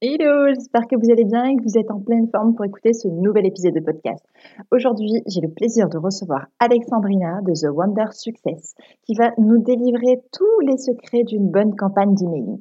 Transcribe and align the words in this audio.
Hello, 0.00 0.46
j'espère 0.54 0.86
que 0.86 0.94
vous 0.94 1.10
allez 1.10 1.24
bien 1.24 1.42
et 1.46 1.56
que 1.56 1.62
vous 1.64 1.76
êtes 1.76 1.90
en 1.90 1.98
pleine 1.98 2.28
forme 2.30 2.54
pour 2.54 2.64
écouter 2.64 2.92
ce 2.92 3.08
nouvel 3.08 3.46
épisode 3.46 3.74
de 3.74 3.80
podcast. 3.80 4.24
Aujourd'hui, 4.70 5.24
j'ai 5.26 5.40
le 5.40 5.50
plaisir 5.50 5.88
de 5.88 5.98
recevoir 5.98 6.46
Alexandrina 6.60 7.40
de 7.42 7.52
The 7.52 7.74
Wonder 7.74 8.04
Success 8.12 8.76
qui 9.02 9.14
va 9.16 9.32
nous 9.38 9.60
délivrer 9.60 10.22
tous 10.32 10.60
les 10.60 10.76
secrets 10.76 11.24
d'une 11.24 11.50
bonne 11.50 11.74
campagne 11.74 12.14
d'emailing. 12.14 12.60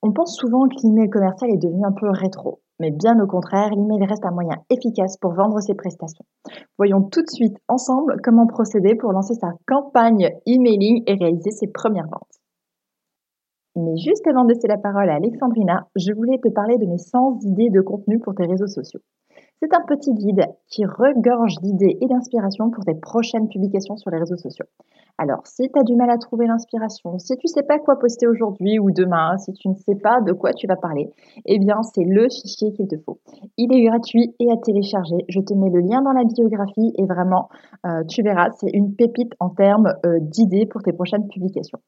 On 0.00 0.12
pense 0.12 0.36
souvent 0.36 0.68
que 0.68 0.76
l'email 0.84 1.10
commercial 1.10 1.50
est 1.50 1.58
devenu 1.58 1.84
un 1.84 1.90
peu 1.90 2.08
rétro, 2.08 2.60
mais 2.78 2.92
bien 2.92 3.18
au 3.18 3.26
contraire, 3.26 3.70
l'email 3.70 4.06
reste 4.06 4.24
un 4.24 4.30
moyen 4.30 4.58
efficace 4.70 5.16
pour 5.16 5.32
vendre 5.32 5.58
ses 5.60 5.74
prestations. 5.74 6.24
Voyons 6.78 7.02
tout 7.02 7.22
de 7.22 7.30
suite 7.30 7.56
ensemble 7.66 8.20
comment 8.22 8.46
procéder 8.46 8.94
pour 8.94 9.10
lancer 9.10 9.34
sa 9.34 9.54
campagne 9.66 10.30
emailing 10.46 11.02
et 11.08 11.14
réaliser 11.14 11.50
ses 11.50 11.66
premières 11.66 12.06
ventes. 12.06 12.33
Mais 13.76 13.96
juste 13.96 14.26
avant 14.28 14.44
de 14.44 14.52
laisser 14.52 14.68
la 14.68 14.78
parole 14.78 15.10
à 15.10 15.16
Alexandrina, 15.16 15.88
je 15.96 16.12
voulais 16.12 16.38
te 16.38 16.48
parler 16.48 16.78
de 16.78 16.86
mes 16.86 16.98
100 16.98 17.40
idées 17.42 17.70
de 17.70 17.80
contenu 17.80 18.20
pour 18.20 18.34
tes 18.34 18.46
réseaux 18.46 18.68
sociaux. 18.68 19.00
C'est 19.60 19.74
un 19.74 19.80
petit 19.86 20.12
guide 20.12 20.44
qui 20.68 20.84
regorge 20.84 21.56
d'idées 21.62 21.96
et 22.00 22.06
d'inspiration 22.06 22.70
pour 22.70 22.84
tes 22.84 22.94
prochaines 22.94 23.48
publications 23.48 23.96
sur 23.96 24.10
les 24.10 24.18
réseaux 24.18 24.36
sociaux. 24.36 24.66
Alors, 25.16 25.46
si 25.46 25.70
tu 25.70 25.78
as 25.78 25.84
du 25.84 25.96
mal 25.96 26.10
à 26.10 26.18
trouver 26.18 26.46
l'inspiration, 26.46 27.18
si 27.18 27.36
tu 27.36 27.46
ne 27.46 27.48
sais 27.48 27.62
pas 27.62 27.78
quoi 27.78 27.98
poster 27.98 28.26
aujourd'hui 28.26 28.78
ou 28.78 28.90
demain, 28.90 29.38
si 29.38 29.52
tu 29.52 29.68
ne 29.68 29.74
sais 29.74 29.94
pas 29.94 30.20
de 30.20 30.32
quoi 30.32 30.52
tu 30.52 30.66
vas 30.66 30.76
parler, 30.76 31.08
eh 31.46 31.58
bien, 31.58 31.82
c'est 31.82 32.04
le 32.04 32.28
fichier 32.28 32.72
qu'il 32.72 32.88
te 32.88 32.96
faut. 32.98 33.20
Il 33.56 33.72
est 33.72 33.84
gratuit 33.84 34.34
et 34.38 34.50
à 34.50 34.56
télécharger. 34.56 35.24
Je 35.28 35.40
te 35.40 35.54
mets 35.54 35.70
le 35.70 35.80
lien 35.80 36.02
dans 36.02 36.12
la 36.12 36.24
biographie 36.24 36.92
et 36.98 37.06
vraiment, 37.06 37.48
euh, 37.86 38.02
tu 38.08 38.22
verras, 38.22 38.50
c'est 38.58 38.70
une 38.72 38.94
pépite 38.94 39.32
en 39.40 39.50
termes 39.50 39.94
euh, 40.04 40.18
d'idées 40.20 40.66
pour 40.66 40.82
tes 40.82 40.92
prochaines 40.92 41.28
publications. 41.28 41.78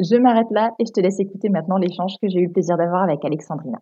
Je 0.00 0.16
m'arrête 0.16 0.50
là 0.50 0.72
et 0.78 0.86
je 0.86 0.92
te 0.92 1.00
laisse 1.00 1.20
écouter 1.20 1.48
maintenant 1.48 1.76
l'échange 1.76 2.14
que 2.20 2.28
j'ai 2.28 2.40
eu 2.40 2.46
le 2.46 2.52
plaisir 2.52 2.76
d'avoir 2.76 3.02
avec 3.04 3.24
Alexandrina. 3.24 3.78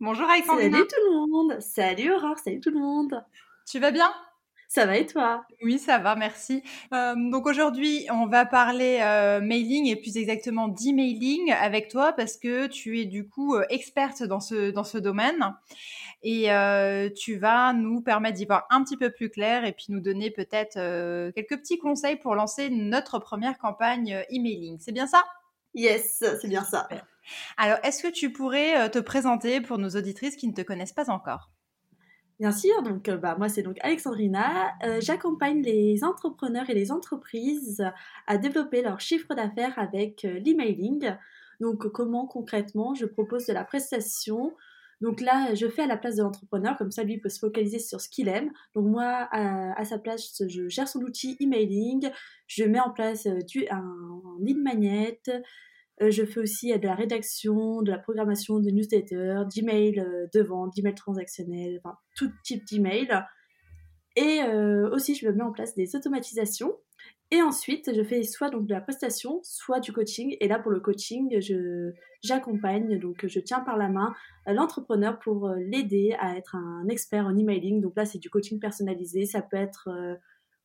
Bonjour 0.00 0.28
Alexandrina. 0.28 0.78
Salut 0.78 0.88
tout 0.88 1.10
le 1.10 1.26
monde. 1.26 1.60
Salut 1.60 2.12
Aurore. 2.12 2.38
Salut 2.38 2.60
tout 2.60 2.70
le 2.70 2.80
monde. 2.80 3.24
Tu 3.66 3.78
vas 3.78 3.90
bien? 3.90 4.10
Ça 4.68 4.84
va 4.84 4.98
et 4.98 5.06
toi? 5.06 5.46
Oui, 5.62 5.78
ça 5.78 5.96
va, 5.96 6.14
merci. 6.14 6.62
Euh, 6.92 7.14
donc 7.30 7.46
aujourd'hui, 7.46 8.06
on 8.10 8.26
va 8.26 8.44
parler 8.44 8.98
euh, 9.00 9.40
mailing 9.40 9.86
et 9.86 9.96
plus 9.96 10.18
exactement 10.18 10.68
d'emailing 10.68 11.50
avec 11.52 11.88
toi 11.88 12.12
parce 12.12 12.36
que 12.36 12.66
tu 12.66 13.00
es 13.00 13.06
du 13.06 13.26
coup 13.26 13.54
euh, 13.54 13.64
experte 13.70 14.22
dans 14.22 14.40
ce 14.40 14.70
dans 14.70 14.84
ce 14.84 14.98
domaine 14.98 15.54
et 16.22 16.50
tu 17.16 17.38
vas 17.38 17.72
nous 17.72 18.02
permettre 18.02 18.36
d'y 18.36 18.44
voir 18.44 18.66
un 18.68 18.84
petit 18.84 18.98
peu 18.98 19.10
plus 19.10 19.30
clair 19.30 19.64
et 19.64 19.72
puis 19.72 19.86
nous 19.88 20.00
donner 20.00 20.30
peut-être 20.30 20.74
quelques 21.32 21.60
petits 21.60 21.78
conseils 21.78 22.16
pour 22.16 22.34
lancer 22.34 22.68
notre 22.68 23.18
première 23.20 23.56
campagne 23.56 24.22
emailing. 24.28 24.78
C'est 24.80 24.92
bien 24.92 25.06
ça? 25.06 25.24
Yes, 25.74 26.22
c'est 26.40 26.48
bien 26.48 26.64
ça. 26.64 26.88
Alors, 27.56 27.78
est-ce 27.84 28.02
que 28.02 28.08
tu 28.08 28.32
pourrais 28.32 28.90
te 28.90 28.98
présenter 28.98 29.60
pour 29.60 29.78
nos 29.78 29.90
auditrices 29.90 30.36
qui 30.36 30.48
ne 30.48 30.52
te 30.54 30.62
connaissent 30.62 30.92
pas 30.92 31.08
encore? 31.08 31.50
Bien 32.38 32.52
sûr, 32.52 32.82
donc 32.82 33.10
bah, 33.10 33.34
moi 33.36 33.48
c'est 33.48 33.62
donc 33.62 33.76
Alexandrina. 33.80 34.72
J'accompagne 35.00 35.60
les 35.60 36.04
entrepreneurs 36.04 36.70
et 36.70 36.74
les 36.74 36.92
entreprises 36.92 37.84
à 38.28 38.38
développer 38.38 38.80
leur 38.80 39.00
chiffre 39.00 39.34
d'affaires 39.34 39.76
avec 39.76 40.22
l'emailing. 40.22 41.16
Donc 41.60 41.88
comment 41.88 42.26
concrètement 42.26 42.94
je 42.94 43.06
propose 43.06 43.46
de 43.46 43.52
la 43.52 43.64
prestation? 43.64 44.54
Donc 45.00 45.20
là, 45.20 45.54
je 45.54 45.68
fais 45.68 45.82
à 45.82 45.86
la 45.86 45.96
place 45.96 46.16
de 46.16 46.22
l'entrepreneur, 46.22 46.76
comme 46.76 46.90
ça, 46.90 47.04
lui 47.04 47.18
peut 47.18 47.28
se 47.28 47.38
focaliser 47.38 47.78
sur 47.78 48.00
ce 48.00 48.08
qu'il 48.08 48.28
aime. 48.28 48.50
Donc 48.74 48.86
moi, 48.86 49.28
à, 49.30 49.84
sa 49.84 49.98
place, 49.98 50.42
je 50.46 50.68
gère 50.68 50.88
son 50.88 51.00
outil 51.02 51.36
emailing, 51.40 52.10
je 52.46 52.64
mets 52.64 52.80
en 52.80 52.90
place 52.90 53.26
euh, 53.26 53.38
du, 53.42 53.68
un, 53.68 53.76
un 53.76 54.38
lead 54.40 54.58
magnet, 54.58 55.20
euh, 55.28 55.40
je 56.00 56.24
fais 56.24 56.40
aussi 56.40 56.72
euh, 56.72 56.78
de 56.78 56.86
la 56.86 56.94
rédaction, 56.94 57.82
de 57.82 57.90
la 57.90 57.98
programmation 57.98 58.58
de 58.60 58.70
newsletters, 58.70 59.42
d'emails 59.54 60.04
de 60.32 60.40
vente, 60.40 60.74
d'emails 60.74 60.94
transactionnels, 60.94 61.80
enfin 61.84 61.96
tout 62.16 62.30
type 62.44 62.64
d'emails. 62.66 63.24
Et 64.16 64.42
aussi, 64.90 65.14
je 65.14 65.28
mets 65.28 65.44
en 65.44 65.52
place 65.52 65.76
des 65.76 65.94
automatisations 65.94 66.74
et 67.30 67.42
ensuite, 67.42 67.94
je 67.94 68.02
fais 68.02 68.22
soit 68.22 68.48
donc 68.48 68.66
de 68.66 68.72
la 68.72 68.80
prestation, 68.80 69.40
soit 69.42 69.80
du 69.80 69.92
coaching. 69.92 70.36
Et 70.40 70.48
là, 70.48 70.58
pour 70.58 70.70
le 70.70 70.80
coaching, 70.80 71.38
j'accompagne, 72.22 72.98
donc 72.98 73.26
je 73.26 73.40
tiens 73.40 73.60
par 73.60 73.76
la 73.76 73.88
main 73.88 74.14
l'entrepreneur 74.46 75.18
pour 75.18 75.48
euh, 75.48 75.56
l'aider 75.58 76.16
à 76.18 76.36
être 76.36 76.56
un 76.56 76.88
expert 76.88 77.26
en 77.26 77.36
emailing. 77.36 77.82
Donc 77.82 77.92
là, 77.96 78.06
c'est 78.06 78.18
du 78.18 78.30
coaching 78.30 78.58
personnalisé. 78.58 79.26
Ça 79.26 79.42
peut 79.42 79.58
être 79.58 79.88
euh, 79.88 80.14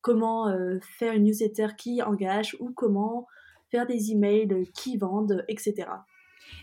comment 0.00 0.48
euh, 0.48 0.78
faire 0.98 1.12
une 1.12 1.24
newsletter 1.24 1.68
qui 1.76 2.00
engage 2.00 2.56
ou 2.60 2.72
comment 2.72 3.26
faire 3.74 3.86
des 3.86 4.12
emails 4.12 4.70
qui 4.72 4.96
vendent, 4.96 5.44
etc. 5.48 5.88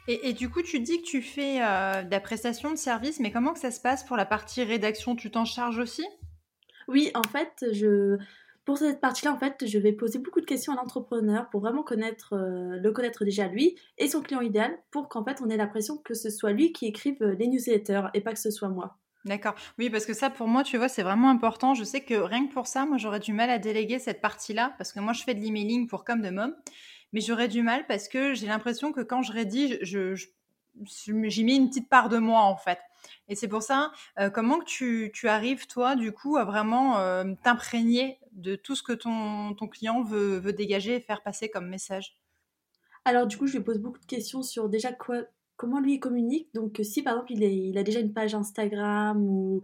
Et, 0.08 0.30
et, 0.30 0.34
du 0.34 0.50
coup, 0.50 0.62
tu 0.62 0.80
dis 0.80 1.02
que 1.02 1.08
tu 1.08 1.22
fais 1.22 1.56
de 1.58 2.10
la 2.10 2.20
prestation 2.20 2.72
de 2.72 2.78
service, 2.78 3.20
mais 3.20 3.32
comment 3.32 3.54
que 3.54 3.60
ça 3.60 3.72
se 3.72 3.82
passe 3.82 4.04
pour 4.04 4.16
la 4.16 4.26
partie 4.26 4.64
rédaction? 4.64 5.16
Tu 5.16 5.30
t'en 5.30 5.46
charges 5.46 5.80
aussi? 5.80 6.06
Oui, 6.88 7.12
en 7.14 7.24
fait, 7.24 7.66
je, 7.74 8.18
pour 8.66 8.78
cette 8.78 9.02
partie-là, 9.02 9.34
en 9.34 9.38
fait, 9.38 9.66
je 9.66 9.80
vais 9.80 9.92
poser 9.92 10.20
beaucoup 10.20 10.40
de 10.40 10.46
questions 10.46 10.74
à 10.74 10.76
l'entrepreneur 10.76 11.50
pour 11.50 11.62
vraiment 11.62 11.84
connaître, 11.84 12.34
euh, 12.34 12.78
le 12.78 12.92
connaître 12.92 13.26
déjà 13.26 13.48
lui 13.48 13.76
et 13.98 14.08
son 14.08 14.22
client 14.22 14.42
idéal 14.42 14.78
pour 14.92 15.10
qu'en 15.10 15.24
fait 15.24 15.42
on 15.42 15.50
ait 15.50 15.58
l'impression 15.58 15.98
que 15.98 16.14
ce 16.14 16.30
soit 16.30 16.52
lui 16.52 16.72
qui 16.72 16.86
écrive 16.86 17.22
euh, 17.22 17.36
les 17.40 17.48
newsletters 17.48 18.08
et 18.14 18.22
pas 18.22 18.34
que 18.34 18.40
ce 18.40 18.52
soit 18.52 18.70
moi. 18.70 18.98
D'accord. 19.26 19.54
Oui, 19.78 19.90
parce 19.90 20.06
que 20.08 20.14
ça, 20.14 20.32
pour 20.32 20.48
moi, 20.48 20.64
tu 20.64 20.78
vois, 20.78 20.90
c'est 20.90 21.04
vraiment 21.04 21.30
important. 21.30 21.76
Je 21.76 21.84
sais 21.84 22.02
que 22.02 22.16
rien 22.16 22.48
que 22.48 22.54
pour 22.54 22.66
ça, 22.66 22.86
moi, 22.86 22.98
j'aurais 22.98 23.20
du 23.20 23.34
mal 23.34 23.52
à 23.52 23.60
déléguer 23.60 24.00
cette 24.00 24.20
partie-là 24.20 24.74
parce 24.78 24.94
que 24.94 25.00
moi, 25.00 25.14
je 25.14 25.24
fais 25.24 25.36
de 25.36 25.42
l'emailing 25.42 25.88
pour 25.88 26.04
Comme 26.04 26.22
de 26.22 26.30
Mom, 26.32 26.56
mais 27.14 27.22
j'aurais 27.22 27.48
du 27.48 27.62
mal 27.62 27.86
parce 27.88 28.08
que 28.08 28.34
j'ai 28.34 28.48
l'impression 28.48 28.92
que 28.92 29.02
quand 29.02 29.22
je 29.22 29.32
rédige, 29.32 29.80
je, 29.82 30.16
j'y 30.86 31.44
mets 31.44 31.56
une 31.56 31.70
petite 31.70 31.90
part 31.90 32.10
de 32.10 32.18
moi, 32.18 32.42
en 32.42 32.56
fait. 32.56 32.80
Et 33.28 33.36
c'est 33.36 33.48
pour 33.48 33.64
ça, 33.64 33.92
euh, 34.20 34.30
comment 34.30 34.60
que 34.60 35.08
tu, 35.08 35.28
arrives, 35.28 35.68
toi, 35.68 35.96
du 35.96 36.12
coup, 36.12 36.38
à 36.38 36.46
vraiment 36.46 36.98
t'imprégner 37.44 38.20
de 38.32 38.56
tout 38.56 38.76
ce 38.76 38.84
que 38.84 38.94
ton, 38.94 39.54
ton 39.54 39.68
client 39.68 40.04
veut, 40.04 40.38
veut, 40.40 40.54
dégager 40.54 40.96
et 40.96 41.02
faire 41.02 41.22
passer 41.24 41.50
comme 41.50 41.68
message? 41.68 42.18
Alors 43.04 43.26
du 43.26 43.38
coup, 43.38 43.48
je 43.48 43.58
lui 43.58 43.64
pose 43.64 43.80
beaucoup 43.80 44.00
de 44.00 44.06
questions 44.06 44.44
sur 44.44 44.70
déjà 44.70 44.92
quoi, 44.92 45.24
comment 45.62 45.80
lui 45.80 45.94
il 45.94 46.00
communique. 46.00 46.50
Donc 46.56 46.80
si 46.82 47.04
par 47.04 47.14
exemple 47.14 47.34
il, 47.34 47.78
a 47.78 47.84
déjà 47.84 48.00
une 48.00 48.14
page 48.14 48.34
Instagram 48.34 49.22
ou, 49.22 49.62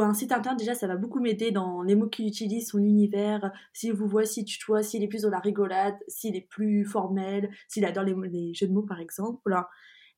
un 0.00 0.12
site 0.12 0.32
internet, 0.32 0.58
déjà 0.58 0.74
ça 0.74 0.86
va 0.86 0.96
beaucoup 0.96 1.20
m'aider 1.20 1.50
dans 1.50 1.80
les 1.80 1.94
mots 1.94 2.08
qu'il 2.08 2.26
utilise, 2.26 2.68
son 2.68 2.80
univers, 2.80 3.50
s'il 3.72 3.94
vous 3.94 4.06
voit, 4.06 4.26
s'il 4.26 4.44
tutoie, 4.44 4.82
s'il 4.82 5.02
est 5.02 5.08
plus 5.08 5.22
dans 5.22 5.30
la 5.30 5.38
rigolade, 5.38 5.96
s'il 6.06 6.36
est 6.36 6.46
plus 6.46 6.84
formel, 6.84 7.48
s'il 7.66 7.86
adore 7.86 8.04
les, 8.04 8.14
les, 8.28 8.52
jeux 8.52 8.68
de 8.68 8.74
mots 8.74 8.82
par 8.82 9.00
exemple. 9.00 9.54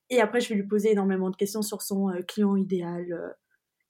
Et 0.09 0.19
après, 0.19 0.41
je 0.41 0.49
vais 0.49 0.55
lui 0.55 0.67
poser 0.67 0.91
énormément 0.91 1.29
de 1.29 1.37
questions 1.37 1.61
sur 1.61 1.81
son 1.81 2.09
euh, 2.09 2.21
client 2.23 2.57
idéal. 2.57 3.13
Euh, 3.13 3.29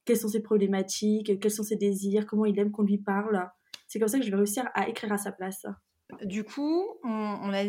quelles 0.06 0.18
sont 0.18 0.28
ses 0.28 0.44
problématiques, 0.44 1.40
quels 1.40 1.52
sont 1.52 1.64
ses 1.64 1.76
désirs, 1.76 2.28
comment 2.28 2.46
il 2.46 2.60
aime 2.60 2.70
qu'on 2.70 2.84
lui 2.84 3.00
parle. 3.00 3.50
C'est 3.88 3.98
comme 3.98 4.08
ça 4.08 4.20
que 4.20 4.26
je 4.26 4.30
vais 4.30 4.38
réussir 4.38 4.70
à 4.76 4.88
écrire 4.88 5.12
à 5.12 5.18
sa 5.18 5.32
place. 5.32 5.66
Du 6.24 6.44
coup, 6.44 6.86
on, 7.04 7.52
a, 7.52 7.64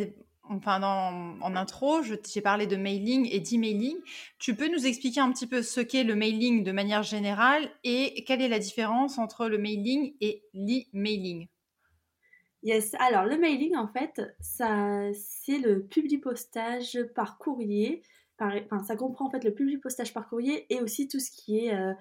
enfin 0.45 0.83
en 0.83 1.57
intro, 1.57 2.03
j'ai 2.03 2.41
parlé 2.41 2.67
de 2.67 2.77
mailing 2.77 3.29
et 3.31 3.41
d'emailing. 3.41 3.97
Tu 4.39 4.55
peux 4.55 4.69
nous 4.69 4.87
expliquer 4.87 5.21
un 5.21 5.33
petit 5.33 5.47
peu 5.47 5.63
ce 5.63 5.81
qu'est 5.81 6.05
le 6.05 6.15
mailing 6.15 6.65
de 6.65 6.73
manière 6.73 7.03
générale 7.03 7.69
et 7.85 8.25
quelle 8.25 8.43
est 8.43 8.49
la 8.49 8.59
différence 8.59 9.19
entre 9.19 9.49
le 9.49 9.59
mailing 9.59 10.15
et 10.21 10.45
l'emailing? 10.55 11.49
Yes, 12.63 12.95
alors 13.01 13.25
le 13.25 13.39
mailing 13.39 13.77
en 13.77 13.89
fait, 13.89 14.23
ça 14.41 15.13
c'est 15.15 15.59
le 15.59 15.83
publipostage 15.83 16.99
par 17.15 17.39
courrier. 17.39 18.03
enfin, 18.41 18.83
ça 18.85 18.95
comprend 18.95 19.27
en 19.27 19.31
fait 19.31 19.43
le 19.45 19.53
publipostage 19.53 20.15
par 20.15 20.29
courrier 20.29 20.73
et 20.73 20.81
aussi 20.81 21.09
tout 21.09 21.19
ce 21.19 21.31
qui 21.33 21.67
est 21.67 21.75
euh, 21.75 21.93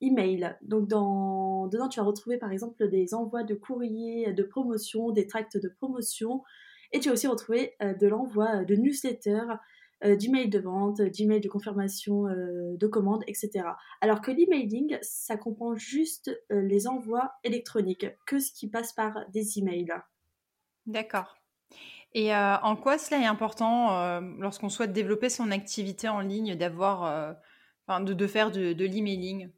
email. 0.00 0.56
Donc 0.62 0.88
dans, 0.88 1.68
dedans, 1.68 1.88
tu 1.88 2.00
vas 2.00 2.06
retrouver 2.06 2.38
par 2.38 2.50
exemple 2.50 2.88
des 2.88 3.14
envois 3.14 3.44
de 3.44 3.54
courriers 3.54 4.32
de 4.32 4.42
promotion, 4.42 5.10
des 5.10 5.28
tracts 5.28 5.56
de 5.56 5.68
promotion, 5.68 6.42
et 6.92 7.00
tu 7.00 7.08
vas 7.08 7.14
aussi 7.14 7.26
retrouver 7.26 7.74
euh, 7.82 7.94
de 7.94 8.06
l'envoi 8.06 8.64
de 8.64 8.74
newsletters, 8.74 9.56
euh, 10.04 10.16
d'emails 10.16 10.48
de 10.48 10.58
vente, 10.58 11.00
d'emails 11.00 11.40
de 11.40 11.48
confirmation 11.48 12.26
euh, 12.26 12.76
de 12.76 12.86
commande, 12.86 13.22
etc. 13.26 13.64
Alors 14.00 14.20
que 14.20 14.30
l'emailing, 14.30 14.98
ça 15.02 15.36
comprend 15.36 15.76
juste 15.76 16.30
les 16.50 16.88
envois 16.88 17.32
électroniques, 17.44 18.06
que 18.26 18.38
ce 18.38 18.52
qui 18.52 18.68
passe 18.68 18.92
par 18.92 19.28
des 19.30 19.58
emails. 19.58 19.92
D'accord. 20.86 21.36
Et 22.12 22.34
en 22.34 22.74
quoi 22.74 22.98
cela 22.98 23.20
est 23.20 23.26
important 23.26 24.20
lorsqu'on 24.40 24.68
souhaite 24.68 24.92
développer 24.92 25.28
son 25.28 25.52
activité 25.52 26.08
en 26.08 26.18
ligne, 26.18 26.56
de, 26.56 28.26
faire 28.26 28.50
de 28.50 28.84
l'emailing? 28.84 29.52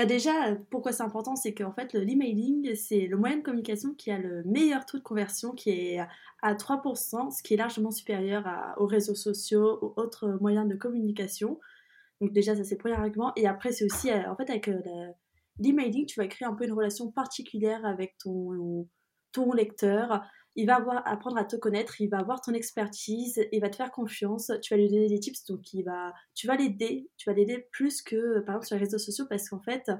Bah 0.00 0.06
déjà, 0.06 0.56
pourquoi 0.70 0.92
c'est 0.92 1.02
important, 1.02 1.36
c'est 1.36 1.52
qu'en 1.52 1.74
fait, 1.74 1.92
l'emailing, 1.92 2.74
c'est 2.74 3.06
le 3.06 3.18
moyen 3.18 3.36
de 3.36 3.42
communication 3.42 3.92
qui 3.92 4.10
a 4.10 4.16
le 4.16 4.42
meilleur 4.44 4.86
taux 4.86 4.96
de 4.96 5.02
conversion, 5.02 5.52
qui 5.52 5.68
est 5.68 5.98
à 6.40 6.54
3%, 6.54 7.30
ce 7.30 7.42
qui 7.42 7.52
est 7.52 7.58
largement 7.58 7.90
supérieur 7.90 8.48
aux 8.78 8.86
réseaux 8.86 9.14
sociaux, 9.14 9.78
ou 9.82 9.92
autres 10.00 10.38
moyens 10.40 10.66
de 10.66 10.74
communication. 10.74 11.60
Donc 12.22 12.32
déjà, 12.32 12.56
ça 12.56 12.64
c'est 12.64 12.76
le 12.76 12.78
premier 12.78 12.94
argument. 12.94 13.32
Et 13.36 13.46
après, 13.46 13.72
c'est 13.72 13.84
aussi, 13.84 14.10
en 14.10 14.34
fait, 14.36 14.48
avec 14.48 14.70
l'emailing, 15.58 16.06
tu 16.06 16.18
vas 16.18 16.26
créer 16.28 16.48
un 16.48 16.54
peu 16.54 16.64
une 16.64 16.72
relation 16.72 17.10
particulière 17.10 17.84
avec 17.84 18.16
ton, 18.16 18.88
ton 19.32 19.52
lecteur 19.52 20.22
il 20.56 20.66
va 20.66 20.76
avoir, 20.76 21.06
apprendre 21.06 21.38
à 21.38 21.44
te 21.44 21.56
connaître, 21.56 22.00
il 22.00 22.08
va 22.08 22.18
avoir 22.18 22.40
ton 22.40 22.52
expertise, 22.52 23.40
il 23.52 23.60
va 23.60 23.70
te 23.70 23.76
faire 23.76 23.90
confiance, 23.90 24.50
tu 24.62 24.74
vas 24.74 24.78
lui 24.78 24.88
donner 24.88 25.08
des 25.08 25.20
tips, 25.20 25.44
donc 25.46 25.62
tu 25.62 26.46
vas 26.46 26.56
l'aider, 26.56 27.08
tu 27.16 27.30
vas 27.30 27.34
l'aider 27.34 27.68
plus 27.72 28.02
que 28.02 28.40
par 28.40 28.56
exemple 28.56 28.66
sur 28.66 28.76
les 28.76 28.84
réseaux 28.84 28.98
sociaux 28.98 29.26
parce 29.28 29.48
qu'en 29.48 29.60
fait, 29.60 29.90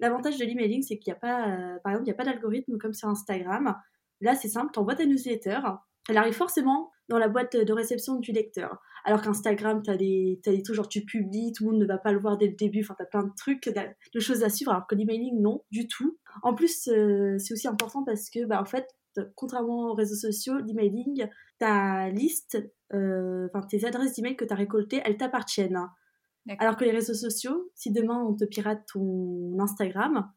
l'avantage 0.00 0.38
de 0.38 0.44
l'emailing, 0.44 0.82
c'est 0.82 0.98
qu'il 0.98 1.12
n'y 1.12 1.16
a 1.16 1.20
pas, 1.20 1.48
euh, 1.48 1.78
par 1.82 1.92
exemple, 1.92 2.08
il 2.08 2.10
n'y 2.10 2.12
a 2.12 2.14
pas 2.14 2.24
d'algorithme 2.24 2.78
comme 2.78 2.94
sur 2.94 3.08
Instagram. 3.08 3.76
Là, 4.20 4.34
c'est 4.34 4.48
simple, 4.48 4.70
tu 4.72 4.78
envoies 4.78 4.94
ta 4.94 5.04
newsletter, 5.04 5.60
elle 6.08 6.16
arrive 6.16 6.34
forcément 6.34 6.90
dans 7.08 7.18
la 7.18 7.28
boîte 7.28 7.56
de 7.56 7.72
réception 7.72 8.16
du 8.16 8.32
lecteur. 8.32 8.80
Alors 9.04 9.20
qu'Instagram, 9.20 9.82
tu 9.82 9.90
as 9.90 9.96
des, 9.96 10.40
des 10.44 10.62
trucs 10.62 10.76
genre 10.76 10.88
tu 10.88 11.04
publies, 11.04 11.52
tout 11.52 11.64
le 11.64 11.72
monde 11.72 11.80
ne 11.80 11.86
va 11.86 11.98
pas 11.98 12.12
le 12.12 12.20
voir 12.20 12.38
dès 12.38 12.46
le 12.46 12.54
début, 12.54 12.80
enfin 12.82 12.94
tu 12.96 13.02
as 13.02 13.06
plein 13.06 13.24
de 13.24 13.32
trucs, 13.36 13.68
de 13.68 14.20
choses 14.20 14.44
à 14.44 14.48
suivre, 14.48 14.72
alors 14.72 14.86
que 14.86 14.94
l'emailing, 14.94 15.40
non, 15.40 15.64
du 15.70 15.88
tout. 15.88 16.18
En 16.42 16.54
plus, 16.54 16.88
euh, 16.88 17.36
c'est 17.38 17.52
aussi 17.52 17.68
important 17.68 18.04
parce 18.04 18.30
que, 18.30 18.44
bah, 18.44 18.60
en 18.60 18.64
fait, 18.64 18.86
contrairement 19.34 19.90
aux 19.90 19.94
réseaux 19.94 20.16
sociaux, 20.16 20.58
l'emailing, 20.58 21.28
ta 21.58 22.08
liste, 22.10 22.58
euh, 22.92 23.48
enfin 23.52 23.66
tes 23.66 23.84
adresses 23.84 24.14
d'email 24.14 24.36
que 24.36 24.44
tu 24.44 24.52
as 24.52 24.56
récoltées, 24.56 25.00
elles 25.04 25.16
t'appartiennent. 25.16 25.88
Alors 26.58 26.76
que 26.76 26.84
les 26.84 26.90
réseaux 26.90 27.14
sociaux, 27.14 27.70
si 27.74 27.92
demain 27.92 28.20
on 28.26 28.34
te 28.34 28.44
pirate 28.44 28.82
ton 28.92 29.56
Instagram, 29.60 30.28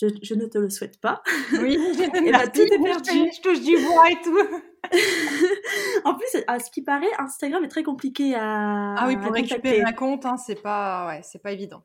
je, 0.00 0.34
ne 0.34 0.46
te 0.46 0.58
le 0.58 0.68
souhaite 0.68 1.00
pas. 1.00 1.22
Oui, 1.52 1.78
et 2.26 2.32
bah, 2.32 2.48
tout 2.48 2.60
est 2.60 2.82
perdu. 2.82 3.10
Je, 3.10 3.40
touche 3.40 3.60
du 3.60 3.76
bois 3.86 4.10
et 4.10 4.20
tout. 4.22 4.38
en 6.04 6.14
plus, 6.14 6.42
à 6.48 6.58
ce 6.58 6.70
qui 6.70 6.82
paraît, 6.82 7.12
Instagram 7.18 7.64
est 7.64 7.68
très 7.68 7.84
compliqué 7.84 8.34
à. 8.34 8.94
Ah 8.96 9.06
oui, 9.06 9.16
pour 9.16 9.32
récupérer 9.32 9.82
un 9.82 9.92
compte, 9.92 10.26
hein, 10.26 10.36
c'est 10.36 10.60
pas, 10.60 11.06
ouais, 11.06 11.20
c'est 11.22 11.40
pas 11.40 11.52
évident. 11.52 11.84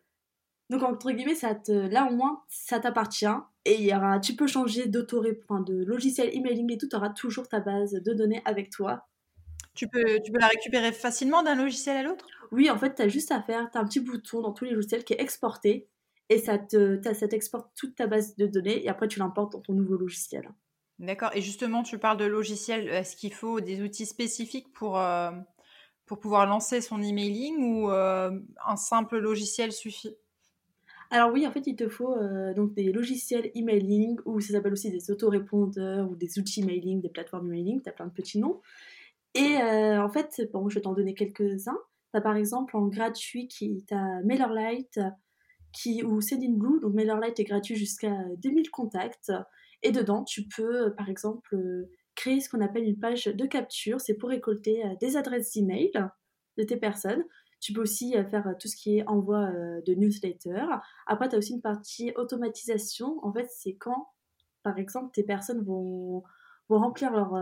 Donc 0.69 0.83
entre 0.83 1.11
guillemets, 1.11 1.35
ça 1.35 1.55
te, 1.55 1.71
là 1.71 2.07
au 2.09 2.15
moins, 2.15 2.43
ça 2.47 2.79
t'appartient. 2.79 3.25
Et 3.65 3.75
il 3.75 3.85
y 3.85 3.93
aura, 3.93 4.19
tu 4.19 4.35
peux 4.35 4.47
changer 4.47 4.87
d'auto 4.87 5.21
de 5.23 5.83
logiciel 5.83 6.35
emailing 6.35 6.71
et 6.71 6.77
tout, 6.77 6.87
tu 6.87 6.95
auras 6.95 7.09
toujours 7.09 7.47
ta 7.47 7.59
base 7.59 7.93
de 7.93 8.13
données 8.13 8.41
avec 8.45 8.69
toi. 8.69 9.07
Tu 9.73 9.87
peux, 9.87 10.19
tu 10.23 10.31
peux 10.31 10.39
la 10.39 10.47
récupérer 10.47 10.91
facilement 10.91 11.43
d'un 11.43 11.55
logiciel 11.55 11.97
à 11.97 12.03
l'autre? 12.03 12.27
Oui, 12.51 12.69
en 12.69 12.77
fait, 12.77 12.95
tu 12.95 13.01
as 13.01 13.07
juste 13.07 13.31
à 13.31 13.41
faire, 13.41 13.69
tu 13.71 13.77
as 13.77 13.81
un 13.81 13.85
petit 13.85 13.99
bouton 13.99 14.41
dans 14.41 14.51
tous 14.51 14.65
les 14.65 14.71
logiciels 14.71 15.03
qui 15.03 15.13
est 15.13 15.21
exporté. 15.21 15.87
Et 16.29 16.37
ça 16.37 16.59
te, 16.59 17.01
ça 17.13 17.27
t'exporte 17.27 17.71
toute 17.75 17.95
ta 17.95 18.05
base 18.05 18.35
de 18.35 18.45
données 18.45 18.83
et 18.83 18.89
après 18.89 19.07
tu 19.07 19.17
l'importes 19.17 19.53
dans 19.53 19.61
ton 19.61 19.73
nouveau 19.73 19.97
logiciel. 19.97 20.47
D'accord. 20.99 21.31
Et 21.33 21.41
justement, 21.41 21.81
tu 21.81 21.97
parles 21.97 22.17
de 22.17 22.25
logiciel. 22.25 22.87
Est-ce 22.89 23.15
qu'il 23.15 23.33
faut 23.33 23.61
des 23.61 23.81
outils 23.81 24.05
spécifiques 24.05 24.71
pour, 24.73 24.99
euh, 24.99 25.31
pour 26.05 26.19
pouvoir 26.19 26.45
lancer 26.45 26.81
son 26.81 27.01
emailing 27.01 27.57
ou 27.63 27.89
euh, 27.89 28.37
un 28.65 28.75
simple 28.75 29.17
logiciel 29.17 29.71
suffit? 29.71 30.15
Alors 31.11 31.31
oui, 31.33 31.47
en 31.47 31.51
fait, 31.51 31.65
il 31.65 31.75
te 31.75 31.89
faut 31.89 32.15
euh, 32.15 32.53
donc 32.53 32.73
des 32.75 32.91
logiciels 32.91 33.49
emailing 33.55 34.19
ou 34.25 34.39
ça 34.39 34.53
s'appelle 34.53 34.73
aussi 34.73 34.91
des 34.91 35.09
autorépondeurs 35.09 36.09
ou 36.09 36.15
des 36.15 36.37
outils 36.37 36.61
emailing, 36.61 37.01
des 37.01 37.09
plateformes 37.09 37.47
emailing, 37.47 37.81
tu 37.81 37.89
as 37.89 37.93
plein 37.93 38.05
de 38.05 38.13
petits 38.13 38.39
noms. 38.39 38.61
Et 39.33 39.57
euh, 39.57 40.03
en 40.03 40.09
fait, 40.09 40.49
bon, 40.53 40.69
je 40.69 40.75
vais 40.75 40.81
t'en 40.81 40.93
donner 40.93 41.15
quelques-uns. 41.15 41.77
Tu 42.13 42.17
as 42.17 42.21
par 42.21 42.35
exemple 42.35 42.77
en 42.77 42.87
gratuit 42.87 43.47
qui 43.47 43.85
as 43.91 44.21
MailerLite 44.23 44.99
qui, 45.71 46.03
ou 46.03 46.19
Blue. 46.57 46.79
Donc 46.79 46.93
MailerLite 46.93 47.39
est 47.39 47.43
gratuit 47.43 47.75
jusqu'à 47.75 48.15
2000 48.37 48.69
contacts. 48.69 49.31
Et 49.81 49.91
dedans, 49.91 50.23
tu 50.23 50.43
peux 50.43 50.93
par 50.95 51.09
exemple 51.09 51.87
créer 52.15 52.41
ce 52.41 52.49
qu'on 52.49 52.61
appelle 52.61 52.83
une 52.83 52.99
page 52.99 53.25
de 53.25 53.45
capture. 53.45 54.01
C'est 54.01 54.15
pour 54.15 54.29
récolter 54.29 54.83
euh, 54.85 54.95
des 54.99 55.15
adresses 55.17 55.55
email 55.55 55.91
de 56.57 56.63
tes 56.63 56.77
personnes. 56.77 57.23
Tu 57.59 57.73
peux 57.73 57.81
aussi 57.81 58.15
euh, 58.15 58.23
faire 58.25 58.47
euh, 58.47 58.53
tout 58.59 58.67
ce 58.67 58.75
qui 58.75 58.97
est 58.97 59.07
envoi 59.07 59.39
euh, 59.39 59.81
de 59.85 59.93
newsletter. 59.93 60.65
Après, 61.07 61.27
tu 61.27 61.35
as 61.35 61.37
aussi 61.37 61.53
une 61.53 61.61
partie 61.61 62.11
automatisation. 62.15 63.19
En 63.23 63.33
fait, 63.33 63.47
c'est 63.49 63.75
quand, 63.75 64.09
par 64.63 64.77
exemple, 64.77 65.11
tes 65.13 65.23
personnes 65.23 65.61
vont, 65.63 66.23
vont 66.69 66.79
remplir 66.79 67.11
leur, 67.11 67.33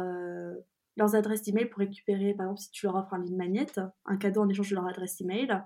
leurs 0.96 1.16
adresses 1.16 1.48
email 1.48 1.66
pour 1.66 1.80
récupérer, 1.80 2.34
par 2.34 2.48
exemple, 2.48 2.62
si 2.62 2.72
tu 2.72 2.86
leur 2.86 2.96
offres 2.96 3.14
un 3.14 3.24
ligne 3.24 3.38
magnet, 3.38 3.68
un 4.06 4.18
cadeau 4.18 4.42
en 4.42 4.50
échange 4.50 4.70
de 4.70 4.76
leur 4.76 4.88
adresse 4.88 5.22
email, 5.22 5.62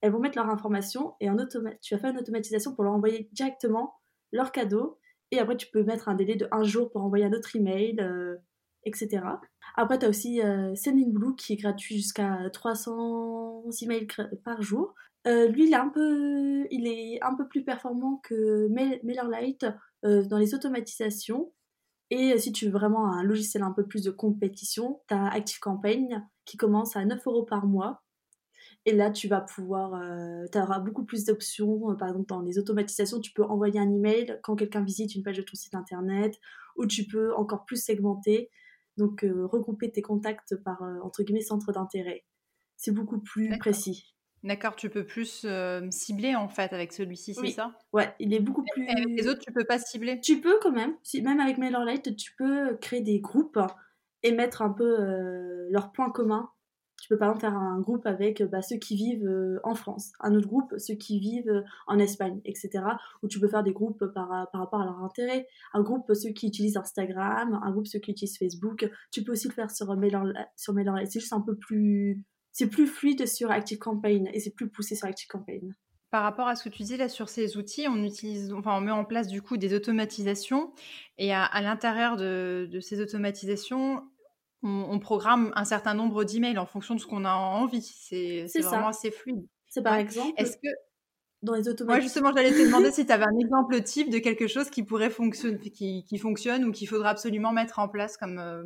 elles 0.00 0.12
vont 0.12 0.20
mettre 0.20 0.38
leur 0.38 0.48
information 0.48 1.14
et 1.20 1.28
en 1.28 1.36
tu 1.46 1.58
vas 1.60 1.98
faire 1.98 2.10
une 2.10 2.18
automatisation 2.18 2.74
pour 2.74 2.84
leur 2.84 2.92
envoyer 2.92 3.28
directement 3.32 3.94
leur 4.32 4.52
cadeau. 4.52 4.98
Et 5.30 5.40
après, 5.40 5.56
tu 5.56 5.68
peux 5.70 5.82
mettre 5.82 6.08
un 6.08 6.14
délai 6.14 6.36
de 6.36 6.48
un 6.52 6.62
jour 6.62 6.90
pour 6.90 7.02
envoyer 7.02 7.24
un 7.24 7.32
autre 7.32 7.56
email, 7.56 7.96
Après, 9.76 9.98
tu 9.98 10.06
as 10.06 10.08
aussi 10.08 10.40
euh, 10.42 10.74
Blue 11.06 11.34
qui 11.36 11.52
est 11.52 11.56
gratuit 11.56 11.96
jusqu'à 11.96 12.50
300 12.52 13.64
emails 13.82 14.06
par 14.44 14.62
jour. 14.62 14.94
Euh, 15.26 15.48
lui, 15.48 15.64
il 15.66 15.74
est, 16.86 17.22
un 17.22 17.34
peu, 17.34 17.48
plus 17.48 17.64
performant 17.64 18.20
que 18.22 18.68
MailerLite 18.68 19.66
euh, 20.04 20.24
dans 20.24 20.38
les 20.38 20.54
automatisations. 20.54 21.52
Et 22.10 22.32
euh, 22.32 22.38
si 22.38 22.52
tu 22.52 22.66
veux 22.66 22.72
vraiment 22.72 23.12
un 23.12 23.22
logiciel 23.22 23.62
un 23.62 23.72
peu 23.72 23.86
plus 23.86 24.02
de 24.02 24.10
compétition, 24.10 25.00
tu 25.08 25.14
as 25.14 25.26
ActiveCampaign 25.28 26.26
qui 26.44 26.56
commence 26.56 26.96
à 26.96 27.04
9 27.04 27.26
euros 27.26 27.44
par 27.44 27.66
mois. 27.66 28.02
Et 28.86 28.92
là, 28.92 29.10
tu 29.10 29.28
vas 29.28 29.42
pouvoir, 29.42 30.00
tu 30.50 30.58
auras 30.58 30.78
beaucoup 30.78 31.04
plus 31.04 31.26
d'options. 31.26 31.94
Par 31.96 32.08
exemple, 32.08 32.26
dans 32.28 32.40
les 32.40 32.58
automatisations, 32.58 33.20
tu 33.20 33.32
peux 33.32 33.44
envoyer 33.44 33.78
un 33.78 33.90
email 33.90 34.38
quand 34.42 34.56
quelqu'un 34.56 34.82
visite 34.82 35.14
une 35.14 35.22
page 35.22 35.36
de 35.36 35.42
ton 35.42 35.56
site 35.56 35.74
internet, 35.74 36.38
ou 36.76 36.86
tu 36.86 37.04
peux 37.04 37.34
encore 37.34 37.66
plus 37.66 37.84
segmenter. 37.84 38.50
Donc, 38.98 39.24
euh, 39.24 39.46
regrouper 39.46 39.90
tes 39.90 40.02
contacts 40.02 40.56
par, 40.56 40.82
euh, 40.82 40.98
entre 41.02 41.22
guillemets, 41.22 41.40
centre 41.40 41.72
d'intérêt. 41.72 42.24
C'est 42.76 42.90
beaucoup 42.90 43.20
plus 43.20 43.56
précis. 43.58 44.14
D'accord, 44.42 44.76
tu 44.76 44.90
peux 44.90 45.04
plus 45.04 45.42
euh, 45.44 45.88
cibler 45.90 46.36
en 46.36 46.48
fait 46.48 46.72
avec 46.72 46.92
celui-ci, 46.92 47.34
c'est 47.34 47.50
ça? 47.50 47.72
Ouais, 47.92 48.14
il 48.20 48.32
est 48.34 48.40
beaucoup 48.40 48.62
plus. 48.72 48.86
avec 48.88 49.06
les 49.08 49.26
autres, 49.26 49.40
tu 49.40 49.52
peux 49.52 49.64
pas 49.64 49.78
cibler? 49.78 50.20
Tu 50.20 50.40
peux 50.40 50.58
quand 50.60 50.70
même. 50.70 50.94
Si, 51.02 51.22
même 51.22 51.40
avec 51.40 51.58
MailerLite, 51.58 52.14
tu 52.14 52.34
peux 52.36 52.76
créer 52.76 53.00
des 53.00 53.18
groupes 53.18 53.58
et 54.22 54.32
mettre 54.32 54.62
un 54.62 54.70
peu 54.70 55.66
leurs 55.70 55.90
points 55.90 56.10
communs 56.10 56.50
tu 57.00 57.08
peux 57.08 57.18
par 57.18 57.28
exemple 57.28 57.40
faire 57.40 57.56
un 57.56 57.80
groupe 57.80 58.06
avec 58.06 58.42
bah, 58.42 58.62
ceux 58.62 58.76
qui 58.76 58.96
vivent 58.96 59.26
euh, 59.26 59.60
en 59.64 59.74
France, 59.74 60.12
un 60.20 60.34
autre 60.34 60.48
groupe 60.48 60.74
ceux 60.78 60.94
qui 60.94 61.20
vivent 61.20 61.50
euh, 61.50 61.62
en 61.86 61.98
Espagne, 61.98 62.40
etc. 62.44 62.84
Ou 63.22 63.28
tu 63.28 63.40
peux 63.40 63.48
faire 63.48 63.62
des 63.62 63.72
groupes 63.72 64.04
par, 64.14 64.48
par 64.50 64.60
rapport 64.60 64.80
à 64.80 64.84
leur 64.84 65.02
intérêt. 65.02 65.46
Un 65.72 65.82
groupe 65.82 66.12
ceux 66.14 66.30
qui 66.30 66.48
utilisent 66.48 66.76
Instagram, 66.76 67.60
un 67.62 67.70
groupe 67.70 67.86
ceux 67.86 67.98
qui 67.98 68.10
utilisent 68.10 68.38
Facebook. 68.38 68.90
Tu 69.12 69.22
peux 69.22 69.32
aussi 69.32 69.48
le 69.48 69.54
faire 69.54 69.70
sur 69.70 69.94
MailerLite. 69.96 70.36
Sur 70.56 70.74
C'est 70.74 71.20
juste 71.20 71.32
un 71.32 71.40
peu 71.40 71.56
plus... 71.56 72.22
C'est 72.52 72.68
plus 72.68 72.86
fluide 72.86 73.26
sur 73.26 73.50
ActiveCampaign 73.50 74.30
et 74.32 74.40
c'est 74.40 74.50
plus 74.50 74.68
poussé 74.68 74.96
sur 74.96 75.06
ActiveCampaign. 75.06 75.74
Par 76.10 76.22
rapport 76.22 76.48
à 76.48 76.56
ce 76.56 76.64
que 76.64 76.70
tu 76.70 76.84
dis 76.84 76.96
là 76.96 77.08
sur 77.10 77.28
ces 77.28 77.58
outils, 77.58 77.86
on 77.86 78.02
utilise, 78.02 78.54
enfin 78.54 78.74
on 78.74 78.80
met 78.80 78.90
en 78.90 79.04
place 79.04 79.28
du 79.28 79.42
coup 79.42 79.58
des 79.58 79.74
automatisations 79.74 80.72
et 81.18 81.34
à, 81.34 81.60
l'intérieur 81.60 82.16
de, 82.16 82.78
ces 82.80 83.02
automatisations, 83.02 84.02
on, 84.62 84.98
programme 84.98 85.52
un 85.54 85.64
certain 85.64 85.94
nombre 85.94 86.24
d'emails 86.24 86.58
en 86.58 86.66
fonction 86.66 86.94
de 86.94 87.00
ce 87.00 87.06
qu'on 87.06 87.24
a 87.24 87.32
envie. 87.32 87.82
C'est 87.82 88.46
vraiment 88.60 88.88
assez 88.88 89.10
fluide. 89.10 89.46
C'est 89.68 89.82
par 89.82 89.94
exemple. 89.94 90.32
Est-ce 90.36 90.56
que 90.56 90.68
dans 91.42 91.54
les 91.54 91.68
automatisations. 91.68 91.86
Moi, 91.86 92.00
justement, 92.00 92.32
j'allais 92.34 92.50
te 92.50 92.66
demander 92.66 92.90
si 92.90 93.06
tu 93.06 93.12
avais 93.12 93.24
un 93.24 93.38
exemple 93.38 93.80
type 93.82 94.10
de 94.10 94.18
quelque 94.18 94.46
chose 94.46 94.70
qui 94.70 94.82
pourrait 94.82 95.10
fonctionner, 95.10 95.58
qui, 95.58 96.18
fonctionne 96.18 96.64
ou 96.64 96.72
qu'il 96.72 96.88
faudra 96.88 97.10
absolument 97.10 97.52
mettre 97.52 97.78
en 97.78 97.88
place 97.88 98.16
comme 98.16 98.38
euh, 98.38 98.64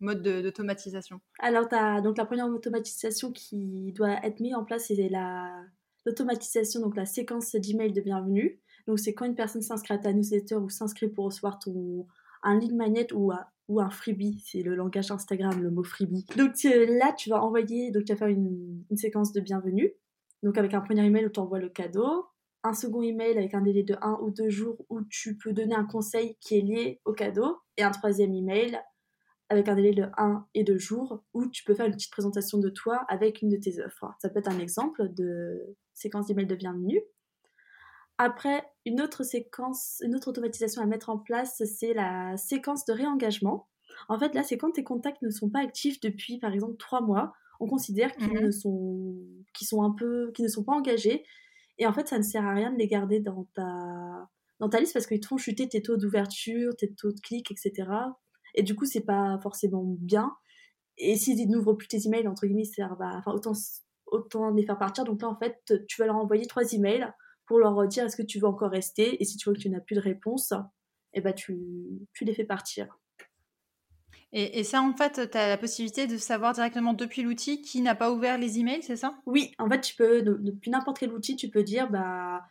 mode 0.00 0.22
d'automatisation. 0.22 1.20
Alors, 1.38 1.66
as, 1.72 2.00
donc 2.00 2.18
la 2.18 2.24
première 2.24 2.46
automatisation 2.46 3.30
qui 3.30 3.92
doit 3.92 4.24
être 4.24 4.40
mise 4.40 4.54
en 4.54 4.64
place, 4.64 4.86
c'est 4.88 5.08
la 5.08 5.64
l'automatisation, 6.06 6.80
donc 6.80 6.96
la 6.96 7.06
séquence 7.06 7.54
d'emails 7.54 7.92
de 7.92 8.00
bienvenue. 8.00 8.58
Donc, 8.86 8.98
c'est 8.98 9.12
quand 9.12 9.26
une 9.26 9.34
personne 9.34 9.60
s'inscrit 9.60 9.94
à 9.94 9.98
ta 9.98 10.12
newsletter 10.12 10.56
ou 10.56 10.70
s'inscrit 10.70 11.08
pour 11.08 11.26
recevoir 11.26 11.58
ton 11.58 12.06
un 12.42 12.58
lead 12.58 12.74
magnet 12.74 13.12
ou 13.12 13.32
un, 13.32 13.44
ou 13.68 13.80
un 13.80 13.90
freebie, 13.90 14.42
c'est 14.46 14.62
le 14.62 14.74
langage 14.74 15.10
Instagram, 15.10 15.62
le 15.62 15.70
mot 15.70 15.84
freebie. 15.84 16.24
Donc 16.36 16.52
là, 16.64 17.12
tu 17.12 17.30
vas 17.30 17.42
envoyer, 17.42 17.90
donc 17.90 18.04
tu 18.04 18.12
vas 18.12 18.18
faire 18.18 18.28
une, 18.28 18.84
séquence 18.96 19.32
de 19.32 19.40
bienvenue, 19.40 19.92
donc 20.42 20.56
avec 20.56 20.74
un 20.74 20.80
premier 20.80 21.04
email 21.04 21.26
où 21.26 21.30
tu 21.30 21.40
envoies 21.40 21.60
le 21.60 21.68
cadeau, 21.68 22.26
un 22.64 22.72
second 22.72 23.02
email 23.02 23.36
avec 23.38 23.54
un 23.54 23.60
délai 23.60 23.82
de 23.82 23.94
1 24.00 24.18
ou 24.22 24.30
2 24.30 24.48
jours 24.48 24.84
où 24.88 25.02
tu 25.02 25.36
peux 25.36 25.52
donner 25.52 25.74
un 25.74 25.84
conseil 25.84 26.36
qui 26.40 26.58
est 26.58 26.62
lié 26.62 27.00
au 27.04 27.12
cadeau, 27.12 27.58
et 27.76 27.82
un 27.82 27.90
troisième 27.90 28.34
email 28.34 28.78
avec 29.50 29.68
un 29.68 29.74
délai 29.74 29.92
de 29.92 30.06
1 30.16 30.46
et 30.54 30.64
2 30.64 30.78
jours 30.78 31.22
où 31.32 31.46
tu 31.48 31.64
peux 31.64 31.74
faire 31.74 31.86
une 31.86 31.92
petite 31.92 32.10
présentation 32.10 32.58
de 32.58 32.68
toi 32.68 33.04
avec 33.08 33.42
une 33.42 33.48
de 33.48 33.56
tes 33.56 33.80
offres. 33.80 34.12
Ça 34.20 34.28
peut 34.28 34.40
être 34.40 34.50
un 34.50 34.58
exemple 34.58 35.08
de 35.14 35.76
séquence 35.94 36.26
d'email 36.26 36.46
de 36.46 36.54
bienvenue. 36.54 37.00
Après, 38.18 38.64
une 38.84 39.00
autre 39.00 39.22
séquence, 39.22 40.02
une 40.04 40.14
autre 40.16 40.28
automatisation 40.28 40.82
à 40.82 40.86
mettre 40.86 41.08
en 41.10 41.18
place, 41.18 41.62
c'est 41.64 41.94
la 41.94 42.36
séquence 42.36 42.84
de 42.84 42.92
réengagement. 42.92 43.68
En 44.08 44.18
fait, 44.18 44.34
là, 44.34 44.42
c'est 44.42 44.58
quand 44.58 44.72
tes 44.72 44.84
contacts 44.84 45.22
ne 45.22 45.30
sont 45.30 45.50
pas 45.50 45.60
actifs 45.60 46.00
depuis, 46.00 46.38
par 46.38 46.52
exemple, 46.52 46.76
trois 46.78 47.00
mois. 47.00 47.32
On 47.60 47.66
considère 47.68 48.16
qu'ils 48.16 48.32
Mhm. 48.32 48.46
ne 48.46 48.50
sont, 48.50 49.16
qu'ils 49.54 49.66
sont 49.68 49.82
un 49.82 49.92
peu, 49.92 50.32
qu'ils 50.32 50.44
ne 50.44 50.50
sont 50.50 50.64
pas 50.64 50.72
engagés. 50.72 51.24
Et 51.78 51.86
en 51.86 51.92
fait, 51.92 52.08
ça 52.08 52.18
ne 52.18 52.22
sert 52.24 52.44
à 52.44 52.54
rien 52.54 52.72
de 52.72 52.78
les 52.78 52.88
garder 52.88 53.20
dans 53.20 53.44
ta, 53.54 54.28
dans 54.60 54.68
ta 54.68 54.80
liste 54.80 54.94
parce 54.94 55.06
qu'ils 55.06 55.20
te 55.20 55.26
font 55.28 55.36
chuter 55.38 55.68
tes 55.68 55.82
taux 55.82 55.96
d'ouverture, 55.96 56.74
tes 56.76 56.92
taux 56.94 57.12
de 57.12 57.20
clics, 57.20 57.50
etc. 57.52 58.16
Et 58.54 58.62
du 58.64 58.74
coup, 58.74 58.84
c'est 58.86 59.04
pas 59.04 59.38
forcément 59.42 59.84
bien. 59.84 60.36
Et 60.98 61.16
s'ils 61.16 61.48
n'ouvrent 61.50 61.74
plus 61.74 61.88
tes 61.88 62.06
emails, 62.06 62.28
entre 62.28 62.46
guillemets, 62.46 62.64
ça 62.64 62.88
enfin, 62.92 63.32
autant, 63.32 63.52
autant 64.06 64.50
les 64.50 64.64
faire 64.66 64.78
partir. 64.78 65.04
Donc 65.04 65.22
là, 65.22 65.28
en 65.28 65.36
fait, 65.36 65.72
tu 65.88 66.00
vas 66.00 66.06
leur 66.06 66.16
envoyer 66.16 66.46
trois 66.46 66.72
emails 66.74 67.12
pour 67.48 67.58
leur 67.58 67.88
dire 67.88 68.04
est-ce 68.04 68.16
que 68.16 68.22
tu 68.22 68.38
veux 68.38 68.46
encore 68.46 68.70
rester? 68.70 69.20
Et 69.20 69.24
si 69.24 69.36
tu 69.36 69.48
vois 69.48 69.56
que 69.56 69.60
tu 69.60 69.70
n'as 69.70 69.80
plus 69.80 69.96
de 69.96 70.00
réponse, 70.00 70.52
eh 71.14 71.20
ben, 71.20 71.32
tu, 71.32 71.58
tu 72.12 72.24
les 72.24 72.34
fais 72.34 72.44
partir. 72.44 72.98
Et, 74.32 74.60
et 74.60 74.64
ça, 74.64 74.82
en 74.82 74.92
fait, 74.92 75.30
tu 75.30 75.38
as 75.38 75.48
la 75.48 75.56
possibilité 75.56 76.06
de 76.06 76.18
savoir 76.18 76.52
directement 76.52 76.92
depuis 76.92 77.22
l'outil 77.22 77.62
qui 77.62 77.80
n'a 77.80 77.94
pas 77.94 78.12
ouvert 78.12 78.38
les 78.38 78.58
emails, 78.58 78.82
c'est 78.82 78.96
ça? 78.96 79.18
Oui, 79.26 79.54
en 79.58 79.68
fait, 79.68 79.80
tu 79.80 79.96
peux, 79.96 80.22
de- 80.22 80.38
depuis 80.38 80.70
n'importe 80.70 80.98
quel 80.98 81.12
outil, 81.12 81.34
tu 81.36 81.48
peux 81.48 81.62
dire, 81.62 81.90
bah, 81.90 82.42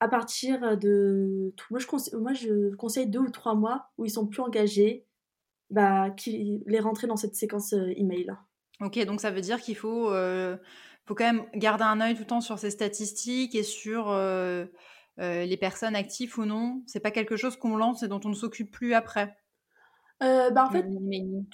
à 0.00 0.08
partir 0.08 0.78
de. 0.78 1.52
Moi 1.70 1.78
je, 1.78 1.86
conseille, 1.86 2.14
moi, 2.18 2.32
je 2.32 2.74
conseille 2.76 3.06
deux 3.06 3.20
ou 3.20 3.30
trois 3.30 3.54
mois 3.54 3.90
où 3.98 4.06
ils 4.06 4.10
sont 4.10 4.26
plus 4.26 4.40
engagés, 4.40 5.06
bah, 5.70 6.10
qui, 6.10 6.62
les 6.66 6.80
rentrer 6.80 7.06
dans 7.06 7.16
cette 7.16 7.34
séquence 7.34 7.74
euh, 7.74 7.92
email. 7.96 8.34
Ok, 8.80 8.98
donc 9.04 9.20
ça 9.20 9.30
veut 9.30 9.40
dire 9.40 9.60
qu'il 9.60 9.76
faut, 9.76 10.10
euh, 10.10 10.56
faut 11.06 11.14
quand 11.14 11.24
même 11.24 11.44
garder 11.54 11.84
un 11.84 12.00
œil 12.00 12.14
tout 12.14 12.20
le 12.20 12.26
temps 12.26 12.40
sur 12.40 12.58
ces 12.58 12.70
statistiques 12.70 13.54
et 13.54 13.62
sur 13.62 14.10
euh, 14.10 14.64
euh, 15.20 15.44
les 15.44 15.56
personnes 15.56 15.94
actives 15.94 16.38
ou 16.38 16.44
non. 16.44 16.82
C'est 16.86 17.00
pas 17.00 17.10
quelque 17.10 17.36
chose 17.36 17.56
qu'on 17.56 17.76
lance 17.76 18.02
et 18.02 18.08
dont 18.08 18.20
on 18.24 18.30
ne 18.30 18.34
s'occupe 18.34 18.70
plus 18.70 18.94
après. 18.94 19.36
Euh, 20.22 20.50
bah, 20.50 20.64
en 20.66 20.70
fait, 20.70 20.86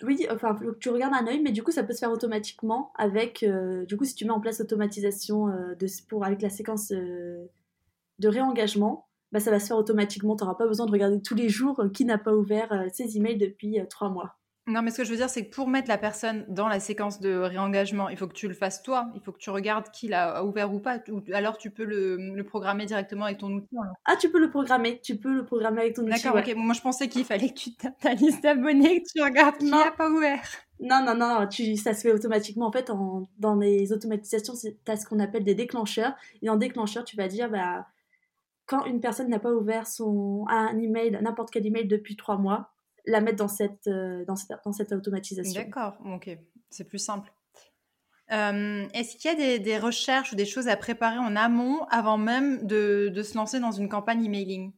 oui, 0.02 0.26
enfin, 0.30 0.56
tu 0.78 0.90
regardes 0.90 1.14
un 1.14 1.26
œil, 1.26 1.40
mais 1.40 1.50
du 1.50 1.62
coup, 1.62 1.72
ça 1.72 1.82
peut 1.82 1.92
se 1.92 1.98
faire 1.98 2.12
automatiquement 2.12 2.92
avec. 2.96 3.44
du 3.88 3.96
coup, 3.96 4.04
si 4.04 4.14
tu 4.14 4.24
mets 4.24 4.30
en 4.30 4.40
place 4.40 4.60
l'automatisation 4.60 5.46
de, 5.48 6.06
pour, 6.08 6.24
avec 6.24 6.42
la 6.42 6.50
séquence 6.50 6.92
de 6.92 7.48
réengagement, 8.28 9.08
bah, 9.32 9.40
ça 9.40 9.50
va 9.50 9.58
se 9.58 9.66
faire 9.66 9.78
automatiquement. 9.78 10.36
Tu 10.36 10.44
n'auras 10.44 10.56
pas 10.56 10.66
besoin 10.68 10.86
de 10.86 10.92
regarder 10.92 11.20
tous 11.20 11.34
les 11.34 11.48
jours 11.48 11.82
qui 11.92 12.04
n'a 12.04 12.18
pas 12.18 12.34
ouvert 12.34 12.84
ses 12.92 13.16
emails 13.16 13.38
depuis 13.38 13.78
trois 13.88 14.10
mois. 14.10 14.39
Non, 14.70 14.82
mais 14.82 14.90
ce 14.90 14.98
que 14.98 15.04
je 15.04 15.10
veux 15.10 15.16
dire, 15.16 15.28
c'est 15.28 15.44
que 15.46 15.54
pour 15.54 15.68
mettre 15.68 15.88
la 15.88 15.98
personne 15.98 16.44
dans 16.48 16.68
la 16.68 16.80
séquence 16.80 17.20
de 17.20 17.34
réengagement, 17.36 18.08
il 18.08 18.16
faut 18.16 18.26
que 18.28 18.32
tu 18.34 18.48
le 18.48 18.54
fasses 18.54 18.82
toi. 18.82 19.08
Il 19.14 19.20
faut 19.20 19.32
que 19.32 19.38
tu 19.38 19.50
regardes 19.50 19.90
qui 19.90 20.08
l'a 20.08 20.44
ouvert 20.44 20.72
ou 20.72 20.78
pas. 20.78 20.98
Ou 21.10 21.20
alors 21.32 21.58
tu 21.58 21.70
peux 21.70 21.84
le, 21.84 22.16
le 22.34 22.44
programmer 22.44 22.86
directement 22.86 23.24
avec 23.26 23.38
ton 23.38 23.50
outil. 23.50 23.76
hein. 23.76 23.92
Ah, 24.04 24.16
tu 24.16 24.30
peux 24.30 24.38
le 24.40 24.50
programmer. 24.50 25.00
Tu 25.02 25.16
peux 25.16 25.32
le 25.32 25.44
programmer 25.44 25.82
avec 25.82 25.94
ton 25.96 26.02
outil. 26.02 26.22
D'accord, 26.22 26.34
ouais. 26.36 26.48
ok. 26.48 26.54
Bon, 26.54 26.62
moi, 26.62 26.74
je 26.74 26.80
pensais 26.80 27.08
qu'il 27.08 27.24
fallait 27.24 27.48
que 27.50 27.54
tu 27.58 27.74
tapes 27.74 27.98
ta 28.00 28.14
liste 28.14 28.42
d'abonnés, 28.42 29.02
que 29.02 29.08
tu 29.12 29.22
regardes 29.22 29.58
qui 29.58 29.70
n'a 29.70 29.90
pas 29.90 30.08
ouvert. 30.10 30.42
Non, 30.80 31.04
non, 31.04 31.14
non, 31.14 31.46
tu, 31.46 31.76
ça 31.76 31.92
se 31.92 32.00
fait 32.00 32.12
automatiquement. 32.12 32.66
En 32.66 32.72
fait, 32.72 32.88
en- 32.90 33.28
dans 33.38 33.54
les 33.56 33.92
automatisations, 33.92 34.54
tu 34.54 34.90
as 34.90 34.96
ce 34.96 35.04
qu'on 35.06 35.18
appelle 35.20 35.44
des 35.44 35.54
déclencheurs. 35.54 36.14
Et 36.42 36.48
en 36.48 36.56
déclencheur, 36.56 37.04
tu 37.04 37.16
vas 37.16 37.28
dire, 37.28 37.50
bah, 37.50 37.86
quand 38.66 38.84
une 38.86 39.00
personne 39.00 39.28
n'a 39.28 39.38
pas 39.40 39.52
ouvert 39.52 39.86
son, 39.86 40.44
un 40.48 40.78
email, 40.78 41.18
n'importe 41.22 41.50
quel 41.50 41.66
email 41.66 41.86
depuis 41.86 42.16
trois 42.16 42.38
mois, 42.38 42.70
la 43.06 43.20
mettre 43.20 43.36
dans 43.38 43.48
cette, 43.48 43.86
euh, 43.86 44.24
dans 44.26 44.36
cette, 44.36 44.58
dans 44.64 44.72
cette 44.72 44.92
automatisation. 44.92 45.62
D'accord, 45.62 45.96
ok. 46.04 46.30
C'est 46.70 46.84
plus 46.84 46.98
simple. 46.98 47.32
Euh, 48.32 48.86
Est-ce 48.94 49.16
qu'il 49.16 49.30
y 49.30 49.34
a 49.34 49.36
des, 49.36 49.58
des 49.58 49.78
recherches 49.78 50.32
ou 50.32 50.36
des 50.36 50.46
choses 50.46 50.68
à 50.68 50.76
préparer 50.76 51.18
en 51.18 51.34
amont 51.34 51.82
avant 51.90 52.16
même 52.18 52.64
de, 52.66 53.10
de 53.12 53.22
se 53.22 53.36
lancer 53.36 53.58
dans 53.58 53.72
une 53.72 53.88
campagne 53.88 54.24
emailing? 54.24 54.72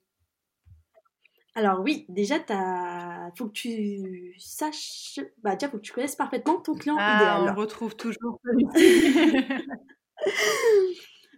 Alors 1.55 1.81
oui, 1.81 2.07
déjà, 2.09 2.37
il 2.37 3.33
faut 3.37 3.49
que 3.49 3.53
tu 3.53 4.35
saches, 4.39 5.21
bah, 5.43 5.55
déjà, 5.55 5.71
faut 5.71 5.77
que 5.77 5.83
tu 5.83 5.93
connaisses 5.93 6.17
parfaitement 6.17 6.59
ton 6.61 6.75
client 6.75 6.97
Ah, 6.99 7.37
on 7.39 7.43
idéal. 7.43 7.55
le 7.55 7.61
retrouve 7.61 7.95
toujours. 7.95 8.41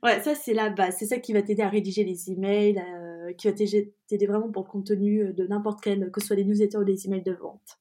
Ouais, 0.03 0.23
ça 0.23 0.35
c'est 0.35 0.53
la 0.53 0.69
base. 0.69 0.97
C'est 0.99 1.07
ça 1.07 1.19
qui 1.19 1.33
va 1.33 1.41
t'aider 1.41 1.62
à 1.62 1.69
rédiger 1.71 2.05
les 2.05 2.31
emails, 2.31 2.79
euh, 2.79 3.03
qui 3.38 3.49
va 3.49 3.54
t'aider 3.54 4.26
vraiment 4.26 4.50
pour 4.50 4.64
le 4.64 4.69
contenu 4.69 5.33
de 5.33 5.47
n'importe 5.47 5.81
quel, 5.83 6.11
que 6.11 6.21
ce 6.21 6.28
soit 6.28 6.37
des 6.37 6.45
newsletters 6.45 6.78
ou 6.78 6.85
des 6.85 7.07
emails 7.07 7.23
de 7.23 7.33
vente. 7.33 7.78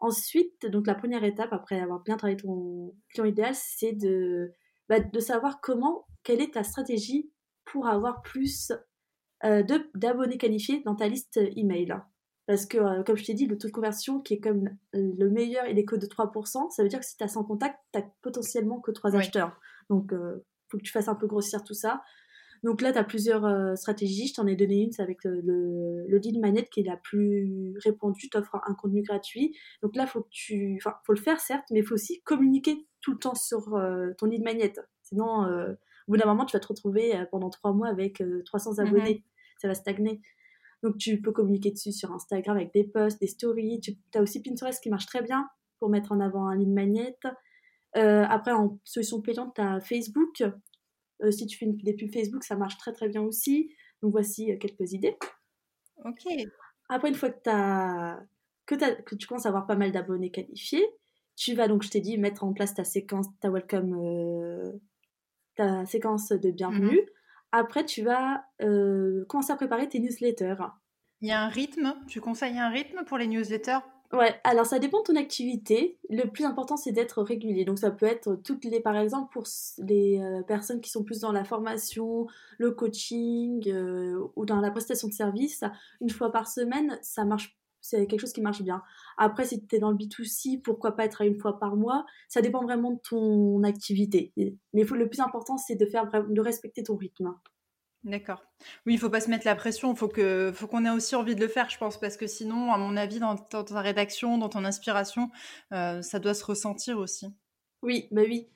Ensuite, 0.00 0.66
donc 0.66 0.86
la 0.86 0.94
première 0.94 1.24
étape 1.24 1.52
après 1.52 1.80
avoir 1.80 2.02
bien 2.02 2.16
travaillé 2.16 2.36
ton 2.36 2.94
client 3.10 3.24
idéal, 3.24 3.54
c'est 3.54 3.92
de, 3.92 4.52
bah, 4.88 5.00
de 5.00 5.20
savoir 5.20 5.60
comment, 5.60 6.06
quelle 6.22 6.40
est 6.40 6.54
ta 6.54 6.64
stratégie 6.64 7.30
pour 7.64 7.86
avoir 7.86 8.22
plus 8.22 8.72
euh, 9.44 9.62
d'abonnés 9.94 10.38
qualifiés 10.38 10.82
dans 10.84 10.94
ta 10.94 11.08
liste 11.08 11.40
email. 11.56 11.94
Parce 12.46 12.66
que, 12.66 12.78
euh, 12.78 13.02
comme 13.02 13.16
je 13.16 13.24
t'ai 13.24 13.34
dit, 13.34 13.46
le 13.46 13.58
taux 13.58 13.68
de 13.68 13.72
conversion 13.72 14.20
qui 14.20 14.34
est 14.34 14.40
comme 14.40 14.68
le 14.92 15.28
meilleur, 15.30 15.66
il 15.66 15.78
est 15.78 15.84
que 15.84 15.96
de 15.96 16.06
3%. 16.06 16.70
Ça 16.70 16.82
veut 16.82 16.88
dire 16.88 17.00
que 17.00 17.06
si 17.06 17.16
tu 17.16 17.24
as 17.24 17.28
100 17.28 17.44
contacts, 17.44 17.80
tu 17.92 18.00
potentiellement 18.22 18.80
que 18.80 18.90
3 18.90 19.12
Oui. 19.12 19.16
acheteurs. 19.16 19.58
Donc, 19.90 20.12
il 20.12 20.40
faut 20.68 20.78
que 20.78 20.82
tu 20.82 20.92
fasses 20.92 21.08
un 21.08 21.14
peu 21.16 21.26
grossir 21.26 21.64
tout 21.64 21.74
ça. 21.74 22.02
Donc 22.66 22.80
là, 22.80 22.92
tu 22.92 22.98
as 22.98 23.04
plusieurs 23.04 23.44
euh, 23.44 23.76
stratégies. 23.76 24.26
Je 24.26 24.34
t'en 24.34 24.46
ai 24.48 24.56
donné 24.56 24.82
une, 24.82 24.90
c'est 24.90 25.00
avec 25.00 25.22
le, 25.22 25.40
le, 25.40 26.04
le 26.08 26.18
lead 26.18 26.40
magnet 26.40 26.64
qui 26.64 26.80
est 26.80 26.82
la 26.82 26.96
plus 26.96 27.76
répandue. 27.78 28.28
Tu 28.28 28.36
offres 28.36 28.60
un 28.66 28.74
contenu 28.74 29.02
gratuit. 29.02 29.56
Donc 29.82 29.94
là, 29.94 30.04
faut 30.04 30.22
que 30.22 30.28
tu, 30.30 30.76
enfin, 30.80 30.96
faut 31.06 31.12
le 31.12 31.20
faire 31.20 31.38
certes, 31.38 31.64
mais 31.70 31.78
il 31.78 31.86
faut 31.86 31.94
aussi 31.94 32.22
communiquer 32.22 32.84
tout 33.02 33.12
le 33.12 33.18
temps 33.18 33.36
sur 33.36 33.76
euh, 33.76 34.10
ton 34.18 34.26
lead 34.26 34.42
magnet. 34.42 34.72
Sinon, 35.04 35.44
euh, 35.44 35.74
au 36.08 36.12
bout 36.12 36.16
d'un 36.16 36.26
moment, 36.26 36.44
tu 36.44 36.56
vas 36.56 36.60
te 36.60 36.66
retrouver 36.66 37.14
pendant 37.30 37.50
trois 37.50 37.72
mois 37.72 37.86
avec 37.86 38.20
euh, 38.20 38.42
300 38.46 38.80
abonnés. 38.80 39.22
Ça 39.58 39.68
va 39.68 39.74
stagner. 39.74 40.20
Donc 40.82 40.98
tu 40.98 41.22
peux 41.22 41.30
communiquer 41.30 41.70
dessus 41.70 41.92
sur 41.92 42.10
Instagram 42.10 42.56
avec 42.56 42.72
des 42.74 42.82
posts, 42.82 43.20
des 43.20 43.28
stories. 43.28 43.80
Tu 43.80 43.96
as 44.16 44.22
aussi 44.22 44.42
Pinterest 44.42 44.82
qui 44.82 44.90
marche 44.90 45.06
très 45.06 45.22
bien 45.22 45.48
pour 45.78 45.88
mettre 45.88 46.10
en 46.10 46.18
avant 46.18 46.48
un 46.48 46.56
lead 46.56 46.68
magnet. 46.68 47.16
Après, 47.94 48.50
en 48.50 48.80
solution 48.82 49.22
payante, 49.22 49.54
tu 49.54 49.60
as 49.60 49.80
Facebook. 49.80 50.42
Euh, 51.22 51.30
si 51.30 51.46
tu 51.46 51.56
fais 51.58 51.66
une- 51.66 51.76
des 51.78 51.94
pubs 51.94 52.12
Facebook, 52.12 52.44
ça 52.44 52.56
marche 52.56 52.76
très 52.78 52.92
très 52.92 53.08
bien 53.08 53.22
aussi. 53.22 53.72
Donc 54.02 54.12
voici 54.12 54.52
euh, 54.52 54.56
quelques 54.58 54.92
idées. 54.92 55.16
ok. 56.04 56.24
Après, 56.88 57.08
une 57.08 57.14
fois 57.14 57.30
que, 57.30 57.40
que, 58.66 58.74
t'as- 58.74 58.94
que 59.02 59.14
tu 59.14 59.26
commences 59.26 59.46
à 59.46 59.48
avoir 59.48 59.66
pas 59.66 59.76
mal 59.76 59.92
d'abonnés 59.92 60.30
qualifiés, 60.30 60.86
tu 61.34 61.54
vas 61.54 61.68
donc, 61.68 61.82
je 61.82 61.90
t'ai 61.90 62.00
dit, 62.00 62.16
mettre 62.18 62.44
en 62.44 62.52
place 62.52 62.74
ta 62.74 62.84
séquence, 62.84 63.26
ta 63.40 63.50
welcome, 63.50 63.94
euh, 64.02 64.72
ta 65.56 65.84
séquence 65.86 66.28
de 66.30 66.50
bienvenue. 66.50 67.00
Après, 67.52 67.84
tu 67.84 68.02
vas 68.02 68.44
euh, 68.62 69.24
commencer 69.28 69.52
à 69.52 69.56
préparer 69.56 69.88
tes 69.88 69.98
newsletters. 70.00 70.56
Il 71.22 71.28
y 71.28 71.32
a 71.32 71.40
un 71.42 71.48
rythme? 71.48 71.94
Tu 72.08 72.20
conseilles 72.20 72.58
un 72.58 72.68
rythme 72.68 73.04
pour 73.04 73.18
les 73.18 73.26
newsletters? 73.26 73.78
Ouais, 74.12 74.38
alors 74.44 74.66
ça 74.66 74.78
dépend 74.78 75.00
de 75.00 75.04
ton 75.04 75.16
activité. 75.16 75.98
Le 76.10 76.26
plus 76.30 76.44
important, 76.44 76.76
c'est 76.76 76.92
d'être 76.92 77.22
régulier. 77.22 77.64
Donc 77.64 77.78
ça 77.78 77.90
peut 77.90 78.06
être 78.06 78.36
toutes 78.36 78.64
les, 78.64 78.80
par 78.80 78.96
exemple, 78.96 79.32
pour 79.32 79.44
les 79.78 80.20
euh, 80.20 80.42
personnes 80.42 80.80
qui 80.80 80.90
sont 80.90 81.02
plus 81.02 81.20
dans 81.20 81.32
la 81.32 81.44
formation, 81.44 82.26
le 82.58 82.70
coaching 82.70 83.68
euh, 83.68 84.24
ou 84.36 84.46
dans 84.46 84.60
la 84.60 84.70
prestation 84.70 85.08
de 85.08 85.12
service, 85.12 85.64
une 86.00 86.10
fois 86.10 86.30
par 86.30 86.48
semaine, 86.48 86.98
ça 87.02 87.24
marche. 87.24 87.56
C'est 87.80 88.06
quelque 88.08 88.20
chose 88.20 88.32
qui 88.32 88.40
marche 88.40 88.62
bien. 88.62 88.82
Après, 89.16 89.44
si 89.44 89.64
tu 89.64 89.76
es 89.76 89.78
dans 89.78 89.90
le 89.90 89.96
B2C, 89.96 90.60
pourquoi 90.60 90.96
pas 90.96 91.04
être 91.04 91.22
à 91.22 91.26
une 91.26 91.38
fois 91.38 91.58
par 91.60 91.76
mois? 91.76 92.04
Ça 92.28 92.40
dépend 92.40 92.62
vraiment 92.64 92.92
de 92.92 92.98
ton 92.98 93.62
activité. 93.62 94.32
Mais 94.72 94.82
le 94.82 95.08
plus 95.08 95.20
important, 95.20 95.56
c'est 95.56 95.76
de 95.76 95.86
faire 95.86 96.08
de 96.08 96.40
respecter 96.40 96.82
ton 96.82 96.96
rythme. 96.96 97.32
D'accord. 98.04 98.44
Oui, 98.86 98.94
il 98.94 98.98
faut 98.98 99.10
pas 99.10 99.20
se 99.20 99.28
mettre 99.28 99.46
la 99.46 99.56
pression. 99.56 99.92
Il 99.92 99.96
faut 99.96 100.66
qu'on 100.68 100.84
ait 100.84 100.90
aussi 100.90 101.16
envie 101.16 101.34
de 101.34 101.40
le 101.40 101.48
faire, 101.48 101.68
je 101.68 101.76
pense, 101.76 101.98
parce 101.98 102.16
que 102.16 102.26
sinon, 102.26 102.72
à 102.72 102.78
mon 102.78 102.96
avis, 102.96 103.18
dans, 103.18 103.36
ta 103.36 103.80
rédaction, 103.80 104.38
dans 104.38 104.48
ton 104.48 104.64
inspiration, 104.64 105.30
euh, 105.72 106.02
ça 106.02 106.18
doit 106.20 106.34
se 106.34 106.44
ressentir 106.44 106.98
aussi. 106.98 107.26
Oui, 107.82 108.08
bah 108.12 108.22
oui. 108.24 108.48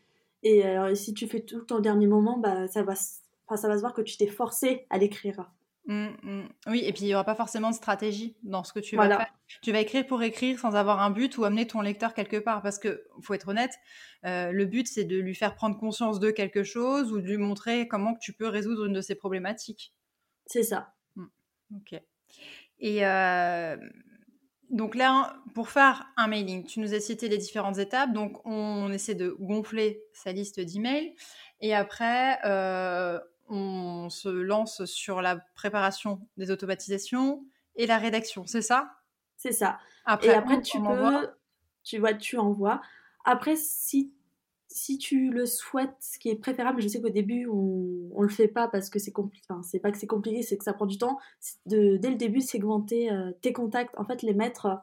Et 0.42 0.62
alors, 0.62 0.96
si 0.96 1.14
tu 1.14 1.26
fais 1.26 1.40
tout 1.40 1.72
au 1.72 1.80
dernier 1.80 2.06
moment, 2.06 2.38
bah 2.38 2.68
ça 2.68 2.82
va, 2.82 2.94
ça 2.94 3.68
va 3.68 3.74
se 3.74 3.80
voir 3.80 3.92
que 3.92 4.02
tu 4.02 4.16
t'es 4.16 4.28
forcé 4.28 4.86
à 4.88 4.98
l'écrire. 4.98 5.50
Mm, 5.90 6.08
mm. 6.22 6.48
Oui, 6.68 6.82
et 6.84 6.92
puis 6.92 7.02
il 7.02 7.06
n'y 7.06 7.14
aura 7.14 7.24
pas 7.24 7.34
forcément 7.34 7.68
de 7.70 7.74
stratégie 7.74 8.36
dans 8.44 8.62
ce 8.62 8.72
que 8.72 8.78
tu 8.78 8.94
Voilà. 8.94 9.16
vas 9.16 9.24
faire. 9.24 9.34
Tu 9.60 9.72
vas 9.72 9.80
écrire 9.80 10.06
pour 10.06 10.22
écrire 10.22 10.56
sans 10.60 10.76
avoir 10.76 11.02
un 11.02 11.10
but 11.10 11.36
ou 11.36 11.44
amener 11.44 11.66
ton 11.66 11.80
lecteur 11.80 12.14
quelque 12.14 12.36
part. 12.36 12.62
Parce 12.62 12.78
que, 12.78 13.04
faut 13.20 13.34
être 13.34 13.48
honnête, 13.48 13.74
euh, 14.24 14.52
le 14.52 14.66
but, 14.66 14.86
c'est 14.86 15.02
de 15.02 15.16
lui 15.16 15.34
faire 15.34 15.56
prendre 15.56 15.76
conscience 15.76 16.20
de 16.20 16.30
quelque 16.30 16.62
chose 16.62 17.12
ou 17.12 17.20
de 17.20 17.26
lui 17.26 17.38
montrer 17.38 17.88
comment 17.88 18.14
que 18.14 18.20
tu 18.20 18.32
peux 18.32 18.46
résoudre 18.46 18.86
une 18.86 18.92
de 18.92 19.00
ses 19.00 19.16
problématiques. 19.16 19.92
C'est 20.46 20.62
ça. 20.62 20.94
Ok. 21.74 22.00
Et 22.78 23.04
euh, 23.04 23.76
donc 24.70 24.94
là, 24.94 25.36
pour 25.54 25.70
faire 25.70 26.06
un 26.16 26.28
mailing, 26.28 26.64
tu 26.64 26.78
nous 26.78 26.94
as 26.94 27.00
cité 27.00 27.28
les 27.28 27.38
différentes 27.38 27.78
étapes. 27.78 28.12
Donc, 28.12 28.46
on 28.46 28.92
essaie 28.92 29.16
de 29.16 29.36
gonfler 29.40 30.04
sa 30.12 30.30
liste 30.30 30.60
d'emails. 30.60 31.16
Et 31.60 31.74
après, 31.74 32.38
euh, 32.44 33.18
on 33.50 34.08
se 34.10 34.28
lance 34.28 34.84
sur 34.86 35.20
la 35.20 35.36
préparation 35.54 36.20
des 36.36 36.50
automatisations 36.50 37.44
et 37.76 37.86
la 37.86 37.98
rédaction. 37.98 38.46
C'est 38.46 38.62
ça? 38.62 38.90
C'est 39.36 39.52
ça. 39.52 39.78
Après, 40.04 40.28
Et 40.28 40.34
après, 40.34 40.56
on- 40.56 40.60
tu 40.62 40.78
on 40.78 40.82
peux, 40.82 40.88
envoie 40.92 41.34
tu 41.82 41.98
vois, 41.98 42.14
tu 42.14 42.36
envoies. 42.38 42.80
Après, 43.24 43.56
si, 43.56 44.12
si 44.68 44.98
tu 44.98 45.30
le 45.30 45.46
souhaites, 45.46 45.94
ce 46.00 46.18
qui 46.18 46.28
est 46.28 46.36
préférable, 46.36 46.80
je 46.82 46.88
sais 46.88 47.00
qu'au 47.00 47.08
début, 47.10 47.46
on, 47.50 48.10
on 48.14 48.22
le 48.22 48.28
fait 48.28 48.48
pas 48.48 48.68
parce 48.68 48.90
que 48.90 48.98
c'est 48.98 49.12
compliqué. 49.12 49.44
Enfin, 49.48 49.62
c'est 49.62 49.80
pas 49.80 49.90
que 49.90 49.98
c'est 49.98 50.06
compliqué, 50.06 50.42
c'est 50.42 50.56
que 50.58 50.64
ça 50.64 50.72
prend 50.74 50.86
du 50.86 50.98
temps. 50.98 51.18
De, 51.66 51.96
dès 51.96 52.10
le 52.10 52.16
début, 52.16 52.40
segmenter 52.42 53.10
euh, 53.10 53.32
tes 53.42 53.52
contacts, 53.52 53.98
en 53.98 54.04
fait, 54.04 54.22
les 54.22 54.34
mettre 54.34 54.78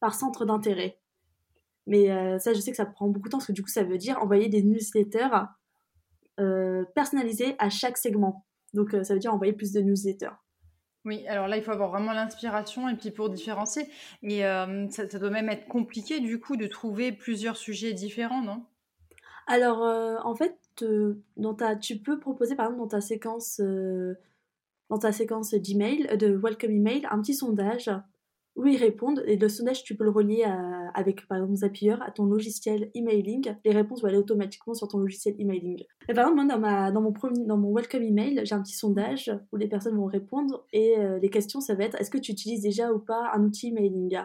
par 0.00 0.14
centre 0.14 0.44
d'intérêt. 0.44 0.98
Mais 1.86 2.10
euh, 2.10 2.38
ça, 2.38 2.52
je 2.52 2.60
sais 2.60 2.70
que 2.70 2.76
ça 2.76 2.86
prend 2.86 3.08
beaucoup 3.08 3.28
de 3.28 3.32
temps 3.32 3.38
parce 3.38 3.46
que 3.48 3.52
du 3.52 3.62
coup, 3.62 3.68
ça 3.70 3.84
veut 3.84 3.98
dire 3.98 4.18
envoyer 4.22 4.48
des 4.48 4.62
newsletters 4.62 5.28
euh, 6.40 6.84
personnalisés 6.94 7.54
à 7.58 7.70
chaque 7.70 7.96
segment. 7.96 8.44
Donc, 8.74 8.90
ça 9.02 9.14
veut 9.14 9.20
dire 9.20 9.34
envoyer 9.34 9.52
plus 9.52 9.72
de 9.72 9.80
newsletters. 9.80 10.34
Oui, 11.04 11.26
alors 11.26 11.48
là, 11.48 11.56
il 11.56 11.62
faut 11.62 11.70
avoir 11.70 11.90
vraiment 11.90 12.12
l'inspiration 12.12 12.88
et 12.88 12.94
puis 12.94 13.10
pour 13.10 13.30
différencier. 13.30 13.88
Et 14.22 14.42
ça, 14.42 15.08
ça, 15.08 15.18
doit 15.18 15.30
même 15.30 15.48
être 15.48 15.66
compliqué 15.66 16.20
du 16.20 16.38
coup 16.38 16.56
de 16.56 16.66
trouver 16.66 17.10
plusieurs 17.10 17.56
sujets 17.56 17.94
différents, 17.94 18.42
non? 18.42 18.64
Alors, 19.46 19.80
en 20.24 20.34
fait, 20.36 20.56
dans 21.36 21.54
ta, 21.54 21.74
tu 21.74 21.98
peux 21.98 22.20
proposer 22.20 22.54
par 22.54 22.66
exemple 22.66 22.82
dans 22.82 22.88
ta 22.88 23.00
séquence 23.00 23.60
dans 24.90 24.98
ta 24.98 25.12
séquence 25.12 25.54
d'email, 25.54 26.06
euh, 26.10 26.16
de 26.16 26.28
welcome 26.36 26.72
email, 26.72 27.06
un 27.10 27.20
petit 27.20 27.34
sondage 27.34 27.90
où 28.56 28.66
ils 28.66 28.76
répondent. 28.76 29.22
Et 29.26 29.36
le 29.36 29.48
sondage, 29.48 29.84
tu 29.84 29.96
peux 29.96 30.04
le 30.04 30.10
relier 30.10 30.44
avec, 30.94 31.26
par 31.26 31.38
exemple, 31.38 31.56
Zapier 31.56 31.96
à 32.00 32.10
ton 32.10 32.24
logiciel 32.24 32.90
emailing. 32.94 33.54
Les 33.64 33.72
réponses 33.72 34.02
vont 34.02 34.08
aller 34.08 34.16
automatiquement 34.16 34.74
sur 34.74 34.88
ton 34.88 34.98
logiciel 34.98 35.34
emailing. 35.38 35.82
Et 36.08 36.14
par 36.14 36.28
exemple, 36.28 36.58
moi, 36.58 36.90
dans, 36.90 37.00
mon, 37.00 37.12
premier, 37.12 37.44
dans 37.46 37.56
mon 37.56 37.72
welcome 37.74 38.02
email, 38.02 38.40
j'ai 38.44 38.54
un 38.54 38.62
petit 38.62 38.74
sondage 38.74 39.30
où 39.52 39.56
les 39.56 39.68
personnes 39.68 39.96
vont 39.96 40.06
répondre. 40.06 40.66
Et 40.72 40.98
euh, 40.98 41.18
les 41.20 41.30
questions, 41.30 41.60
ça 41.60 41.74
va 41.74 41.84
être 41.84 42.00
est-ce 42.00 42.10
que 42.10 42.18
tu 42.18 42.32
utilises 42.32 42.62
déjà 42.62 42.92
ou 42.92 42.98
pas 42.98 43.30
un 43.34 43.44
outil 43.44 43.68
emailing? 43.68 44.18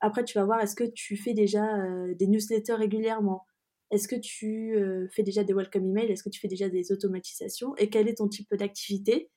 Après, 0.00 0.24
tu 0.24 0.36
vas 0.38 0.44
voir 0.44 0.60
est-ce 0.60 0.74
que 0.74 0.84
tu 0.84 1.16
fais 1.16 1.34
déjà 1.34 1.76
euh, 1.76 2.14
des 2.14 2.26
newsletters 2.26 2.74
régulièrement? 2.74 3.46
Est-ce 3.90 4.08
que 4.08 4.16
tu 4.16 4.74
fais 5.14 5.22
déjà 5.22 5.44
des 5.44 5.52
welcome 5.52 5.84
emails? 5.84 6.10
Est-ce 6.10 6.22
que 6.22 6.30
tu 6.30 6.40
fais 6.40 6.48
déjà 6.48 6.68
des 6.70 6.92
automatisations? 6.92 7.76
Et 7.76 7.90
quel 7.90 8.08
est 8.08 8.14
ton 8.14 8.26
type 8.26 8.48
d'activité? 8.54 9.30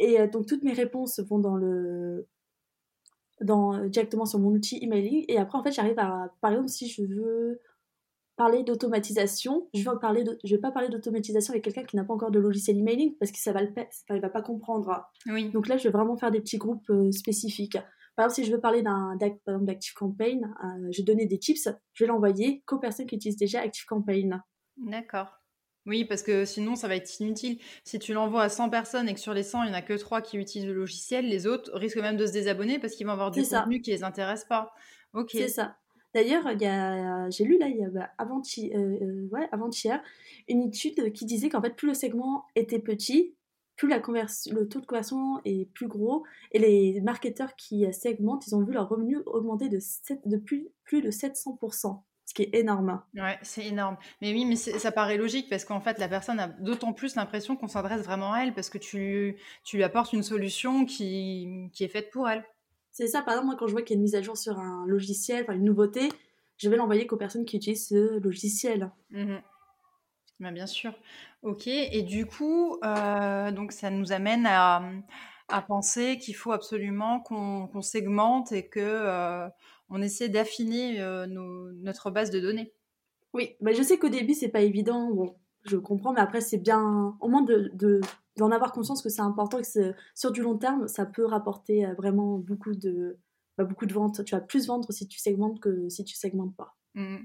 Et 0.00 0.18
euh, 0.18 0.26
donc 0.26 0.46
toutes 0.46 0.64
mes 0.64 0.72
réponses 0.72 1.20
vont 1.20 1.38
dans 1.38 1.56
le 1.56 2.26
dans, 3.40 3.86
directement 3.86 4.26
sur 4.26 4.38
mon 4.38 4.50
outil 4.50 4.78
emailing. 4.82 5.24
Et 5.28 5.38
après, 5.38 5.58
en 5.58 5.62
fait, 5.62 5.72
j'arrive 5.72 5.98
à, 5.98 6.32
par 6.40 6.52
exemple, 6.52 6.68
si 6.68 6.88
je 6.88 7.02
veux 7.02 7.60
parler 8.36 8.62
d'automatisation, 8.62 9.68
je 9.74 9.88
vais 9.88 9.96
parler 10.00 10.24
je 10.44 10.54
vais 10.54 10.60
pas 10.60 10.70
parler 10.70 10.88
d'automatisation 10.88 11.52
avec 11.52 11.62
quelqu'un 11.62 11.84
qui 11.84 11.96
n'a 11.96 12.04
pas 12.04 12.14
encore 12.14 12.30
de 12.30 12.38
logiciel 12.38 12.78
emailing 12.78 13.14
parce 13.18 13.32
que 13.32 13.38
ça 13.38 13.52
va 13.52 13.60
le 13.60 13.68
enfin, 13.70 14.14
il 14.14 14.20
va 14.20 14.30
pas 14.30 14.40
comprendre. 14.40 15.04
Oui. 15.26 15.50
Donc 15.50 15.68
là, 15.68 15.76
je 15.76 15.84
vais 15.84 15.90
vraiment 15.90 16.16
faire 16.16 16.30
des 16.30 16.40
petits 16.40 16.56
groupes 16.56 16.88
euh, 16.88 17.12
spécifiques. 17.12 17.76
Par 18.16 18.24
exemple, 18.26 18.42
si 18.42 18.44
je 18.44 18.54
veux 18.54 18.60
parler 18.60 18.82
d'un 18.82 19.16
d'Active 19.16 19.94
Campaign, 19.94 20.54
euh, 20.64 20.88
je 20.90 20.98
vais 20.98 21.04
donner 21.04 21.26
des 21.26 21.38
tips, 21.38 21.68
je 21.92 22.04
vais 22.04 22.08
l'envoyer 22.08 22.62
qu'aux 22.66 22.78
personnes 22.78 23.06
qui 23.06 23.16
utilisent 23.16 23.36
déjà 23.36 23.60
Active 23.60 23.84
Campaign. 23.86 24.42
D'accord. 24.78 25.39
Oui, 25.90 26.04
parce 26.04 26.22
que 26.22 26.44
sinon, 26.44 26.76
ça 26.76 26.86
va 26.86 26.94
être 26.94 27.18
inutile. 27.18 27.58
Si 27.82 27.98
tu 27.98 28.12
l'envoies 28.12 28.44
à 28.44 28.48
100 28.48 28.70
personnes 28.70 29.08
et 29.08 29.14
que 29.14 29.18
sur 29.18 29.34
les 29.34 29.42
100, 29.42 29.64
il 29.64 29.66
n'y 29.66 29.72
en 29.72 29.78
a 29.78 29.82
que 29.82 29.94
3 29.94 30.22
qui 30.22 30.38
utilisent 30.38 30.68
le 30.68 30.72
logiciel, 30.72 31.28
les 31.28 31.48
autres 31.48 31.72
risquent 31.74 31.96
même 31.96 32.16
de 32.16 32.26
se 32.26 32.32
désabonner 32.32 32.78
parce 32.78 32.94
qu'ils 32.94 33.06
vont 33.06 33.12
avoir 33.12 33.32
du 33.32 33.42
contenu 33.42 33.82
qui 33.82 33.90
ne 33.90 33.96
les 33.96 34.04
intéresse 34.04 34.44
pas. 34.44 34.72
Ok. 35.14 35.30
C'est 35.32 35.48
ça. 35.48 35.78
D'ailleurs, 36.14 36.44
j'ai 37.30 37.44
lu 37.44 37.58
là, 37.58 37.66
il 37.66 37.76
y 37.76 37.84
a 37.84 37.90
bah, 37.90 38.10
avant-hier, 38.18 38.70
euh, 38.78 39.28
ouais, 39.32 39.48
avant 39.50 39.68
une 40.46 40.62
étude 40.62 41.12
qui 41.12 41.24
disait 41.24 41.48
qu'en 41.48 41.60
fait, 41.60 41.74
plus 41.74 41.88
le 41.88 41.94
segment 41.94 42.44
était 42.54 42.78
petit, 42.78 43.34
plus 43.74 43.88
la 43.88 43.98
le 43.98 44.68
taux 44.68 44.80
de 44.80 44.86
conversion 44.86 45.40
est 45.44 45.68
plus 45.72 45.88
gros, 45.88 46.22
et 46.52 46.60
les 46.60 47.00
marketeurs 47.00 47.56
qui 47.56 47.84
segmentent, 47.92 48.46
ils 48.46 48.54
ont 48.54 48.62
vu 48.62 48.72
leur 48.72 48.88
revenu 48.88 49.18
augmenter 49.26 49.68
de, 49.68 49.80
de 50.24 50.36
plus, 50.36 50.68
plus 50.84 51.02
de 51.02 51.10
700% 51.10 52.00
ce 52.30 52.34
qui 52.34 52.42
est 52.42 52.54
énorme. 52.54 53.02
Ouais, 53.16 53.40
c'est 53.42 53.66
énorme. 53.66 53.96
Mais 54.22 54.32
oui, 54.32 54.44
mais 54.44 54.54
ça 54.54 54.92
paraît 54.92 55.16
logique 55.16 55.50
parce 55.50 55.64
qu'en 55.64 55.80
fait, 55.80 55.98
la 55.98 56.06
personne 56.06 56.38
a 56.38 56.46
d'autant 56.46 56.92
plus 56.92 57.16
l'impression 57.16 57.56
qu'on 57.56 57.66
s'adresse 57.66 58.02
vraiment 58.02 58.32
à 58.32 58.44
elle 58.44 58.54
parce 58.54 58.70
que 58.70 58.78
tu, 58.78 59.36
tu 59.64 59.76
lui 59.76 59.82
apportes 59.82 60.12
une 60.12 60.22
solution 60.22 60.84
qui, 60.84 61.68
qui 61.72 61.82
est 61.82 61.88
faite 61.88 62.08
pour 62.12 62.28
elle. 62.28 62.44
C'est 62.92 63.08
ça, 63.08 63.22
par 63.22 63.34
exemple, 63.34 63.46
moi, 63.46 63.56
quand 63.58 63.66
je 63.66 63.72
vois 63.72 63.82
qu'il 63.82 63.94
y 63.94 63.96
a 63.96 63.98
une 63.98 64.02
mise 64.02 64.14
à 64.14 64.22
jour 64.22 64.36
sur 64.36 64.60
un 64.60 64.86
logiciel, 64.86 65.42
enfin 65.42 65.54
une 65.54 65.64
nouveauté, 65.64 66.08
je 66.56 66.68
vais 66.70 66.76
l'envoyer 66.76 67.08
qu'aux 67.08 67.16
personnes 67.16 67.44
qui 67.44 67.56
utilisent 67.56 67.88
ce 67.88 68.20
logiciel. 68.20 68.92
Mmh 69.10 69.38
bah, 70.38 70.52
bien 70.52 70.66
sûr. 70.68 70.94
Ok, 71.42 71.66
et 71.66 72.02
du 72.02 72.26
coup, 72.26 72.78
euh, 72.84 73.50
donc 73.50 73.72
ça 73.72 73.90
nous 73.90 74.12
amène 74.12 74.46
à, 74.46 74.82
à 75.48 75.62
penser 75.62 76.16
qu'il 76.16 76.36
faut 76.36 76.52
absolument 76.52 77.20
qu'on 77.20 77.82
segmente 77.82 78.52
et 78.52 78.68
que 78.68 78.80
euh, 78.80 79.48
on 79.90 80.00
essaie 80.00 80.28
d'affiner 80.28 81.00
euh, 81.00 81.26
notre 81.26 82.10
base 82.10 82.30
de 82.30 82.40
données. 82.40 82.72
Oui, 83.32 83.56
je 83.60 83.82
sais 83.82 83.98
qu'au 83.98 84.08
début, 84.08 84.34
c'est 84.34 84.48
pas 84.48 84.62
évident. 84.62 85.10
Bon, 85.12 85.36
je 85.64 85.76
comprends, 85.76 86.12
mais 86.12 86.20
après, 86.20 86.40
c'est 86.40 86.58
bien, 86.58 87.16
au 87.20 87.28
moins 87.28 87.42
de, 87.42 88.00
d'en 88.36 88.50
avoir 88.50 88.72
conscience 88.72 89.02
que 89.02 89.08
c'est 89.08 89.20
important 89.20 89.58
et 89.58 89.62
que 89.62 89.94
sur 90.14 90.32
du 90.32 90.42
long 90.42 90.56
terme, 90.56 90.88
ça 90.88 91.06
peut 91.06 91.26
rapporter 91.26 91.86
euh, 91.86 91.94
vraiment 91.94 92.38
beaucoup 92.38 92.74
de, 92.74 93.18
bah, 93.58 93.64
beaucoup 93.64 93.86
de 93.86 93.92
ventes. 93.92 94.24
Tu 94.24 94.34
vas 94.34 94.40
plus 94.40 94.66
vendre 94.66 94.90
si 94.92 95.06
tu 95.06 95.18
segmentes 95.18 95.60
que 95.60 95.88
si 95.88 96.04
tu 96.04 96.16
segmentes 96.16 96.56
pas. 96.56 96.76
Mmh. 96.94 97.18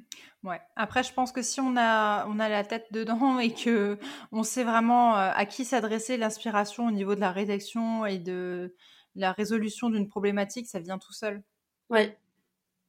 Ouais. 0.43 0.61
Après, 0.75 1.01
je 1.01 1.11
pense 1.11 1.31
que 1.31 1.41
si 1.41 1.59
on 1.59 1.75
a, 1.75 2.27
on 2.27 2.39
a 2.39 2.49
la 2.49 2.63
tête 2.63 2.85
dedans 2.91 3.39
et 3.39 3.53
que 3.53 3.97
on 4.31 4.43
sait 4.43 4.63
vraiment 4.63 5.15
euh, 5.15 5.31
à 5.33 5.45
qui 5.45 5.65
s'adresser 5.65 6.17
l'inspiration 6.17 6.87
au 6.87 6.91
niveau 6.91 7.15
de 7.15 7.19
la 7.19 7.31
rédaction 7.31 8.05
et 8.05 8.19
de 8.19 8.75
la 9.15 9.31
résolution 9.31 9.89
d'une 9.89 10.07
problématique, 10.07 10.67
ça 10.67 10.79
vient 10.79 10.99
tout 10.99 11.13
seul. 11.13 11.41
Ouais, 11.89 12.17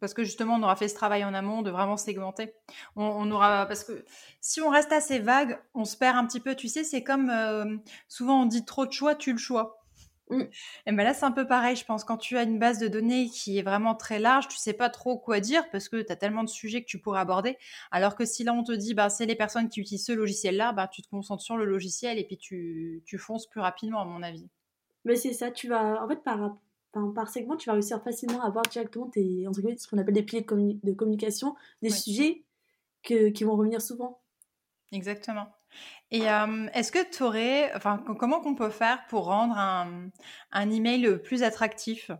parce 0.00 0.14
que 0.14 0.24
justement, 0.24 0.54
on 0.54 0.62
aura 0.62 0.76
fait 0.76 0.88
ce 0.88 0.94
travail 0.94 1.24
en 1.24 1.34
amont 1.34 1.62
de 1.62 1.70
vraiment 1.70 1.96
segmenter. 1.96 2.54
On, 2.96 3.30
aura 3.30 3.66
parce 3.66 3.84
que 3.84 4.04
si 4.40 4.60
on 4.60 4.68
reste 4.68 4.92
assez 4.92 5.18
vague, 5.18 5.58
on 5.74 5.84
se 5.84 5.96
perd 5.96 6.16
un 6.16 6.26
petit 6.26 6.40
peu. 6.40 6.54
Tu 6.54 6.68
sais, 6.68 6.84
c'est 6.84 7.02
comme 7.02 7.30
euh, 7.30 7.76
souvent 8.08 8.42
on 8.42 8.46
dit 8.46 8.64
trop 8.64 8.86
de 8.86 8.92
choix, 8.92 9.14
tu 9.14 9.32
le 9.32 9.38
choix. 9.38 9.82
Mm. 10.30 10.42
Et 10.86 10.92
ben 10.92 11.04
là, 11.04 11.14
c'est 11.14 11.24
un 11.24 11.32
peu 11.32 11.46
pareil, 11.46 11.76
je 11.76 11.84
pense. 11.84 12.04
Quand 12.04 12.16
tu 12.16 12.36
as 12.36 12.42
une 12.42 12.58
base 12.58 12.78
de 12.78 12.88
données 12.88 13.28
qui 13.28 13.58
est 13.58 13.62
vraiment 13.62 13.94
très 13.94 14.18
large, 14.18 14.48
tu 14.48 14.56
sais 14.56 14.72
pas 14.72 14.90
trop 14.90 15.18
quoi 15.18 15.40
dire 15.40 15.68
parce 15.70 15.88
que 15.88 16.02
tu 16.02 16.12
as 16.12 16.16
tellement 16.16 16.44
de 16.44 16.48
sujets 16.48 16.82
que 16.82 16.88
tu 16.88 16.98
pourrais 16.98 17.20
aborder. 17.20 17.56
Alors 17.90 18.16
que 18.16 18.24
si 18.24 18.44
là, 18.44 18.52
on 18.52 18.64
te 18.64 18.72
dit, 18.72 18.94
bah, 18.94 19.08
c'est 19.08 19.26
les 19.26 19.36
personnes 19.36 19.68
qui 19.68 19.80
utilisent 19.80 20.06
ce 20.06 20.12
logiciel-là, 20.12 20.72
bah, 20.72 20.88
tu 20.88 21.02
te 21.02 21.08
concentres 21.08 21.42
sur 21.42 21.56
le 21.56 21.64
logiciel 21.64 22.18
et 22.18 22.24
puis 22.24 22.38
tu, 22.38 23.02
tu 23.06 23.18
fonces 23.18 23.46
plus 23.46 23.60
rapidement, 23.60 24.00
à 24.00 24.04
mon 24.04 24.22
avis. 24.22 24.48
Mais 25.04 25.16
c'est 25.16 25.32
ça, 25.32 25.50
tu 25.50 25.68
vas. 25.68 26.02
En 26.02 26.08
fait, 26.08 26.22
par, 26.24 26.56
par 27.14 27.28
segment, 27.28 27.56
tu 27.56 27.68
vas 27.68 27.74
réussir 27.74 28.02
facilement 28.02 28.40
à 28.42 28.46
avoir 28.46 28.64
directement 28.64 29.06
tes, 29.06 29.46
entre 29.46 29.60
ce 29.76 29.88
qu'on 29.88 29.98
appelle 29.98 30.14
des 30.14 30.22
piliers 30.22 30.46
de, 30.82 30.92
communication, 30.92 31.54
des 31.82 31.90
sujets 31.90 32.44
que, 33.02 33.28
qui 33.30 33.44
vont 33.44 33.56
revenir 33.56 33.80
souvent. 33.80 34.20
Exactement. 34.92 35.48
Et 36.10 36.30
euh, 36.30 36.66
est-ce 36.72 36.92
que 36.92 37.10
tu 37.10 37.22
aurais, 37.22 37.72
enfin, 37.74 38.02
comment 38.18 38.40
qu'on 38.40 38.54
peut 38.54 38.70
faire 38.70 39.06
pour 39.08 39.26
rendre 39.26 39.56
un, 39.58 40.10
un 40.52 40.70
email 40.70 41.18
plus 41.22 41.42
attractif? 41.42 42.10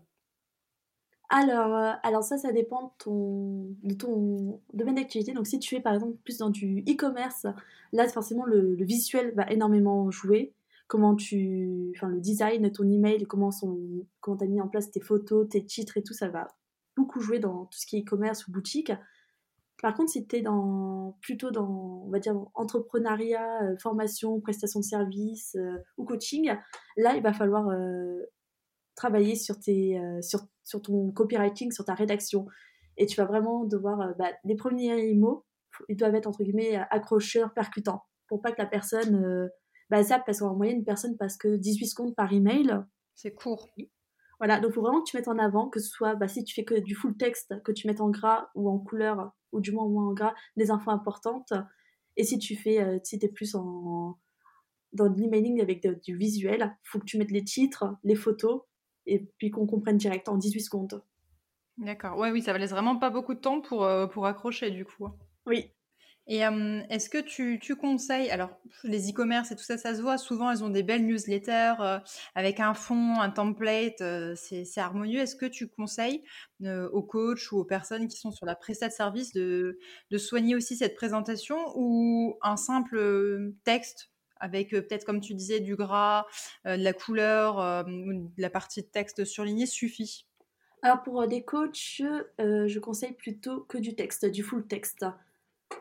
Alors, 1.29 1.75
euh, 1.75 1.93
alors 2.03 2.23
ça, 2.23 2.39
ça 2.39 2.53
dépend 2.53 2.85
de 2.85 2.91
ton, 2.99 3.77
de 3.83 3.95
ton 3.95 4.61
domaine 4.73 4.97
d'activité. 4.97 5.33
Donc, 5.33 5.47
si 5.47 5.59
tu 5.59 5.75
es 5.75 5.81
par 5.81 5.95
exemple 5.95 6.17
plus 6.25 6.39
dans 6.39 6.51
du 6.51 6.85
e-commerce, 6.89 7.47
là, 7.93 8.07
forcément, 8.09 8.45
le, 8.45 8.75
le, 8.75 8.85
visuel 8.85 9.33
va 9.35 9.51
énormément 9.51 10.11
jouer 10.11 10.55
comment 10.87 11.16
tu, 11.16 11.92
enfin 11.96 12.09
le 12.09 12.20
design 12.20 12.62
de 12.62 12.68
ton 12.68 12.88
email, 12.88 13.25
comment 13.27 13.51
sont, 13.51 13.79
comment 14.20 14.37
t'as 14.37 14.46
mis 14.46 14.61
en 14.61 14.68
place 14.68 14.90
tes 14.90 15.01
photos, 15.01 15.49
tes 15.49 15.64
titres 15.64 15.96
et 15.96 16.03
tout, 16.03 16.14
ça 16.14 16.29
va 16.29 16.49
beaucoup 16.96 17.20
jouer 17.20 17.38
dans 17.38 17.66
tout 17.66 17.79
ce 17.79 17.87
qui 17.87 17.99
est 17.99 18.01
e-commerce 18.01 18.46
ou 18.49 18.53
boutique. 18.53 18.92
Par 19.83 19.94
contre, 19.94 20.11
si 20.11 20.27
tu 20.27 20.37
es 20.37 20.42
dans, 20.42 21.18
plutôt 21.20 21.51
dans, 21.51 22.03
on 22.07 22.11
va 22.11 22.18
dire, 22.18 22.35
entrepreneuriat, 22.55 23.62
euh, 23.62 23.77
formation, 23.77 24.40
prestation 24.40 24.81
de 24.81 24.85
services 24.85 25.55
euh, 25.57 25.77
ou 25.99 26.05
coaching, 26.05 26.51
là, 26.96 27.14
il 27.14 27.22
va 27.22 27.35
falloir 27.35 27.68
euh, 27.68 28.22
travailler 28.94 29.35
sur, 29.35 29.61
tes, 29.61 30.01
sur, 30.22 30.40
sur 30.64 30.81
ton 30.81 31.12
copywriting, 31.12 31.70
sur 31.70 31.85
ta 31.85 31.92
rédaction. 31.92 32.46
Et 32.96 33.05
tu 33.05 33.16
vas 33.16 33.27
vraiment 33.27 33.64
devoir, 33.64 34.14
bah, 34.18 34.31
les 34.44 34.57
premiers 34.57 35.14
mots, 35.14 35.44
ils 35.90 35.96
doivent 35.96 36.14
être, 36.14 36.27
entre 36.27 36.42
guillemets, 36.42 36.77
accrocheurs, 36.88 37.53
percutants, 37.53 38.05
pour 38.27 38.40
pas 38.40 38.53
que 38.53 38.62
la 38.62 38.66
personne 38.66 39.51
ça, 39.90 40.18
parce 40.18 40.40
qu'en 40.40 40.55
moyenne, 40.55 40.79
une 40.79 40.85
personne 40.85 41.16
passe 41.16 41.37
que 41.37 41.57
18 41.57 41.87
secondes 41.87 42.14
par 42.14 42.33
email. 42.33 42.83
C'est 43.14 43.35
court. 43.35 43.70
Voilà, 44.38 44.61
donc 44.61 44.72
il 44.72 44.75
faut 44.75 44.83
vraiment 44.83 45.03
que 45.03 45.09
tu 45.11 45.16
mettes 45.16 45.29
en 45.29 45.38
avant, 45.38 45.68
que 45.68 45.81
ce 45.81 45.88
soit, 45.88 46.14
bah, 46.14 46.29
si 46.29 46.44
tu 46.44 46.55
fais 46.55 46.64
que 46.64 46.75
du 46.75 46.94
full 46.94 47.16
texte, 47.16 47.55
que 47.62 47.72
tu 47.72 47.87
mettes 47.87 48.01
en 48.01 48.11
gras 48.11 48.49
ou 48.55 48.68
en 48.68 48.79
couleur, 48.79 49.33
ou 49.53 49.61
du 49.61 49.72
moins 49.72 49.85
au 49.85 49.88
moins 49.88 50.09
en 50.09 50.12
gras, 50.12 50.35
des 50.57 50.70
infos 50.70 50.90
importantes. 50.90 51.53
Et 52.16 52.25
si 52.25 52.38
tu 52.38 52.57
fais, 52.57 52.83
euh, 52.83 52.99
si 53.03 53.18
es 53.20 53.29
plus 53.29 53.55
en, 53.55 54.18
dans 54.92 55.09
l'emailing 55.09 55.61
avec 55.61 55.87
du 56.03 56.16
visuel, 56.16 56.77
faut 56.83 56.99
que 56.99 57.05
tu 57.05 57.18
mettes 57.18 57.31
les 57.31 57.44
titres, 57.44 57.96
les 58.05 58.14
photos, 58.14 58.62
et 59.07 59.20
puis 59.38 59.51
qu'on 59.51 59.66
comprenne 59.66 59.96
direct 59.96 60.29
en 60.29 60.37
18 60.37 60.61
secondes. 60.61 61.03
D'accord, 61.79 62.18
ouais, 62.18 62.31
oui, 62.31 62.42
ça 62.42 62.53
va 62.53 62.59
laisse 62.59 62.70
vraiment 62.70 62.96
pas 62.96 63.11
beaucoup 63.11 63.35
de 63.35 63.40
temps 63.40 63.61
pour, 63.61 63.85
euh, 63.85 64.07
pour 64.07 64.27
accrocher 64.27 64.70
du 64.70 64.85
coup. 64.85 65.09
Oui, 65.46 65.70
et 66.29 66.39
est-ce 66.39 67.09
que 67.09 67.19
tu, 67.19 67.77
conseilles, 67.77 68.31
alors 68.31 68.51
les 68.83 69.11
e-commerce 69.11 69.53
et 69.53 69.57
tout 69.57 69.62
ça, 69.62 69.79
ça 69.79 69.95
se 69.95 70.03
voit, 70.03 70.19
souvent 70.19 70.51
elles 70.51 70.65
ont 70.65 70.71
des 70.71 70.83
belles 70.83 71.07
newsletters 71.07 71.75
avec 72.35 72.59
un 72.59 72.75
fond, 72.75 73.21
un 73.21 73.31
template, 73.31 74.03
c'est 74.35 74.79
harmonieux. 74.79 75.21
Est-ce 75.21 75.37
que 75.37 75.47
tu 75.47 75.69
conseilles 75.69 76.25
aux 76.65 77.03
coachs 77.03 77.53
ou 77.53 77.59
aux 77.59 77.65
personnes 77.65 78.09
qui 78.09 78.17
sont 78.17 78.33
sur 78.33 78.45
la 78.45 78.57
prestat 78.57 78.89
de 78.89 78.93
service 78.93 79.33
de, 79.33 79.79
de 80.11 80.19
soigner 80.19 80.57
aussi 80.57 80.77
cette 80.77 80.97
présentation 80.97 81.59
ou 81.77 82.37
un 82.43 82.57
simple 82.57 83.53
texte 83.62 84.11
avec 84.39 84.71
peut-être 84.71 85.05
comme 85.05 85.21
tu 85.21 85.35
disais 85.35 85.61
du 85.61 85.77
gras, 85.77 86.27
de 86.65 86.83
la 86.83 86.93
couleur, 86.93 87.85
de 87.85 88.43
la 88.43 88.51
partie 88.51 88.83
de 88.83 88.89
texte 88.89 89.25
surlignée 89.25 89.67
suffit? 89.67 90.27
Alors 90.83 91.03
pour 91.03 91.27
des 91.29 91.45
coachs, 91.45 92.03
je 92.39 92.79
conseille 92.81 93.15
plutôt 93.15 93.61
que 93.61 93.79
du 93.79 93.95
texte, 93.95 94.27
du 94.27 94.43
full 94.43 94.67
texte. 94.67 95.07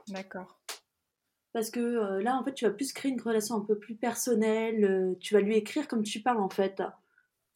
D'accord. 0.09 0.59
Parce 1.53 1.69
que 1.69 2.19
là, 2.19 2.35
en 2.35 2.43
fait, 2.43 2.53
tu 2.53 2.65
vas 2.65 2.71
plus 2.71 2.91
créer 2.91 3.11
une 3.11 3.21
relation 3.21 3.55
un 3.55 3.61
peu 3.61 3.77
plus 3.77 3.95
personnelle. 3.95 5.15
tu 5.21 5.33
vas 5.33 5.39
lui 5.39 5.55
écrire 5.55 5.87
comme 5.87 6.03
tu 6.03 6.21
parles, 6.21 6.41
en 6.41 6.49
fait. 6.49 6.81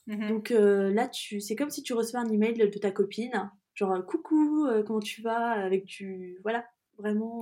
Mmh 0.07 0.29
Donc 0.29 0.49
là, 0.51 1.07
tu, 1.09 1.41
c'est 1.41 1.55
comme 1.55 1.69
si 1.69 1.83
tu 1.83 1.93
recevais 1.93 2.19
un 2.19 2.29
email 2.29 2.53
de 2.53 2.79
ta 2.79 2.91
copine, 2.91 3.51
genre 3.75 4.05
coucou, 4.05 4.67
comment 4.87 5.01
tu 5.01 5.21
vas, 5.21 5.51
avec 5.51 5.83
du, 5.85 6.39
voilà, 6.43 6.65
vraiment 6.97 7.41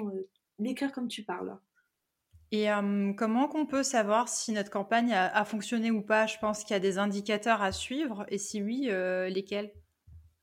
l'écrire 0.57 0.91
comme 0.91 1.07
tu 1.07 1.23
parles. 1.23 1.57
Et 2.51 2.67
comment 3.17 3.47
qu'on 3.47 3.67
peut 3.67 3.83
savoir 3.83 4.27
si 4.27 4.51
notre 4.51 4.71
campagne 4.71 5.13
a, 5.13 5.45
fonctionné 5.45 5.91
ou 5.91 6.01
pas? 6.01 6.25
Je 6.25 6.39
pense 6.39 6.63
qu'il 6.63 6.73
y 6.73 6.77
a 6.77 6.79
des 6.79 6.97
indicateurs 6.97 7.61
à 7.61 7.71
suivre, 7.71 8.25
et 8.29 8.39
si 8.39 8.63
oui, 8.63 8.89
lesquels? 9.29 9.71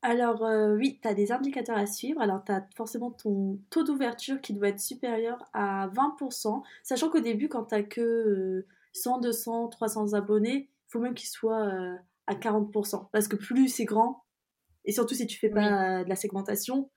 Alors 0.05 0.43
oui, 0.77 0.99
tu 1.01 1.09
as 1.09 1.15
des 1.15 1.33
indicateurs 1.33 1.79
à 1.79 1.87
suivre. 1.87 2.21
Alors 2.21 2.45
tu 2.45 2.53
as 2.53 2.67
forcément 2.77 3.11
ton 3.11 3.59
taux 3.71 3.85
d'ouverture 3.85 4.41
qui 4.41 4.53
doit 4.53 4.69
être 4.69 4.81
supérieur 4.81 5.43
à 5.55 5.89
20%, 5.89 6.63
sachant 6.83 7.09
qu'au 7.09 7.21
début, 7.21 7.49
quand 7.49 7.65
tu 7.65 7.75
n'as 7.75 7.83
que 7.83 8.67
100, 8.93 9.21
200, 9.21 9.69
300 9.69 10.13
abonnés, 10.13 10.69
il 10.69 10.91
faut 10.91 11.01
même 11.01 11.15
qu'il 11.15 11.29
soit 11.29 11.73
à 12.27 12.35
40%. 12.35 13.09
Parce 13.13 13.29
que 13.29 13.37
plus 13.37 13.69
c'est 13.69 13.87
grand, 13.87 14.25
et 14.85 14.93
surtout 14.93 15.15
si 15.15 15.27
tu 15.27 15.39
fais 15.39 15.49
pas 15.49 16.05
de 16.05 16.09
la 16.09 16.17
segmentation, 16.17 16.91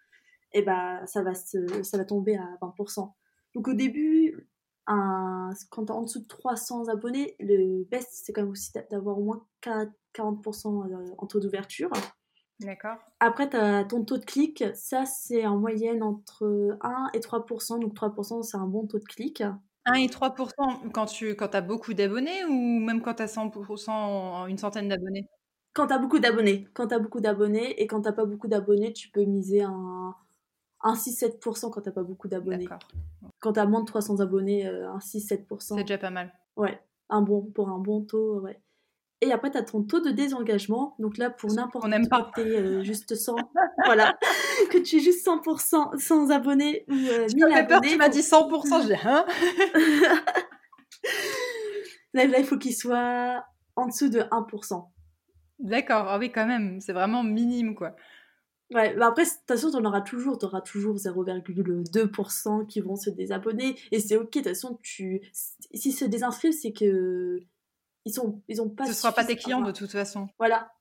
et 0.53 0.59
eh 0.59 0.61
ben, 0.61 1.05
ça, 1.05 1.23
va 1.23 1.33
ça 1.33 1.97
va 1.97 2.05
tomber 2.05 2.35
à 2.35 2.57
20%. 2.61 3.11
Donc 3.55 3.67
au 3.67 3.73
début, 3.73 4.47
un, 4.87 5.51
quand 5.69 5.85
tu 5.85 5.91
en 5.91 6.03
dessous 6.03 6.21
de 6.21 6.27
300 6.27 6.87
abonnés, 6.87 7.35
le 7.39 7.83
best, 7.85 8.09
c'est 8.11 8.33
quand 8.33 8.41
même 8.41 8.51
aussi 8.51 8.71
d'avoir 8.89 9.19
au 9.19 9.23
moins 9.23 9.45
40% 9.63 10.91
euh, 10.91 11.15
en 11.17 11.27
taux 11.27 11.39
d'ouverture. 11.39 11.89
D'accord. 12.59 12.97
Après, 13.19 13.49
tu 13.49 13.55
as 13.55 13.83
ton 13.83 14.03
taux 14.03 14.17
de 14.17 14.25
clic. 14.25 14.63
Ça, 14.73 15.05
c'est 15.05 15.45
en 15.45 15.57
moyenne 15.57 16.01
entre 16.01 16.77
1 16.81 17.09
et 17.13 17.19
3%. 17.19 17.79
Donc 17.79 17.93
3%, 17.93 18.43
c'est 18.43 18.57
un 18.57 18.65
bon 18.65 18.87
taux 18.87 18.99
de 18.99 19.03
clic. 19.03 19.43
1 19.85 19.93
et 19.93 20.07
3% 20.07 20.91
quand 20.91 21.05
tu 21.05 21.35
quand 21.35 21.53
as 21.55 21.61
beaucoup 21.61 21.93
d'abonnés 21.93 22.43
ou 22.45 22.79
même 22.79 23.01
quand 23.01 23.15
tu 23.15 23.23
as 23.23 23.27
100%, 23.27 24.47
une 24.47 24.57
centaine 24.57 24.89
d'abonnés? 24.89 25.29
Quand 25.73 25.87
tu 25.87 25.93
as 25.93 25.99
beaucoup 25.99 26.19
d'abonnés. 26.19 26.67
Quand 26.73 26.87
tu 26.87 26.95
as 26.95 26.99
beaucoup 26.99 27.21
d'abonnés 27.21 27.81
et 27.81 27.87
quand 27.87 28.01
tu 28.01 28.11
pas 28.11 28.25
beaucoup 28.25 28.47
d'abonnés, 28.47 28.93
tu 28.93 29.09
peux 29.09 29.23
miser 29.23 29.61
un, 29.61 30.15
un 30.81 30.95
6-7% 30.95 31.69
quand 31.69 31.81
tu 31.81 31.91
pas 31.91 32.03
beaucoup 32.03 32.27
d'abonnés. 32.27 32.67
Quand 33.39 33.53
tu 33.53 33.59
as 33.59 33.65
moins 33.65 33.81
de 33.81 33.85
300 33.85 34.19
abonnés, 34.19 34.67
euh, 34.67 34.89
un 34.89 34.99
6-7%. 34.99 35.75
C'est 35.75 35.83
déjà 35.83 35.97
pas 35.99 36.09
mal. 36.09 36.33
Ouais, 36.55 36.79
un 37.09 37.21
bon, 37.21 37.43
pour 37.43 37.69
un 37.69 37.77
bon 37.77 38.01
taux, 38.01 38.41
ouais. 38.41 38.59
Et 39.21 39.31
après, 39.31 39.49
tu 39.49 39.57
as 39.57 39.63
ton 39.63 39.81
taux 39.83 39.99
de 39.99 40.11
désengagement. 40.11 40.95
Donc 40.99 41.17
là, 41.17 41.31
pour 41.31 41.51
n'importe 41.51 41.83
On 41.85 41.87
n'aime 41.87 42.07
pas. 42.07 42.31
Tu 42.35 42.41
es 42.41 42.83
juste 42.83 43.15
100. 43.15 43.35
voilà. 43.85 44.13
Que 44.69 44.77
tu 44.77 44.97
es 44.97 44.99
juste 44.99 45.25
100% 45.25 45.97
sans 45.97 46.29
abonnés 46.29 46.85
ou 46.87 46.93
euh, 46.93 47.27
1000 47.33 47.43
abonnés. 47.45 47.65
peur, 47.67 47.81
tu 47.81 47.97
m'as 47.97 48.09
dit 48.09 48.21
100%. 48.21 48.87
J'ai 48.87 48.95
hein? 49.03 49.25
Là, 52.13 52.25
là, 52.25 52.39
il 52.39 52.45
faut 52.45 52.57
qu'il 52.57 52.75
soit 52.75 53.43
en 53.75 53.87
dessous 53.87 54.09
de 54.09 54.19
1%. 54.19 54.87
D'accord. 55.59 56.05
Ah 56.07 56.17
oui, 56.19 56.31
quand 56.31 56.47
même. 56.47 56.79
C'est 56.79 56.93
vraiment 56.93 57.23
minime, 57.23 57.75
quoi. 57.75 57.95
Ouais, 58.73 58.95
bah 58.95 59.07
après, 59.07 59.23
de 59.23 59.29
toute 59.29 59.47
façon, 59.47 59.71
tu 59.71 59.77
en 59.77 59.85
auras 59.85 60.01
toujours. 60.01 60.37
Tu 60.37 60.45
auras 60.45 60.61
toujours 60.61 60.95
0,2% 60.97 62.67
qui 62.67 62.81
vont 62.81 62.95
se 62.95 63.09
désabonner. 63.09 63.75
Et 63.91 63.99
c'est 63.99 64.17
ok. 64.17 64.31
De 64.31 64.39
toute 64.39 64.47
façon, 64.49 64.79
tu... 64.83 65.21
s'ils 65.73 65.93
se 65.93 66.05
désinscrivent, 66.05 66.53
c'est 66.53 66.73
que 66.73 67.39
ils 68.07 68.13
sont 68.13 68.41
ils 68.47 68.61
ont 68.61 68.69
pas 68.69 68.85
ce 68.85 68.93
sera 68.93 69.11
pas 69.11 69.23
tes 69.23 69.35
clients 69.35 69.61
de 69.61 69.71
toute 69.71 69.91
façon. 69.91 70.27
Voilà. 70.39 70.71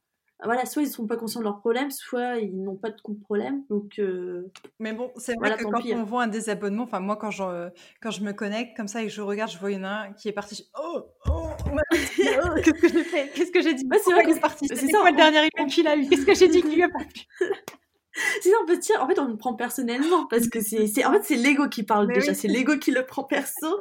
Voilà 0.44 0.66
soit 0.66 0.82
ils 0.82 0.88
sont 0.88 1.06
pas 1.06 1.16
conscients 1.16 1.40
de 1.40 1.46
leurs 1.46 1.60
problèmes 1.60 1.90
soit 1.90 2.36
ils 2.36 2.62
n'ont 2.62 2.76
pas 2.76 2.90
de 2.90 2.96
problème. 3.22 3.64
Donc 3.70 3.98
euh, 3.98 4.52
mais 4.78 4.92
bon 4.92 5.10
c'est 5.16 5.34
vrai 5.34 5.56
que 5.56 5.64
quand 5.64 5.82
on 5.94 6.04
voit 6.04 6.24
un 6.24 6.28
désabonnement 6.28 6.84
enfin 6.84 7.00
moi 7.00 7.16
quand 7.16 7.30
je 7.30 7.70
quand 8.02 8.10
je 8.10 8.22
me 8.22 8.32
connecte 8.32 8.76
comme 8.76 8.88
ça 8.88 9.02
et 9.02 9.06
que 9.06 9.12
je 9.12 9.22
regarde 9.22 9.50
je 9.50 9.58
vois 9.58 9.70
une 9.70 9.86
un 9.86 10.12
qui 10.12 10.28
est 10.28 10.32
parti 10.32 10.70
oh 10.78 11.06
oh, 11.26 11.46
qu'est-ce 12.62 12.80
que 12.80 12.88
j'ai 12.88 13.04
fait? 13.04 13.30
Qu'est-ce 13.34 13.52
que 13.52 13.62
j'ai 13.62 13.74
dit? 13.74 13.84
Bah, 13.86 13.96
c'est 14.02 14.12
vrai 14.12 14.24
qu'il 14.24 14.36
est 14.36 14.40
parti? 14.40 14.66
c'est 14.68 14.90
quoi 14.90 15.10
le 15.10 15.16
dernier 15.16 15.38
email 15.38 15.72
qu'il 15.72 15.86
a 15.86 15.96
eu? 15.96 16.08
Qu'est-ce 16.08 16.26
que 16.26 16.34
j'ai 16.34 16.48
dit 16.48 16.62
qu'il 16.62 16.74
lui 16.74 16.82
a 16.82 16.88
pas 16.88 16.98
Sinon, 18.40 18.56
on 18.62 18.66
peut 18.66 18.78
dire, 18.78 19.02
en 19.02 19.06
fait, 19.06 19.18
on 19.18 19.28
le 19.28 19.36
prend 19.36 19.54
personnellement 19.54 20.26
parce 20.26 20.48
que 20.48 20.60
c'est, 20.60 21.04
en 21.04 21.12
fait, 21.12 21.24
c'est 21.24 21.36
l'ego 21.36 21.68
qui 21.68 21.82
parle 21.82 22.12
déjà, 22.12 22.34
c'est 22.34 22.48
l'ego 22.48 22.78
qui 22.78 22.90
le 22.90 23.04
prend 23.04 23.24
perso. 23.24 23.80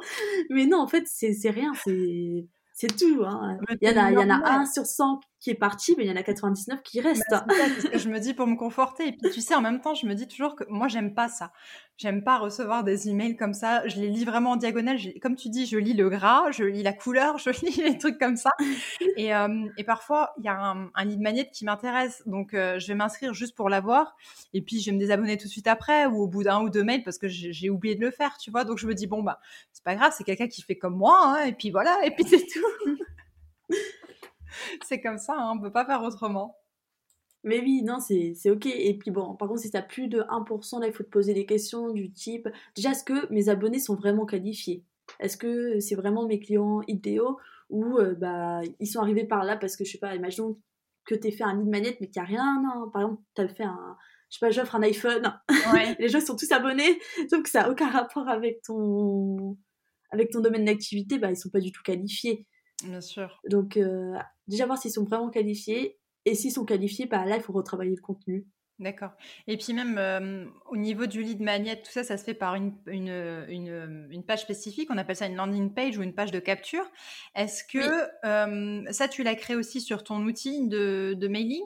Mais 0.50 0.66
non, 0.66 0.80
en 0.80 0.88
fait, 0.88 1.04
c'est, 1.06 1.32
c'est 1.32 1.50
rien, 1.50 1.72
c'est, 1.84 2.46
c'est 2.76 2.94
tout. 2.94 3.24
Hein. 3.26 3.56
Il, 3.80 3.88
y 3.88 3.90
en 3.90 3.96
a, 3.96 4.10
il 4.12 4.14
y 4.14 4.22
en 4.22 4.30
a 4.30 4.50
un 4.50 4.66
sur 4.66 4.84
100 4.84 5.20
qui 5.46 5.52
est 5.52 5.54
parti, 5.54 5.94
mais 5.96 6.04
il 6.04 6.08
y 6.08 6.12
en 6.12 6.16
a 6.16 6.24
99 6.24 6.82
qui 6.82 7.00
restent. 7.00 7.22
Bah, 7.30 7.44
ce 7.80 7.86
que 7.86 7.98
je 7.98 8.08
me 8.08 8.18
dis 8.18 8.34
pour 8.34 8.48
me 8.48 8.56
conforter. 8.56 9.06
Et 9.06 9.12
puis, 9.12 9.30
tu 9.30 9.40
sais, 9.40 9.54
en 9.54 9.60
même 9.60 9.80
temps, 9.80 9.94
je 9.94 10.04
me 10.04 10.14
dis 10.14 10.26
toujours 10.26 10.56
que 10.56 10.64
moi, 10.68 10.88
j'aime 10.88 11.14
pas 11.14 11.28
ça. 11.28 11.52
J'aime 11.98 12.24
pas 12.24 12.38
recevoir 12.38 12.82
des 12.82 13.08
emails 13.08 13.36
comme 13.36 13.54
ça. 13.54 13.86
Je 13.86 14.00
les 14.00 14.08
lis 14.08 14.24
vraiment 14.24 14.50
en 14.50 14.56
diagonale. 14.56 14.98
Comme 15.22 15.36
tu 15.36 15.48
dis, 15.48 15.66
je 15.66 15.78
lis 15.78 15.94
le 15.94 16.08
gras, 16.08 16.50
je 16.50 16.64
lis 16.64 16.82
la 16.82 16.92
couleur, 16.92 17.38
je 17.44 17.50
lis 17.64 17.80
les 17.80 17.96
trucs 17.96 18.18
comme 18.18 18.34
ça. 18.34 18.50
Et, 19.16 19.32
euh, 19.32 19.68
et 19.78 19.84
parfois, 19.84 20.34
il 20.38 20.44
y 20.44 20.48
a 20.48 20.58
un, 20.58 20.90
un 20.92 21.04
lead 21.04 21.20
magnet 21.20 21.48
qui 21.52 21.64
m'intéresse. 21.64 22.24
Donc, 22.26 22.52
euh, 22.52 22.80
je 22.80 22.88
vais 22.88 22.96
m'inscrire 22.96 23.32
juste 23.32 23.54
pour 23.54 23.68
l'avoir. 23.68 24.16
Et 24.52 24.62
puis, 24.62 24.80
je 24.80 24.90
vais 24.90 24.96
me 24.96 25.00
désabonner 25.00 25.36
tout 25.36 25.46
de 25.46 25.52
suite 25.52 25.68
après 25.68 26.06
ou 26.06 26.22
au 26.22 26.26
bout 26.26 26.42
d'un 26.42 26.60
ou 26.60 26.70
deux 26.70 26.82
mails 26.82 27.04
parce 27.04 27.18
que 27.18 27.28
j'ai 27.28 27.70
oublié 27.70 27.94
de 27.94 28.00
le 28.00 28.10
faire, 28.10 28.36
tu 28.36 28.50
vois. 28.50 28.64
Donc, 28.64 28.78
je 28.78 28.86
me 28.88 28.94
dis, 28.94 29.06
bon, 29.06 29.22
bah, 29.22 29.38
c'est 29.72 29.84
pas 29.84 29.94
grave, 29.94 30.12
c'est 30.18 30.24
quelqu'un 30.24 30.48
qui 30.48 30.62
fait 30.62 30.76
comme 30.76 30.96
moi. 30.96 31.16
Hein, 31.24 31.44
et 31.44 31.52
puis 31.52 31.70
voilà, 31.70 31.98
et 32.04 32.10
puis 32.10 32.24
c'est 32.28 32.44
tout. 32.46 33.76
c'est 34.86 35.00
comme 35.00 35.18
ça, 35.18 35.34
hein, 35.38 35.52
on 35.56 35.60
peut 35.60 35.72
pas 35.72 35.84
faire 35.84 36.02
autrement. 36.02 36.56
Mais 37.44 37.60
oui, 37.60 37.82
non, 37.82 37.98
c'est 38.00 38.50
ok. 38.50 38.66
Et 38.66 38.98
puis 38.98 39.12
bon, 39.12 39.36
par 39.36 39.48
contre, 39.48 39.60
si 39.60 39.70
tu 39.70 39.76
as 39.76 39.82
plus 39.82 40.08
de 40.08 40.20
1%, 40.20 40.80
là, 40.80 40.88
il 40.88 40.92
faut 40.92 41.04
te 41.04 41.08
poser 41.08 41.32
des 41.32 41.46
questions 41.46 41.90
du 41.92 42.12
type 42.12 42.48
déjà, 42.74 42.90
est-ce 42.90 43.04
que 43.04 43.32
mes 43.32 43.48
abonnés 43.48 43.78
sont 43.78 43.94
vraiment 43.94 44.26
qualifiés? 44.26 44.84
Est-ce 45.20 45.36
que 45.36 45.78
c'est 45.78 45.94
vraiment 45.94 46.26
mes 46.26 46.40
clients 46.40 46.82
idéaux? 46.88 47.38
Ou 47.70 47.98
euh, 47.98 48.14
bah, 48.14 48.60
ils 48.80 48.86
sont 48.86 49.00
arrivés 49.00 49.24
par 49.24 49.44
là 49.44 49.56
parce 49.56 49.76
que 49.76 49.84
je 49.84 49.92
sais 49.92 49.98
pas, 49.98 50.14
imaginons 50.16 50.58
que 51.04 51.14
tu 51.14 51.30
fait 51.30 51.44
un 51.44 51.56
lead 51.56 51.68
magnet 51.68 51.96
mais 52.00 52.08
qu'il 52.08 52.20
n'y 52.20 52.26
a 52.26 52.28
rien. 52.28 52.62
Non. 52.62 52.90
Par 52.90 53.02
exemple, 53.02 53.22
tu 53.34 53.42
as 53.42 53.48
fait 53.48 53.64
un. 53.64 53.96
Je 54.28 54.38
sais 54.38 54.46
pas, 54.46 54.50
j'offre 54.50 54.74
un 54.74 54.82
iPhone. 54.82 55.32
les 56.00 56.08
gens 56.08 56.20
sont 56.20 56.34
tous 56.34 56.50
abonnés, 56.50 56.98
sauf 57.30 57.44
que 57.44 57.48
ça 57.48 57.62
n'a 57.62 57.70
aucun 57.70 57.88
rapport 57.88 58.28
avec 58.28 58.60
ton, 58.62 59.56
avec 60.10 60.30
ton 60.30 60.40
domaine 60.40 60.64
d'activité, 60.64 61.18
bah, 61.18 61.30
ils 61.30 61.36
sont 61.36 61.50
pas 61.50 61.60
du 61.60 61.70
tout 61.70 61.82
qualifiés. 61.82 62.46
Bien 62.84 63.00
sûr. 63.00 63.40
Donc, 63.48 63.76
euh, 63.76 64.18
déjà 64.48 64.66
voir 64.66 64.78
s'ils 64.78 64.90
sont 64.90 65.04
vraiment 65.04 65.30
qualifiés 65.30 65.98
et 66.24 66.34
s'ils 66.34 66.52
sont 66.52 66.64
qualifiés, 66.64 67.06
bah 67.06 67.24
là, 67.24 67.36
il 67.36 67.42
faut 67.42 67.52
retravailler 67.52 67.94
le 67.94 68.02
contenu. 68.02 68.46
D'accord. 68.78 69.12
Et 69.46 69.56
puis 69.56 69.72
même 69.72 69.96
euh, 69.96 70.44
au 70.66 70.76
niveau 70.76 71.06
du 71.06 71.22
lead 71.22 71.40
magnet, 71.40 71.80
tout 71.80 71.90
ça, 71.90 72.04
ça 72.04 72.18
se 72.18 72.24
fait 72.24 72.34
par 72.34 72.56
une, 72.56 72.74
une, 72.86 74.06
une, 74.10 74.22
page 74.22 74.42
spécifique. 74.42 74.90
On 74.92 74.98
appelle 74.98 75.16
ça 75.16 75.26
une 75.26 75.36
landing 75.36 75.72
page 75.72 75.96
ou 75.96 76.02
une 76.02 76.12
page 76.12 76.30
de 76.30 76.40
capture. 76.40 76.84
Est-ce 77.34 77.64
que 77.64 77.78
euh, 78.26 78.84
ça, 78.92 79.08
tu 79.08 79.22
l'as 79.22 79.34
créé 79.34 79.56
aussi 79.56 79.80
sur 79.80 80.04
ton 80.04 80.22
outil 80.24 80.68
de, 80.68 81.14
de 81.18 81.28
mailing? 81.28 81.62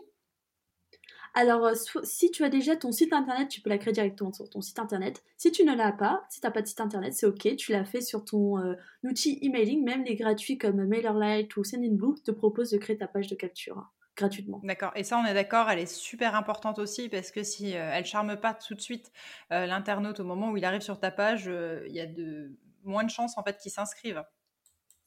Alors, 1.35 1.67
euh, 1.67 1.75
si 2.03 2.31
tu 2.31 2.45
as 2.45 2.49
déjà 2.49 2.77
ton 2.77 2.93
site 2.93 3.13
internet, 3.13 3.49
tu 3.49 3.61
peux 3.61 3.71
la 3.71 3.79
créer 3.79 3.93
directement 3.93 4.33
sur 4.33 4.49
ton 4.49 4.61
site 4.61 4.79
internet. 4.79 5.23
Si 5.37 5.53
tu 5.53 5.65
ne 5.65 5.75
l'as 5.75 5.93
pas, 5.93 6.25
si 6.29 6.41
tu 6.41 6.47
n'as 6.47 6.51
pas 6.51 6.63
de 6.63 6.67
site 6.67 6.81
internet, 6.81 7.15
c'est 7.15 7.27
ok. 7.27 7.57
Tu 7.57 7.73
l'as 7.73 7.85
fait 7.85 8.01
sur 8.01 8.25
ton 8.25 8.77
outil 9.05 9.39
emailing. 9.43 9.85
Même 9.85 10.05
les 10.05 10.17
gratuits 10.17 10.59
comme 10.59 10.85
MailerLite 10.85 11.57
ou 11.57 11.65
Sendinblue 11.65 12.21
te 12.25 12.31
proposent 12.31 12.71
de 12.71 12.79
créer 12.79 12.97
ta 12.97 13.07
page 13.07 13.29
de 13.29 13.35
capture 13.35 13.91
gratuitement. 14.21 14.61
D'accord. 14.63 14.93
Et 14.95 15.05
ça, 15.05 15.19
on 15.19 15.25
est 15.25 15.35
d'accord, 15.35 15.69
elle 15.71 15.79
est 15.79 15.93
super 15.93 16.35
importante 16.35 16.79
aussi 16.79 17.09
parce 17.09 17.31
que 17.31 17.43
si 17.43 17.77
euh, 17.77 17.91
elle 17.93 18.05
charme 18.05 18.37
pas 18.37 18.55
tout 18.55 18.75
de 18.75 18.81
suite 18.81 19.11
euh, 19.53 19.67
l'internaute 19.67 20.21
au 20.21 20.25
moment 20.25 20.51
où 20.51 20.57
il 20.57 20.65
arrive 20.65 20.83
sur 20.83 20.99
ta 20.99 21.11
page, 21.11 21.49
euh, 21.49 21.85
il 21.89 21.95
y 21.95 22.01
a 22.01 22.07
de 22.07 22.57
moins 22.85 23.05
de 23.05 23.11
chances 23.11 23.37
en 23.37 23.43
fait 23.43 23.59
qu'il 23.59 23.73
s'inscrive. 23.73 24.23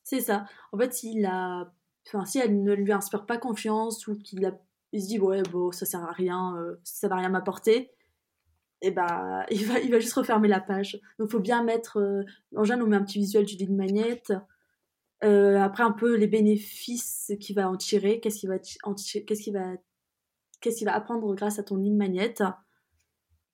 C'est 0.04 0.20
ça. 0.20 0.46
En 0.72 0.78
fait, 0.78 0.94
s'il 0.94 1.26
a, 1.26 1.72
enfin, 2.08 2.26
si 2.26 2.40
elle 2.40 2.62
ne 2.62 2.74
lui 2.74 2.92
inspire 2.92 3.26
pas 3.26 3.38
confiance 3.38 4.06
ou 4.08 4.18
qu'il 4.18 4.46
a, 4.46 4.52
il 4.94 5.02
se 5.02 5.08
dit 5.08 5.20
ouais 5.20 5.44
bon 5.52 5.72
ça 5.72 5.86
sert 5.86 6.02
à 6.02 6.12
rien, 6.12 6.56
ça 6.84 7.08
va 7.10 7.18
rien 7.18 7.30
m'apporter. 7.30 7.92
Et 8.82 8.92
bah, 8.92 9.46
il 9.52 9.66
va, 9.66 9.80
il 9.80 9.92
va 9.92 10.00
juste 10.00 10.14
refermer 10.14 10.48
la 10.48 10.60
page. 10.60 11.00
Donc, 11.20 11.30
faut 11.30 11.40
bien 11.40 11.64
mettre. 11.64 12.00
en 12.56 12.64
général, 12.64 12.86
on 12.86 12.90
met 12.90 12.98
un 12.98 13.04
petit 13.04 13.20
visuel 13.20 13.46
du 13.46 13.56
lead 13.56 13.72
magnet. 13.72 14.22
Euh, 15.24 15.58
après, 15.60 15.84
un 15.84 15.92
peu 15.92 16.16
les 16.16 16.28
bénéfices 16.28 17.32
qu'il 17.40 17.56
va 17.56 17.70
en 17.70 17.78
tirer, 17.78 18.20
qu'est-ce 18.20 18.40
qu'il 18.40 18.50
va, 18.50 18.60
qu'est-ce 18.60 19.42
qu'il 19.42 19.54
va, 19.54 19.74
qu'est-ce 20.60 20.78
qu'il 20.78 20.86
va 20.86 20.96
apprendre 20.96 21.34
grâce 21.34 21.60
à 21.60 21.64
ton 21.64 21.78
ligne 21.78 21.96
magnète. 21.96 22.44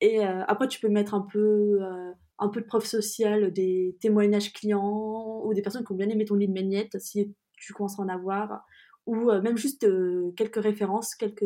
Et 0.02 0.26
euh, 0.26 0.44
après, 0.48 0.68
tu 0.68 0.80
peux 0.80 0.90
mettre 0.90 1.14
un 1.14 1.22
peu, 1.22 1.80
euh, 1.82 2.12
un 2.40 2.50
peu 2.50 2.62
de 2.62 2.66
preuve 2.66 2.86
sociale, 2.86 3.52
des 3.54 3.98
témoignages 4.02 4.52
clients 4.52 5.42
ou 5.46 5.54
des 5.54 5.62
personnes 5.62 5.86
qui 5.86 5.92
ont 5.92 5.96
bien 5.96 6.10
aimé 6.10 6.26
ton 6.26 6.36
ligne 6.36 6.54
magnète 6.54 6.98
si 7.00 7.36
tu 7.54 7.74
commences 7.74 8.00
à 8.00 8.04
en 8.04 8.10
avoir, 8.10 8.66
ou 9.06 9.32
même 9.42 9.58
juste 9.58 9.88
quelques 10.36 10.62
références, 10.62 11.16
quelques, 11.16 11.46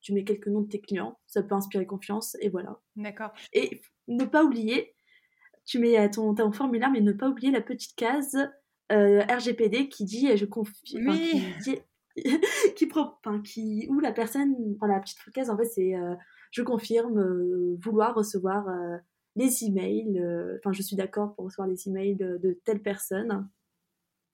tu 0.00 0.12
mets 0.12 0.24
quelques 0.24 0.48
noms 0.48 0.62
de 0.62 0.68
tes 0.68 0.80
clients, 0.80 1.18
ça 1.26 1.42
peut 1.42 1.54
inspirer 1.54 1.86
confiance 1.86 2.36
et 2.40 2.48
voilà. 2.48 2.80
D'accord. 2.96 3.32
Et 3.52 3.80
ne 4.06 4.24
pas 4.24 4.44
oublier, 4.44 4.94
tu 5.64 5.78
mets 5.78 6.10
ton, 6.10 6.34
ton 6.34 6.52
formulaire, 6.52 6.90
mais 6.90 7.00
ne 7.00 7.12
pas 7.12 7.28
oublier 7.28 7.50
la 7.50 7.60
petite 7.60 7.96
case 7.96 8.36
euh, 8.90 9.22
RGPD 9.28 9.88
qui 9.88 10.04
dit 10.04 10.36
je 10.36 10.46
confie. 10.46 10.98
qui, 12.74 12.88
enfin, 12.96 13.40
qui, 13.42 13.86
où 13.90 14.00
la 14.00 14.12
personne, 14.12 14.54
enfin, 14.76 14.88
la 14.88 15.00
petite 15.00 15.18
case, 15.32 15.50
en 15.50 15.56
fait, 15.56 15.66
c'est 15.66 15.94
je 16.50 16.62
confirme 16.62 17.76
vouloir 17.82 18.14
recevoir 18.14 18.66
les 19.36 19.64
emails, 19.64 20.20
enfin, 20.58 20.72
je 20.72 20.82
suis 20.82 20.96
d'accord 20.96 21.34
pour 21.34 21.44
recevoir 21.44 21.68
les 21.68 21.88
emails 21.88 22.16
de, 22.16 22.38
de 22.38 22.58
telle 22.64 22.82
personne. 22.82 23.48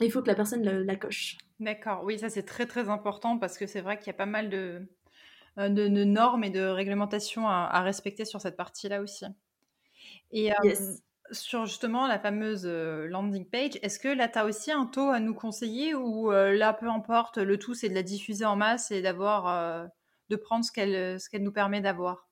Il 0.00 0.10
faut 0.10 0.22
que 0.22 0.28
la 0.28 0.34
personne 0.34 0.62
la, 0.62 0.96
coche. 0.96 1.38
D'accord, 1.60 2.02
oui, 2.04 2.18
ça 2.18 2.28
c'est 2.28 2.42
très 2.42 2.66
très 2.66 2.88
important 2.88 3.38
parce 3.38 3.58
que 3.58 3.66
c'est 3.66 3.80
vrai 3.80 3.98
qu'il 3.98 4.08
y 4.08 4.10
a 4.10 4.14
pas 4.14 4.26
mal 4.26 4.50
de, 4.50 4.82
de, 5.56 5.68
de, 5.68 6.04
normes 6.04 6.44
et 6.44 6.50
de 6.50 6.62
réglementations 6.62 7.48
à, 7.48 7.68
à 7.70 7.82
respecter 7.82 8.24
sur 8.24 8.40
cette 8.40 8.56
partie-là 8.56 9.00
aussi. 9.00 9.24
Et 10.32 10.50
sur 11.30 11.64
justement 11.64 12.06
la 12.06 12.18
fameuse 12.18 12.66
landing 12.66 13.46
page, 13.48 13.78
est-ce 13.82 13.98
que 13.98 14.08
là, 14.08 14.28
tu 14.28 14.38
as 14.38 14.44
aussi 14.44 14.72
un 14.72 14.86
taux 14.86 15.08
à 15.08 15.20
nous 15.20 15.34
conseiller 15.34 15.94
ou 15.94 16.30
là, 16.30 16.72
peu 16.72 16.88
importe, 16.88 17.38
le 17.38 17.58
tout, 17.58 17.74
c'est 17.74 17.88
de 17.88 17.94
la 17.94 18.02
diffuser 18.02 18.44
en 18.44 18.56
masse 18.56 18.90
et 18.90 19.00
d'avoir, 19.00 19.88
de 20.28 20.36
prendre 20.36 20.64
ce 20.64 20.72
qu'elle 20.72 21.20
ce 21.20 21.30
qu'elle 21.30 21.42
nous 21.42 21.52
permet 21.52 21.80
d'avoir? 21.80 22.28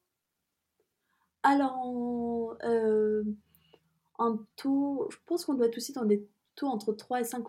Alors, 1.42 1.76
en, 4.18 4.38
taux, 4.56 5.08
je 5.10 5.16
pense 5.26 5.44
qu'on 5.44 5.54
doit 5.54 5.66
être 5.66 5.76
aussi 5.76 5.92
dans 5.92 6.04
des 6.04 6.26
taux 6.54 6.66
entre 6.66 6.92
3 6.92 7.20
et 7.20 7.24
5 7.24 7.44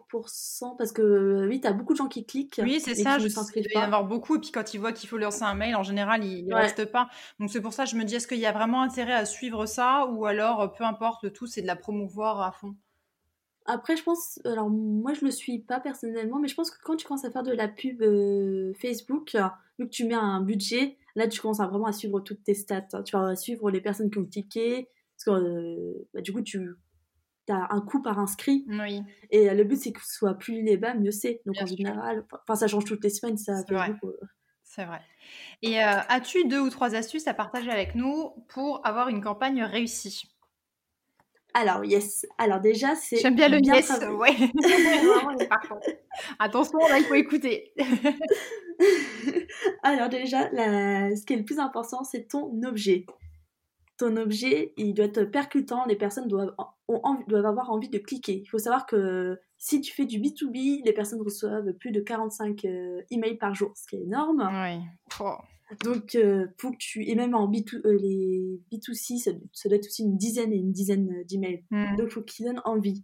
parce 0.78 0.92
que 0.92 1.48
oui, 1.48 1.62
tu 1.62 1.68
as 1.68 1.74
beaucoup 1.74 1.94
de 1.94 1.98
gens 1.98 2.08
qui 2.08 2.26
cliquent. 2.26 2.62
Oui, 2.64 2.80
c'est 2.80 2.96
ça, 2.96 3.20
je 3.20 3.28
il 3.28 3.72
y 3.74 3.78
en 3.78 3.82
avoir 3.82 4.06
beaucoup. 4.06 4.36
Et 4.36 4.40
puis 4.40 4.52
quand 4.52 4.74
ils 4.74 4.80
voient 4.80 4.94
qu'il 4.94 5.10
faut 5.10 5.18
lancer 5.18 5.44
un 5.44 5.56
mail, 5.56 5.76
en 5.76 5.84
général, 5.84 6.24
ils 6.24 6.46
ne 6.46 6.56
restent 6.56 6.86
pas. 6.86 7.10
Donc 7.40 7.50
c'est 7.50 7.62
pour 7.62 7.74
ça 7.74 7.86
que 7.86 7.90
je 7.90 7.96
me 7.96 8.04
dis, 8.04 8.16
est-ce 8.16 8.28
qu'il 8.28 8.40
y 8.40 8.46
a 8.46 8.52
vraiment 8.52 8.82
intérêt 8.82 9.14
à 9.14 9.26
suivre 9.26 9.66
ça 9.66 10.08
ou 10.08 10.26
alors, 10.26 10.74
peu 10.74 10.84
importe, 10.84 11.24
le 11.24 11.32
tout, 11.32 11.48
c'est 11.48 11.62
de 11.62 11.68
la 11.68 11.76
promouvoir 11.76 12.42
à 12.42 12.52
fond? 12.52 12.76
Après, 13.66 13.96
je 13.96 14.04
pense, 14.04 14.40
alors 14.46 14.70
moi 14.70 15.14
je 15.14 15.24
le 15.24 15.32
suis 15.32 15.60
pas 15.60 15.80
personnellement, 15.80 16.40
mais 16.40 16.50
je 16.50 16.56
pense 16.56 16.70
que 16.70 16.78
quand 16.84 16.98
tu 16.98 17.08
commences 17.08 17.24
à 17.24 17.32
faire 17.32 17.44
de 17.44 17.54
la 17.54 17.70
pub 17.70 18.02
euh, 18.02 18.74
Facebook, 18.74 19.38
vu 19.80 19.86
que 19.86 19.90
tu 19.90 20.06
mets 20.06 20.16
un 20.16 20.42
budget, 20.42 20.98
là 21.16 21.28
tu 21.28 21.40
commences 21.40 21.62
à 21.62 21.68
vraiment 21.68 21.86
à 21.86 21.94
suivre 21.94 22.20
toutes 22.20 22.44
tes 22.44 22.56
stats. 22.56 23.04
Tu 23.06 23.16
vas 23.16 23.36
suivre 23.36 23.72
les 23.72 23.80
personnes 23.80 24.12
qui 24.12 24.18
ont 24.18 24.26
cliqué, 24.26 24.90
parce 25.16 25.40
que 25.40 25.44
euh, 25.44 26.08
bah, 26.14 26.22
du 26.22 26.34
coup 26.34 26.42
tu 26.42 26.76
as 27.52 27.68
un 27.70 27.82
coût 27.82 28.02
par 28.02 28.20
inscrit. 28.20 28.66
Oui. 28.68 29.02
Et 29.30 29.54
le 29.54 29.64
but, 29.64 29.78
c'est 29.78 29.92
que 29.92 30.02
ce 30.02 30.14
soit 30.14 30.36
plus 30.36 30.62
les 30.62 30.78
bas, 30.78 30.94
mieux 30.94 31.12
c'est. 31.12 31.42
Donc 31.46 31.56
en 31.62 31.66
général, 31.66 32.26
enfin, 32.32 32.56
ça 32.56 32.68
change 32.68 32.86
toutes 32.86 33.04
les 33.04 33.10
semaines, 33.10 33.38
ça. 33.38 33.58
C'est 33.68 33.74
vrai. 33.74 33.94
C'est 34.64 34.86
vrai. 34.86 35.02
Et 35.62 35.84
euh, 35.84 36.00
as-tu 36.10 36.46
deux 36.46 36.60
ou 36.60 36.70
trois 36.70 36.96
astuces 36.96 37.28
à 37.28 37.36
partager 37.36 37.70
avec 37.70 37.94
nous 37.94 38.32
pour 38.50 38.86
avoir 38.86 39.10
une 39.10 39.22
campagne 39.22 39.64
réussie? 39.64 40.24
Alors, 41.54 41.86
yes. 41.86 42.26
Alors, 42.40 42.60
déjà, 42.60 42.96
c'est. 42.96 43.18
J'aime 43.18 43.36
bien 43.36 43.50
le 43.50 43.60
yes. 43.64 43.92
Ouais. 44.18 44.36
Attention, 46.40 46.80
là, 46.80 46.98
il 46.98 47.06
faut 47.06 47.14
écouter. 47.14 47.72
Alors, 49.84 50.10
déjà, 50.10 50.50
ce 50.50 51.24
qui 51.26 51.34
est 51.34 51.38
le 51.38 51.46
plus 51.46 51.60
important, 51.60 52.04
c'est 52.04 52.28
ton 52.28 52.52
objet 52.64 53.06
ton 53.98 54.18
objet, 54.18 54.74
il 54.78 54.94
doit 54.94 55.06
être 55.06 55.24
percutant, 55.24 55.86
les 55.86 55.96
personnes 55.96 56.28
doivent, 56.28 56.56
doivent 57.28 57.46
avoir 57.46 57.72
envie 57.72 57.90
de 57.90 58.00
cliquer. 58.00 58.42
Il 58.44 58.48
faut 58.48 58.58
savoir 58.58 58.86
que 58.86 59.38
si 59.58 59.82
tu 59.82 59.94
fais 59.94 60.06
du 60.06 60.20
B2B, 60.20 60.84
les 60.84 60.94
personnes 60.94 61.22
reçoivent 61.22 61.74
plus 61.74 61.92
de 61.92 62.02
45 62.02 62.66
euh, 62.66 63.02
emails 63.12 63.38
par 63.38 63.54
jour, 63.54 63.72
ce 63.76 63.88
qui 63.88 63.96
est 63.96 64.04
énorme. 64.04 64.50
Oui. 64.52 65.26
Donc, 65.84 66.16
euh, 66.16 66.48
pour 66.58 66.72
que 66.72 66.78
tu... 66.78 67.08
Et 67.08 67.16
même 67.16 67.36
en 67.36 67.50
B2, 67.50 67.86
euh, 67.86 67.98
les 67.98 68.60
B2C, 68.72 69.20
ça, 69.20 69.32
doit 69.70 69.78
être 69.78 69.86
aussi 69.86 70.04
une 70.04 70.18
dizaine 70.18 70.52
et 70.52 70.58
une 70.58 70.72
dizaine 70.72 71.24
d'emails. 71.26 71.64
Hmm. 71.72 71.96
Donc, 71.96 72.08
il 72.10 72.12
faut 72.12 72.22
qu'ils 72.22 72.46
donnent 72.46 72.62
envie. 72.66 73.04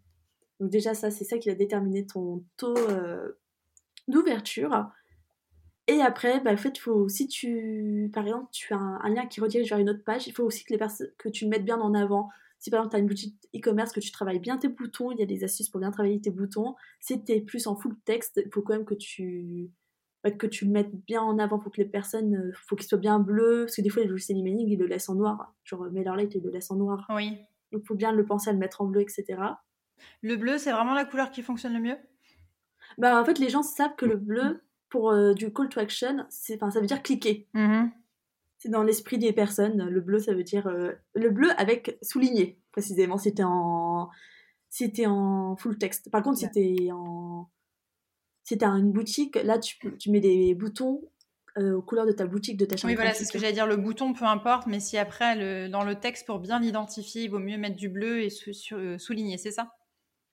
Donc 0.60 0.70
déjà, 0.70 0.94
ça, 0.94 1.10
c'est 1.10 1.24
ça 1.24 1.38
qui 1.38 1.48
va 1.48 1.56
déterminer 1.56 2.06
ton 2.06 2.44
taux 2.58 2.76
d'ouverture. 4.10 4.90
Et 5.90 6.02
après, 6.02 6.40
bah, 6.42 6.54
en 6.54 6.58
fait, 6.58 6.78
faut, 6.78 7.10
si 7.10 7.28
tu, 7.28 8.12
par 8.14 8.24
exemple, 8.24 8.48
tu 8.52 8.76
as 8.76 8.78
un, 8.78 9.10
lien 9.10 9.26
qui 9.26 9.42
redirige 9.42 9.70
vers 9.70 9.80
une 9.80 9.90
autre 9.90 10.04
page, 10.04 10.28
il 10.28 10.34
faut 10.34 10.44
aussi 10.44 10.64
que, 10.64 10.72
les 10.72 10.78
personnes, 10.78 11.10
que 11.18 11.30
tu 11.30 11.46
le 11.46 11.50
mettes 11.50 11.66
bien 11.66 11.80
en 11.80 11.96
avant. 11.96 12.30
Si 12.60 12.70
par 12.70 12.82
exemple, 12.82 12.92
tu 12.92 12.96
as 12.98 13.00
une 13.00 13.08
boutique 13.08 13.50
e-commerce, 13.56 13.92
que 13.92 14.00
tu 14.00 14.12
travailles 14.12 14.40
bien 14.40 14.58
tes 14.58 14.68
boutons, 14.68 15.12
il 15.12 15.20
y 15.20 15.24
a 15.24 15.26
des 15.26 15.44
astuces 15.44 15.68
pour 15.68 15.80
bien 15.80 15.90
travailler 15.90 16.22
tes 16.22 16.30
boutons. 16.30 16.76
Si 17.00 17.24
tu 17.24 17.32
es 17.32 17.42
plus 17.42 17.66
en 17.66 17.76
full 17.76 17.96
texte, 18.06 18.40
il 18.46 18.52
faut 18.54 18.62
quand 18.62 18.74
même 18.74 18.86
que 18.86 18.94
tu, 18.94 19.72
bah, 20.24 20.30
que 20.30 20.46
tu 20.46 20.66
le 20.66 20.72
mettes 20.72 20.94
bien 21.08 21.24
en 21.24 21.40
avant. 21.40 21.58
Il 21.58 21.64
faut 21.64 21.72
que 21.72 21.82
les 21.82 21.90
personnes, 21.90 22.36
euh, 22.36 22.52
faut 22.68 22.76
qu'ils 22.76 22.88
soient 22.88 23.00
bien 23.00 23.18
bleus. 23.18 23.64
Parce 23.66 23.78
que 23.78 23.82
des 23.82 23.90
fois, 23.90 24.04
les 24.04 24.10
logiciels 24.10 24.38
emailing, 24.38 24.68
ils 24.70 24.78
le 24.78 24.86
laissent 24.86 25.10
en 25.10 25.16
noir. 25.16 25.56
Genre, 25.64 25.90
MailerLite, 25.92 26.36
ils 26.36 26.44
le 26.44 26.52
laissent 26.52 26.70
en 26.70 26.76
noir. 26.76 27.08
Oui. 27.10 27.32
Donc, 27.72 27.82
il 27.84 27.88
faut 27.88 27.96
bien 27.96 28.12
le 28.12 28.24
penser 28.26 28.52
à 28.52 28.54
le 28.54 28.60
mettre 28.60 28.82
en 28.82 28.86
bleu, 28.86 29.02
etc. 29.02 29.42
Le 30.22 30.36
bleu, 30.36 30.60
c'est 30.60 30.72
vraiment 30.72 30.94
la 30.94 31.06
couleur 31.06 31.32
qui 31.32 31.42
fonctionne 31.42 31.74
le 31.74 31.80
mieux? 31.80 31.98
Bah, 33.00 33.20
En 33.20 33.26
fait, 33.26 33.40
les 33.40 33.50
gens 33.50 33.64
savent 33.64 33.96
que 33.96 34.06
le 34.06 34.18
bleu, 34.18 34.62
pour 34.90 35.12
euh, 35.12 35.34
du 35.34 35.54
call 35.54 35.70
to 35.70 35.80
action, 35.80 36.26
ça 36.30 36.80
veut 36.80 36.88
dire 36.88 37.04
cliquer. 37.04 37.48
Mm-hmm. 37.54 37.90
C'est 38.58 38.70
dans 38.70 38.84
l'esprit 38.84 39.18
des 39.18 39.32
personnes. 39.32 39.88
Le 39.88 40.02
bleu, 40.02 40.20
ça 40.20 40.34
veut 40.34 40.44
dire 40.44 40.68
euh, 40.68 40.92
le 41.16 41.30
bleu 41.30 41.50
avec 41.58 41.98
souligné, 42.02 42.60
précisément. 42.72 43.18
C'était 43.18 43.44
en, 43.46 44.10
c'était 44.70 45.06
en 45.06 45.56
full 45.56 45.78
texte. 45.78 46.12
Par 46.12 46.22
contre, 46.24 46.40
c'était 46.40 46.90
en, 46.92 47.50
c'était 48.44 48.66
une 48.66 48.92
boutique. 48.92 49.36
Là, 49.36 49.60
tu, 49.60 49.78
tu 49.98 50.12
mets 50.12 50.20
des 50.20 50.56
boutons 50.56 51.02
euh, 51.58 51.76
aux 51.76 51.82
couleurs 51.82 52.06
de 52.06 52.12
ta 52.12 52.26
boutique, 52.26 52.58
de 52.58 52.66
ta 52.66 52.76
chambre. 52.76 52.92
Oui, 52.92 52.96
voilà, 52.96 53.14
c'est 53.14 53.24
ce 53.24 53.32
que 53.32 53.40
j'allais 53.40 53.54
dire. 53.54 53.68
Le 53.68 53.78
bouton, 53.78 54.14
peu 54.14 54.26
importe, 54.26 54.68
mais 54.68 54.80
si 54.80 54.98
après, 54.98 55.36
le, 55.36 55.70
dans 55.70 55.84
le 55.84 55.96
texte, 55.96 56.26
pour 56.26 56.40
bien 56.40 56.60
l'identifier, 56.60 57.24
il 57.24 57.30
vaut 57.30 57.40
mieux 57.40 57.58
mettre 57.58 57.78
du 57.78 57.90
bleu 57.90 58.24
et 58.24 58.30
souligner, 58.30 59.38
c'est 59.38 59.52
ça? 59.52 59.72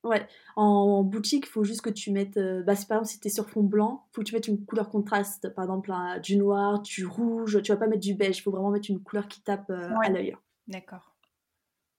Ouais, 0.07 0.27
en, 0.55 1.03
boutique, 1.03 1.47
il 1.47 1.51
faut 1.51 1.65
juste 1.65 1.81
que 1.81 1.91
tu 1.91 2.13
mettes, 2.13 2.37
euh, 2.37 2.63
bah, 2.63 2.75
par 2.89 2.99
exemple, 2.99 3.07
si 3.07 3.19
tu 3.19 3.27
es 3.27 3.31
sur 3.31 3.51
fond 3.51 3.65
blanc, 3.65 4.07
il 4.07 4.15
faut 4.15 4.21
que 4.23 4.27
tu 4.27 4.35
mettes 4.35 4.47
une 4.47 4.65
couleur 4.65 4.89
contraste, 4.89 5.53
par 5.55 5.65
exemple 5.65 5.93
du 6.23 6.37
noir, 6.37 6.81
du 6.81 7.05
rouge, 7.05 7.61
tu 7.63 7.73
vas 7.73 7.79
pas 7.79 7.89
mettre 7.89 8.03
du 8.03 8.15
beige, 8.15 8.39
il 8.39 8.43
faut 8.43 8.53
vraiment 8.53 8.71
mettre 8.71 8.89
une 8.89 9.03
couleur 9.03 9.27
qui 9.27 9.43
tape 9.43 9.69
euh, 9.71 9.91
à 10.05 10.09
l'œil. 10.09 10.37
D'accord. 10.69 11.17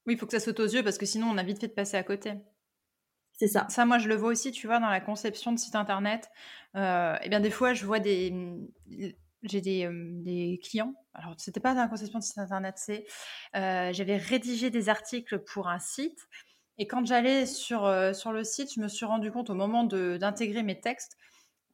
Oui, 0.06 0.14
il 0.14 0.18
faut 0.18 0.26
que 0.26 0.32
ça 0.32 0.40
saute 0.40 0.60
aux 0.62 0.68
yeux 0.68 0.84
parce 0.84 0.98
que 0.98 1.06
sinon 1.06 1.28
on 1.28 1.38
a 1.38 1.44
vite 1.44 1.60
fait 1.60 1.68
de 1.68 1.74
passer 1.74 1.98
à 1.98 2.04
côté. 2.04 2.34
C'est 3.34 3.48
ça. 3.48 3.68
Ça, 3.70 3.86
moi, 3.86 4.00
je 4.00 4.08
le 4.08 4.16
vois 4.16 4.30
aussi, 4.30 4.52
tu 4.52 4.66
vois, 4.66 4.80
dans 4.80 4.90
la 4.90 5.02
conception 5.02 5.52
de 5.52 5.60
site 5.60 5.76
internet. 5.76 6.32
Euh, 6.76 7.16
eh 7.22 7.30
bien, 7.30 7.40
des 7.40 7.52
fois, 7.52 7.74
je 7.74 7.86
vois 7.86 8.00
des. 8.00 8.34
J'ai 9.44 9.62
des, 9.62 9.86
euh, 9.86 9.92
des, 10.24 10.60
clients. 10.64 10.96
Alors, 11.14 11.36
c'était 11.38 11.60
pas 11.60 11.76
dans 11.76 11.82
la 11.82 11.88
conception 11.88 12.18
de 12.18 12.24
site 12.24 12.40
internet, 12.40 12.76
c'est. 12.78 13.06
J'avais 13.54 14.18
rédigé 14.18 14.70
des 14.70 14.90
articles 14.90 15.40
pour 15.40 15.68
un 15.68 15.78
site 15.78 16.28
et 16.78 16.88
quand 16.88 17.06
j'allais 17.06 17.46
sur, 17.46 17.86
euh, 17.86 18.14
sur 18.14 18.32
le 18.32 18.44
site, 18.44 18.74
je 18.74 18.80
me 18.80 18.88
suis 18.88 19.06
rendu 19.06 19.32
compte 19.32 19.50
au 19.50 19.56
moment 19.56 19.84
d'intégrer 19.84 20.64
mes 20.64 20.80
textes 20.80 21.18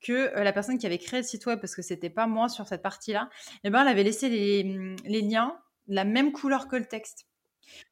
que 0.02 0.14
euh, 0.14 0.44
la 0.44 0.54
personne 0.54 0.78
qui 0.78 0.86
avait 0.86 0.98
créé 0.98 1.20
le 1.20 1.26
site 1.26 1.46
web, 1.46 1.60
parce 1.60 1.76
que 1.76 1.82
c'était 1.82 2.10
pas 2.10 2.28
moi 2.28 2.50
sur 2.50 2.68
cette 2.68 2.82
partie-là, 2.82 3.30
eh 3.64 3.70
ben, 3.70 3.82
elle 3.82 3.88
avait 3.90 4.04
laissé 4.04 4.30
les, 4.30 4.96
les, 5.06 5.22
liens 5.22 5.58
de 5.88 5.96
la 5.96 6.06
même 6.06 6.32
couleur 6.32 6.68
que 6.68 6.76
le 6.76 6.86
texte. 6.86 7.26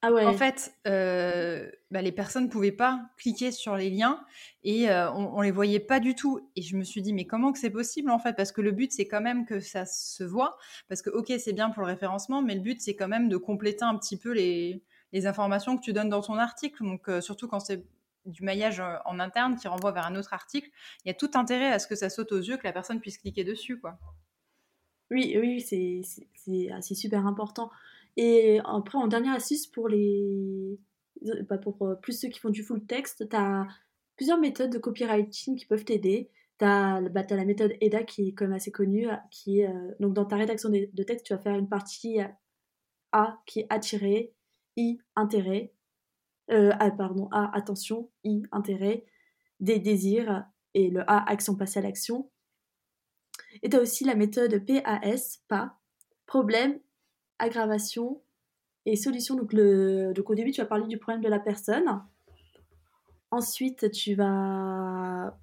Ah 0.01 0.11
ouais. 0.11 0.25
En 0.25 0.33
fait, 0.33 0.73
euh, 0.85 1.69
bah, 1.91 2.01
les 2.01 2.11
personnes 2.11 2.45
ne 2.45 2.49
pouvaient 2.49 2.73
pas 2.73 3.01
cliquer 3.17 3.51
sur 3.51 3.75
les 3.77 3.89
liens 3.89 4.21
et 4.63 4.89
on, 4.89 5.37
on 5.37 5.41
les 5.41 5.51
voyait 5.51 5.79
pas 5.79 6.01
du 6.01 6.13
tout. 6.13 6.51
Et 6.57 6.61
je 6.61 6.75
me 6.75 6.83
suis 6.83 7.01
dit, 7.01 7.13
mais 7.13 7.25
comment 7.25 7.53
que 7.53 7.59
c'est 7.59 7.69
possible 7.69 8.11
en 8.11 8.19
fait? 8.19 8.33
Parce 8.33 8.51
que 8.51 8.59
le 8.59 8.71
but, 8.71 8.91
c'est 8.91 9.07
quand 9.07 9.21
même 9.21 9.45
que 9.45 9.61
ça 9.61 9.85
se 9.85 10.25
voit. 10.25 10.57
Parce 10.89 11.01
que, 11.01 11.09
ok, 11.09 11.31
c'est 11.39 11.53
bien 11.53 11.69
pour 11.69 11.83
le 11.83 11.87
référencement, 11.87 12.41
mais 12.41 12.55
le 12.55 12.61
but, 12.61 12.81
c'est 12.81 12.95
quand 12.95 13.07
même 13.07 13.29
de 13.29 13.37
compléter 13.37 13.83
un 13.83 13.97
petit 13.97 14.17
peu 14.17 14.31
les, 14.33 14.83
les 15.13 15.27
informations 15.27 15.77
que 15.77 15.81
tu 15.81 15.93
donnes 15.93 16.09
dans 16.09 16.21
ton 16.21 16.35
article. 16.35 16.83
Donc, 16.83 17.09
euh, 17.09 17.21
surtout 17.21 17.47
quand 17.47 17.59
c'est 17.59 17.83
du 18.25 18.43
maillage 18.43 18.79
euh, 18.79 18.95
en 19.05 19.19
interne 19.19 19.55
qui 19.55 19.67
renvoie 19.67 19.91
vers 19.91 20.05
un 20.05 20.15
autre 20.15 20.33
article, 20.33 20.69
il 21.03 21.09
y 21.09 21.11
a 21.11 21.13
tout 21.13 21.31
intérêt 21.33 21.71
à 21.71 21.79
ce 21.79 21.87
que 21.87 21.95
ça 21.95 22.09
saute 22.09 22.31
aux 22.31 22.39
yeux, 22.39 22.57
que 22.57 22.63
la 22.63 22.73
personne 22.73 22.99
puisse 22.99 23.17
cliquer 23.17 23.43
dessus. 23.43 23.79
quoi. 23.79 23.97
Oui, 25.09 25.35
oui, 25.39 25.61
c'est 25.61 26.95
super 26.95 27.25
important. 27.27 27.69
Et 28.17 28.59
après, 28.63 28.97
en 28.97 29.07
dernière 29.07 29.35
astuce, 29.35 29.67
pour 29.67 29.87
les. 29.89 30.79
Bah, 31.49 31.57
pour 31.57 31.81
euh, 31.85 31.95
plus 31.95 32.19
ceux 32.19 32.29
qui 32.29 32.39
font 32.39 32.49
du 32.49 32.63
full 32.63 32.83
texte, 32.85 33.29
tu 33.29 33.35
as 33.35 33.67
plusieurs 34.15 34.39
méthodes 34.39 34.71
de 34.71 34.79
copywriting 34.79 35.55
qui 35.55 35.65
peuvent 35.65 35.85
t'aider. 35.85 36.29
Tu 36.59 36.65
as, 36.65 37.01
bah, 37.01 37.23
la 37.29 37.45
méthode 37.45 37.73
EDA 37.81 38.03
qui 38.03 38.29
est 38.29 38.33
quand 38.33 38.45
même 38.45 38.55
assez 38.55 38.71
connue, 38.71 39.07
qui 39.29 39.59
est, 39.59 39.69
donc 39.99 40.13
dans 40.13 40.25
ta 40.25 40.37
rédaction 40.37 40.69
de, 40.69 41.03
texte, 41.03 41.25
tu 41.25 41.33
vas 41.33 41.39
faire 41.39 41.55
une 41.55 41.69
partie 41.69 42.19
A 43.11 43.37
qui 43.45 43.61
est 43.61 43.67
attirée, 43.69 44.33
I, 44.77 44.99
intérêt, 45.15 45.73
euh, 46.51 46.71
ah, 46.79 46.91
pardon, 46.91 47.27
A, 47.31 47.55
attention, 47.55 48.09
I, 48.23 48.43
intérêt, 48.51 49.05
des 49.59 49.79
désirs 49.79 50.45
et 50.73 50.89
le 50.89 51.01
A, 51.09 51.29
action 51.29 51.55
passée 51.55 51.79
à 51.79 51.83
l'action. 51.83 52.29
Et 53.63 53.69
tu 53.69 53.77
as 53.77 53.81
aussi 53.81 54.03
la 54.05 54.15
méthode 54.15 54.65
PAS, 54.65 55.39
pas, 55.47 55.77
problème, 56.25 56.79
aggravation 57.39 58.21
et 58.85 58.95
solution. 58.95 59.35
Donc, 59.35 59.53
le, 59.53 60.13
donc 60.13 60.29
au 60.29 60.35
début, 60.35 60.51
tu 60.51 60.61
vas 60.61 60.67
parler 60.67 60.87
du 60.87 60.97
problème 60.97 61.21
de 61.21 61.29
la 61.29 61.39
personne. 61.39 61.85
Ensuite, 63.29 63.91
tu 63.91 64.15
vas, 64.15 65.37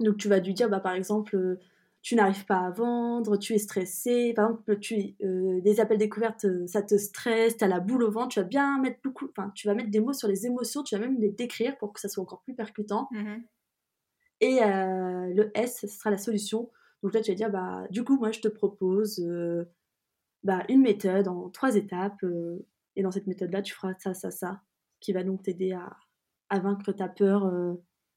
donc 0.00 0.16
tu 0.16 0.28
vas 0.28 0.38
lui 0.38 0.54
dire, 0.54 0.68
bah, 0.68 0.80
par 0.80 0.92
exemple, 0.92 1.58
tu 2.04 2.16
n'arrives 2.16 2.44
pas 2.44 2.58
à 2.58 2.70
vendre, 2.70 3.38
tu 3.38 3.54
es 3.54 3.58
stressé, 3.58 4.34
par 4.34 4.50
exemple, 4.50 4.78
tu, 4.78 5.16
euh, 5.22 5.62
des 5.62 5.80
appels 5.80 5.96
découvertes, 5.96 6.44
euh, 6.44 6.66
ça 6.66 6.82
te 6.82 6.98
stresse, 6.98 7.56
tu 7.56 7.64
as 7.64 7.66
la 7.66 7.80
boule 7.80 8.02
au 8.02 8.10
ventre, 8.10 8.28
tu 8.28 8.40
vas 8.40 8.44
bien 8.44 8.78
mettre 8.78 9.00
beaucoup, 9.02 9.26
enfin, 9.30 9.50
tu 9.54 9.66
vas 9.66 9.74
mettre 9.74 9.90
des 9.90 10.00
mots 10.00 10.12
sur 10.12 10.28
les 10.28 10.44
émotions, 10.44 10.82
tu 10.82 10.94
vas 10.94 11.00
même 11.00 11.18
les 11.18 11.30
décrire 11.30 11.78
pour 11.78 11.94
que 11.94 12.00
ça 12.00 12.10
soit 12.10 12.22
encore 12.22 12.42
plus 12.42 12.54
percutant. 12.54 13.08
Mmh 13.10 13.36
Et 14.40 14.62
euh, 14.62 15.32
le 15.32 15.50
S, 15.54 15.78
ce 15.80 15.86
sera 15.86 16.10
la 16.10 16.18
solution. 16.18 16.70
Donc 17.02 17.14
là, 17.14 17.22
tu 17.22 17.30
vas 17.30 17.36
dire, 17.36 17.50
bah, 17.50 17.86
du 17.88 18.04
coup, 18.04 18.18
moi, 18.18 18.32
je 18.32 18.40
te 18.40 18.48
propose 18.48 19.26
bah, 20.42 20.62
une 20.68 20.82
méthode 20.82 21.26
en 21.26 21.48
trois 21.48 21.74
étapes. 21.74 22.22
et 22.96 23.02
dans 23.02 23.12
cette 23.12 23.26
méthode-là, 23.26 23.62
tu 23.62 23.72
feras 23.72 23.94
ça, 23.98 24.12
ça, 24.12 24.30
ça, 24.30 24.60
qui 25.00 25.14
va 25.14 25.24
donc 25.24 25.42
t'aider 25.42 25.72
à, 25.72 25.96
à, 26.50 26.58
vaincre 26.58 26.92
ta 26.92 27.08
peur 27.08 27.50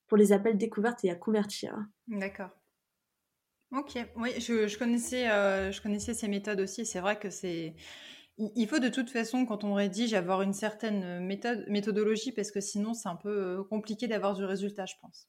pour 0.08 0.18
les 0.18 0.34
appels 0.34 0.58
découvertes 0.58 1.06
et 1.06 1.10
à 1.10 1.16
convertir. 1.16 1.88
D'accord. 2.08 2.50
Ok, 3.72 3.98
oui, 4.16 4.30
je, 4.40 4.78
connaissais, 4.78 5.26
je 5.26 5.82
connaissais 5.82 6.14
ces 6.14 6.28
méthodes 6.28 6.62
aussi. 6.62 6.86
C'est 6.86 7.02
vrai 7.02 7.20
que 7.20 7.30
c'est 7.30 7.76
il 8.38 8.68
faut 8.68 8.80
de 8.80 8.90
toute 8.90 9.10
façon, 9.10 9.46
quand 9.46 9.64
on 9.64 9.74
rédige, 9.74 10.14
avoir 10.14 10.42
une 10.42 10.54
certaine 10.54 11.04
euh, 11.04 11.20
méthode, 11.20 11.66
méthodologie, 11.68 12.32
parce 12.32 12.52
que 12.52 12.62
sinon, 12.62 12.94
c'est 12.94 13.10
un 13.10 13.16
peu 13.16 13.30
euh, 13.30 13.64
compliqué 13.64 14.08
d'avoir 14.08 14.36
du 14.36 14.46
résultat, 14.46 14.86
je 14.86 14.94
pense. 15.02 15.28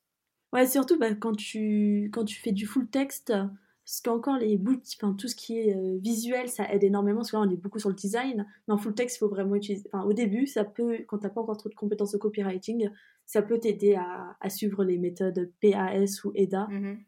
Ouais, 0.53 0.67
surtout 0.67 0.99
bah, 0.99 1.15
quand, 1.15 1.35
tu, 1.35 2.11
quand 2.13 2.25
tu 2.25 2.39
fais 2.39 2.53
du 2.53 2.67
full 2.67 2.89
texte, 2.89 3.29
parce 3.29 4.01
qu'encore 4.03 4.37
les 4.37 4.59
bouts, 4.59 4.83
enfin, 4.97 5.15
tout 5.15 5.29
ce 5.29 5.35
qui 5.35 5.59
est 5.59 5.75
euh, 5.75 5.99
visuel, 6.03 6.49
ça 6.49 6.71
aide 6.71 6.85
énormément, 6.85 7.21
parce 7.21 7.31
que 7.31 7.37
là, 7.37 7.43
on 7.43 7.51
est 7.51 7.57
beaucoup 7.57 7.79
sur 7.79 7.89
le 7.89 7.95
design. 7.95 8.47
Mais 8.67 8.75
en 8.75 8.79
full 8.79 8.95
texte, 8.95 9.17
il 9.17 9.21
faut 9.21 9.29
vraiment 9.29 9.55
utiliser. 9.55 9.89
Enfin, 9.91 10.05
au 10.05 10.13
début, 10.13 10.47
ça 10.47 10.65
peut, 10.65 10.99
quand 11.07 11.19
t'as 11.19 11.31
pas 11.31 11.41
encore 11.41 11.57
trop 11.57 11.71
de 11.71 11.75
compétences 11.75 12.15
au 12.15 12.19
copywriting, 12.19 12.91
ça 13.25 13.41
peut 13.41 13.59
t'aider 13.59 13.95
à, 13.95 14.51
suivre 14.51 14.85
les 14.85 14.99
méthodes 14.99 15.51
PAS 15.63 16.25
ou 16.25 16.33
EDA. 16.35 16.67
Mm-hmm. 16.71 16.99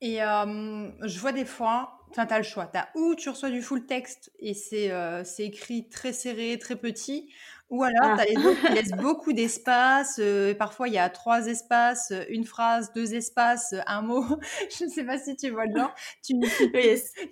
Et 0.00 0.18
je 0.18 1.18
vois 1.18 1.32
des 1.32 1.44
fois, 1.44 2.00
Enfin, 2.10 2.26
tu 2.26 2.34
as 2.34 2.38
le 2.38 2.44
choix. 2.44 2.66
Tu 2.66 2.78
as 2.78 2.88
ou 2.94 3.14
tu 3.14 3.28
reçois 3.28 3.50
du 3.50 3.62
full 3.62 3.86
texte 3.86 4.32
et 4.40 4.52
c'est 4.54 4.90
euh, 4.90 5.22
écrit 5.38 5.88
très 5.88 6.12
serré, 6.12 6.58
très 6.58 6.74
petit, 6.74 7.32
ou 7.70 7.84
alors 7.84 8.00
ah. 8.02 8.16
tu 8.16 8.22
as 8.22 8.24
les 8.24 8.46
autres 8.46 8.66
qui 8.66 8.72
laissent 8.72 8.90
beaucoup 9.00 9.32
d'espace. 9.32 10.16
Euh, 10.18 10.52
parfois, 10.54 10.88
il 10.88 10.94
y 10.94 10.98
a 10.98 11.08
trois 11.08 11.46
espaces, 11.46 12.12
une 12.28 12.44
phrase, 12.44 12.92
deux 12.94 13.14
espaces, 13.14 13.76
un 13.86 14.02
mot. 14.02 14.24
Je 14.78 14.84
ne 14.84 14.90
sais 14.90 15.04
pas 15.04 15.18
si 15.18 15.36
tu 15.36 15.50
vois 15.50 15.66
le 15.66 15.76
genre. 15.76 15.94
Tu, 16.22 16.34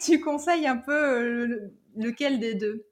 tu 0.00 0.20
conseilles 0.20 0.68
un 0.68 0.76
peu 0.76 0.92
euh, 0.92 1.72
lequel 1.96 2.38
des 2.38 2.54
deux? 2.54 2.86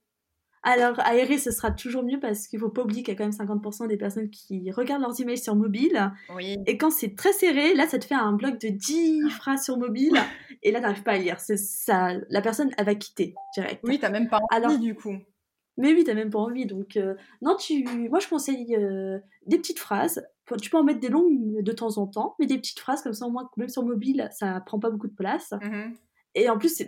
Alors, 0.67 0.99
aérer, 0.99 1.39
ce 1.39 1.53
sera 1.53 1.71
toujours 1.71 2.03
mieux 2.03 2.19
parce 2.19 2.49
qu'il 2.49 2.59
ne 2.59 2.65
faut 2.65 2.71
pas 2.71 2.83
oublier 2.83 3.05
qu'il 3.05 3.15
y 3.15 3.17
a 3.17 3.19
quand 3.19 3.25
même 3.25 3.47
50% 3.49 3.87
des 3.87 3.97
personnes 3.97 4.31
qui 4.31 4.73
regardent 4.73 5.03
leurs 5.03 5.21
emails 5.21 5.39
sur 5.39 5.55
mobile. 5.55 6.13
Oui. 6.35 6.59
Et 6.67 6.77
quand 6.77 6.91
c'est 6.91 7.15
très 7.15 7.33
serré, 7.33 7.73
là, 7.75 7.87
ça 7.87 8.01
te 8.01 8.05
fait 8.05 8.17
un 8.17 8.33
bloc 8.33 8.61
de 8.61 8.69
10 8.71 9.31
phrases 9.31 9.65
sur 9.65 9.79
mobile. 9.79 10.19
et 10.65 10.73
là, 10.73 10.81
tu 10.81 10.87
n'arrives 10.87 11.05
pas 11.05 11.13
à 11.13 11.19
lire. 11.19 11.39
C'est 11.39 11.57
ça, 11.57 12.15
la 12.31 12.43
personne, 12.43 12.73
elle 12.77 12.85
va 12.85 12.97
quitter 12.97 13.33
direct. 13.55 13.81
Oui, 13.85 14.01
tu 14.01 14.03
n'as 14.03 14.11
même 14.11 14.29
pas 14.29 14.41
envie 14.51 14.81
du 14.81 14.97
coup. 14.97 15.17
Mais 15.77 15.93
oui, 15.93 16.03
tu 16.03 16.11
n'as 16.11 16.17
même 16.17 16.31
pas 16.31 16.41
envie. 16.41 16.67
Donc, 16.67 16.97
euh, 16.97 17.15
non, 17.43 17.55
tu... 17.55 17.85
moi, 18.11 18.19
je 18.19 18.27
conseille 18.27 18.75
euh, 18.75 19.21
des 19.47 19.59
petites 19.59 19.79
phrases. 19.79 20.27
Tu 20.61 20.69
peux 20.69 20.79
en 20.79 20.85
mettre 20.85 21.01
des 21.01 21.11
longues 21.11 21.63
de 21.63 21.73
temps 21.73 21.97
en 21.99 22.09
temps, 22.09 22.35
mais 22.41 22.47
des 22.47 22.59
petites 22.59 22.81
phrases 22.81 23.03
comme 23.03 23.13
ça, 23.13 23.27
au 23.27 23.31
moins, 23.31 23.49
même 23.57 23.69
sur 23.69 23.85
mobile, 23.85 24.29
ça 24.33 24.61
prend 24.67 24.81
pas 24.81 24.91
beaucoup 24.91 25.09
de 25.09 25.15
place. 25.15 25.53
Mmh 25.63 25.93
et 26.39 26.51
en 26.51 26.59
plus, 26.59 26.83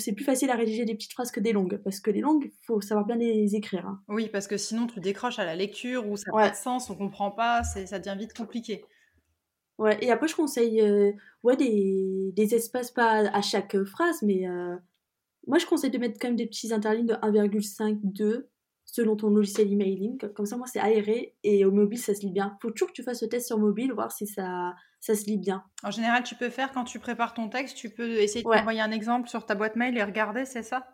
c'est 0.00 0.12
plus 0.12 0.24
facile 0.24 0.50
à 0.50 0.56
rédiger 0.56 0.84
des 0.84 0.94
petites 0.94 1.12
phrases 1.12 1.30
que 1.30 1.40
des 1.40 1.52
longues, 1.52 1.80
parce 1.82 2.00
que 2.00 2.10
les 2.10 2.20
longues, 2.20 2.46
il 2.46 2.66
faut 2.66 2.80
savoir 2.80 3.06
bien 3.06 3.16
les 3.16 3.54
écrire. 3.54 3.86
Hein. 3.86 4.00
Oui, 4.08 4.28
parce 4.28 4.46
que 4.46 4.56
sinon 4.56 4.86
tu 4.86 5.00
décroches 5.00 5.38
à 5.38 5.44
la 5.44 5.54
lecture 5.54 6.08
ou 6.08 6.16
ça 6.16 6.30
n'a 6.30 6.38
pas 6.38 6.50
de 6.50 6.56
sens, 6.56 6.90
on 6.90 6.96
comprend 6.96 7.30
pas, 7.30 7.62
ça 7.62 7.98
devient 7.98 8.16
vite 8.18 8.34
compliqué. 8.34 8.84
Ouais, 9.78 9.98
et 10.02 10.10
après 10.12 10.28
je 10.28 10.36
conseille 10.36 10.80
euh, 10.80 11.12
ouais, 11.42 11.56
des, 11.56 12.32
des, 12.34 12.54
espaces, 12.54 12.92
pas 12.92 13.28
à 13.28 13.42
chaque 13.42 13.82
phrase, 13.84 14.22
mais 14.22 14.46
euh, 14.46 14.76
moi 15.48 15.58
je 15.58 15.66
conseille 15.66 15.90
de 15.90 15.98
mettre 15.98 16.18
quand 16.20 16.28
même 16.28 16.36
des 16.36 16.46
petits 16.46 16.72
interlignes 16.72 17.06
de 17.06 17.14
1,5, 17.14 17.98
2, 18.02 18.48
selon 18.84 19.16
ton 19.16 19.30
logiciel 19.30 19.72
emailing. 19.72 20.18
Comme 20.34 20.46
ça, 20.46 20.56
moi, 20.56 20.66
c'est 20.66 20.80
aéré 20.80 21.34
et 21.42 21.64
au 21.64 21.72
mobile, 21.72 21.98
ça 21.98 22.14
se 22.14 22.20
lit 22.20 22.30
bien. 22.30 22.56
Faut 22.60 22.70
toujours 22.70 22.88
que 22.88 22.94
tu 22.94 23.02
fasses 23.02 23.22
le 23.22 23.28
test 23.28 23.46
sur 23.46 23.58
mobile, 23.58 23.92
voir 23.92 24.12
si 24.12 24.26
ça, 24.26 24.74
ça 25.04 25.14
se 25.14 25.26
lit 25.26 25.36
bien. 25.36 25.62
En 25.82 25.90
général, 25.90 26.22
tu 26.22 26.34
peux 26.34 26.48
faire 26.48 26.72
quand 26.72 26.84
tu 26.84 26.98
prépares 26.98 27.34
ton 27.34 27.50
texte, 27.50 27.76
tu 27.76 27.90
peux 27.90 28.12
essayer 28.22 28.42
de 28.42 28.48
t'envoyer 28.48 28.80
un 28.80 28.90
exemple 28.90 29.28
sur 29.28 29.44
ta 29.44 29.54
boîte 29.54 29.76
mail 29.76 29.98
et 29.98 30.02
regarder, 30.02 30.46
c'est 30.46 30.62
ça? 30.62 30.86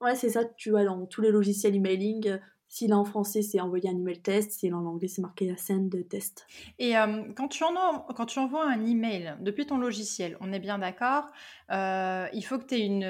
Ouais, 0.00 0.14
c'est 0.14 0.30
ça. 0.30 0.44
Tu 0.56 0.70
vois, 0.70 0.84
dans 0.84 1.04
tous 1.06 1.20
les 1.20 1.32
logiciels 1.32 1.74
emailing, 1.74 2.38
s'il 2.68 2.92
est 2.92 2.94
en 2.94 3.04
français, 3.04 3.42
c'est 3.42 3.60
envoyer 3.60 3.88
un 3.90 3.96
email 3.96 4.22
test. 4.22 4.52
S'il 4.52 4.70
est 4.70 4.72
en 4.72 4.86
anglais, 4.86 5.08
c'est 5.08 5.20
marqué 5.20 5.48
la 5.48 5.56
scène 5.56 5.88
de 5.88 6.00
test. 6.00 6.46
Et 6.78 6.96
euh, 6.96 7.24
quand, 7.34 7.48
tu 7.48 7.64
quand 8.14 8.26
tu 8.26 8.38
envoies 8.38 8.64
un 8.64 8.86
email 8.86 9.34
depuis 9.40 9.66
ton 9.66 9.78
logiciel, 9.78 10.36
on 10.40 10.52
est 10.52 10.60
bien 10.60 10.78
d'accord, 10.78 11.24
euh, 11.72 12.28
il 12.32 12.42
faut 12.42 12.56
que 12.56 12.66
tu 12.66 12.76
aies 12.76 12.86
une. 12.86 13.04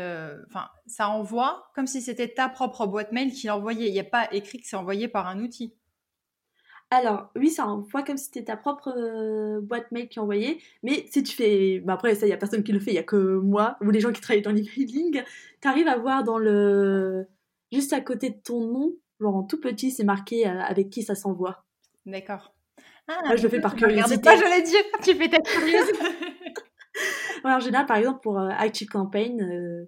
Enfin, 0.48 0.68
ça 0.86 1.10
envoie 1.10 1.70
comme 1.74 1.86
si 1.86 2.00
c'était 2.00 2.28
ta 2.28 2.48
propre 2.48 2.86
boîte 2.86 3.12
mail 3.12 3.30
qui 3.30 3.48
l'envoyait. 3.48 3.88
Il 3.88 3.92
n'y 3.92 4.00
a 4.00 4.04
pas 4.04 4.26
écrit 4.32 4.58
que 4.58 4.66
c'est 4.66 4.76
envoyé 4.76 5.06
par 5.06 5.26
un 5.26 5.38
outil. 5.40 5.76
Alors, 6.92 7.30
oui, 7.36 7.50
ça 7.50 7.66
envoie 7.66 8.02
comme 8.02 8.16
si 8.16 8.24
c'était 8.24 8.44
ta 8.44 8.56
propre 8.56 8.92
euh, 8.96 9.60
boîte 9.60 9.92
mail 9.92 10.08
qui 10.08 10.18
envoyait. 10.18 10.58
Mais 10.82 11.06
si 11.08 11.22
tu 11.22 11.36
fais. 11.36 11.78
Bah 11.80 11.92
après, 11.94 12.16
ça, 12.16 12.26
il 12.26 12.30
n'y 12.30 12.34
a 12.34 12.36
personne 12.36 12.64
qui 12.64 12.72
le 12.72 12.80
fait, 12.80 12.90
il 12.90 12.94
n'y 12.94 12.98
a 12.98 13.04
que 13.04 13.36
moi 13.36 13.76
ou 13.80 13.90
les 13.90 14.00
gens 14.00 14.10
qui 14.12 14.20
travaillent 14.20 14.42
dans 14.42 14.50
l'emailing. 14.50 15.22
Tu 15.60 15.68
arrives 15.68 15.86
à 15.86 15.96
voir 15.96 16.24
dans 16.24 16.38
le. 16.38 17.26
Juste 17.70 17.92
à 17.92 18.00
côté 18.00 18.30
de 18.30 18.38
ton 18.42 18.60
nom, 18.66 18.96
genre 19.20 19.36
en 19.36 19.44
tout 19.44 19.60
petit, 19.60 19.92
c'est 19.92 20.02
marqué 20.02 20.48
euh, 20.48 20.60
avec 20.60 20.90
qui 20.90 21.04
ça 21.04 21.14
s'envoie. 21.14 21.64
D'accord. 22.06 22.52
Ah, 23.06 23.36
je 23.36 23.44
le 23.44 23.48
fais 23.48 23.60
par 23.60 23.74
curiosité. 23.76 24.20
pas, 24.20 24.36
j'allais 24.36 24.62
dire, 24.62 24.80
tu 25.02 25.14
fais 25.14 25.28
ta 25.28 25.38
curieuse. 25.38 25.92
en 27.44 27.60
général, 27.60 27.86
par 27.86 27.98
exemple, 27.98 28.20
pour 28.20 28.40
euh, 28.40 28.48
Active 28.48 28.88
Campaign, 28.88 29.40
euh, 29.40 29.84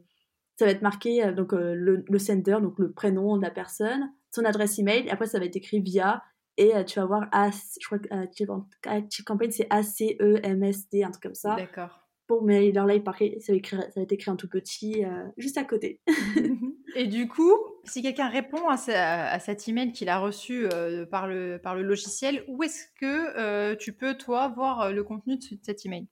ça 0.56 0.66
va 0.66 0.70
être 0.70 0.82
marqué 0.82 1.32
donc 1.32 1.50
le, 1.50 2.04
le, 2.06 2.18
sender, 2.20 2.58
donc 2.62 2.78
le 2.78 2.92
prénom 2.92 3.36
de 3.36 3.42
la 3.42 3.50
personne, 3.50 4.12
son 4.30 4.44
adresse 4.44 4.78
email, 4.78 5.06
et 5.06 5.10
après 5.10 5.26
ça 5.26 5.40
va 5.40 5.46
être 5.46 5.56
écrit 5.56 5.80
via, 5.80 6.22
et 6.56 6.72
tu 6.84 7.00
vas 7.00 7.06
voir, 7.06 7.28
je 7.32 7.86
crois 7.86 7.98
que 7.98 8.12
Active, 8.12 9.24
Campaign, 9.24 9.50
c'est 9.50 9.66
A-C-E-M-S-D, 9.70 11.02
un 11.02 11.10
truc 11.10 11.22
comme 11.22 11.34
ça. 11.34 11.56
D'accord. 11.56 12.00
Bon, 12.28 12.40
mais 12.42 12.68
il 12.68 13.02
paraît, 13.02 13.36
ça 13.40 13.52
va, 13.52 13.58
ça 13.62 13.92
va 13.96 14.02
être 14.02 14.12
écrit 14.12 14.30
en 14.30 14.36
tout 14.36 14.48
petit, 14.48 15.04
juste 15.36 15.58
à 15.58 15.64
côté. 15.64 16.00
et 16.96 17.06
du 17.06 17.28
coup, 17.28 17.52
si 17.84 18.02
quelqu'un 18.02 18.28
répond 18.28 18.68
à, 18.68 18.74
à, 18.74 19.38
cet 19.38 19.68
email 19.68 19.92
qu'il 19.92 20.08
a 20.08 20.18
reçu 20.18 20.66
euh, 20.72 21.06
par, 21.06 21.26
le, 21.26 21.58
par 21.62 21.74
le 21.74 21.82
logiciel, 21.82 22.44
où 22.48 22.62
est-ce 22.62 22.84
que 23.00 23.36
euh, 23.38 23.76
tu 23.76 23.92
peux, 23.92 24.16
toi, 24.16 24.48
voir 24.48 24.82
euh, 24.82 24.92
le 24.92 25.02
contenu 25.02 25.36
de 25.36 25.58
cet 25.62 25.84
email? 25.86 26.06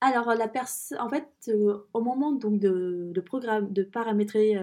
Alors, 0.00 0.32
la 0.34 0.50
en 1.00 1.08
fait, 1.08 1.50
au 1.92 2.00
moment 2.00 2.32
donc, 2.32 2.60
de, 2.60 3.10
de, 3.12 3.20
programme, 3.20 3.72
de 3.72 3.82
paramétrer 3.82 4.56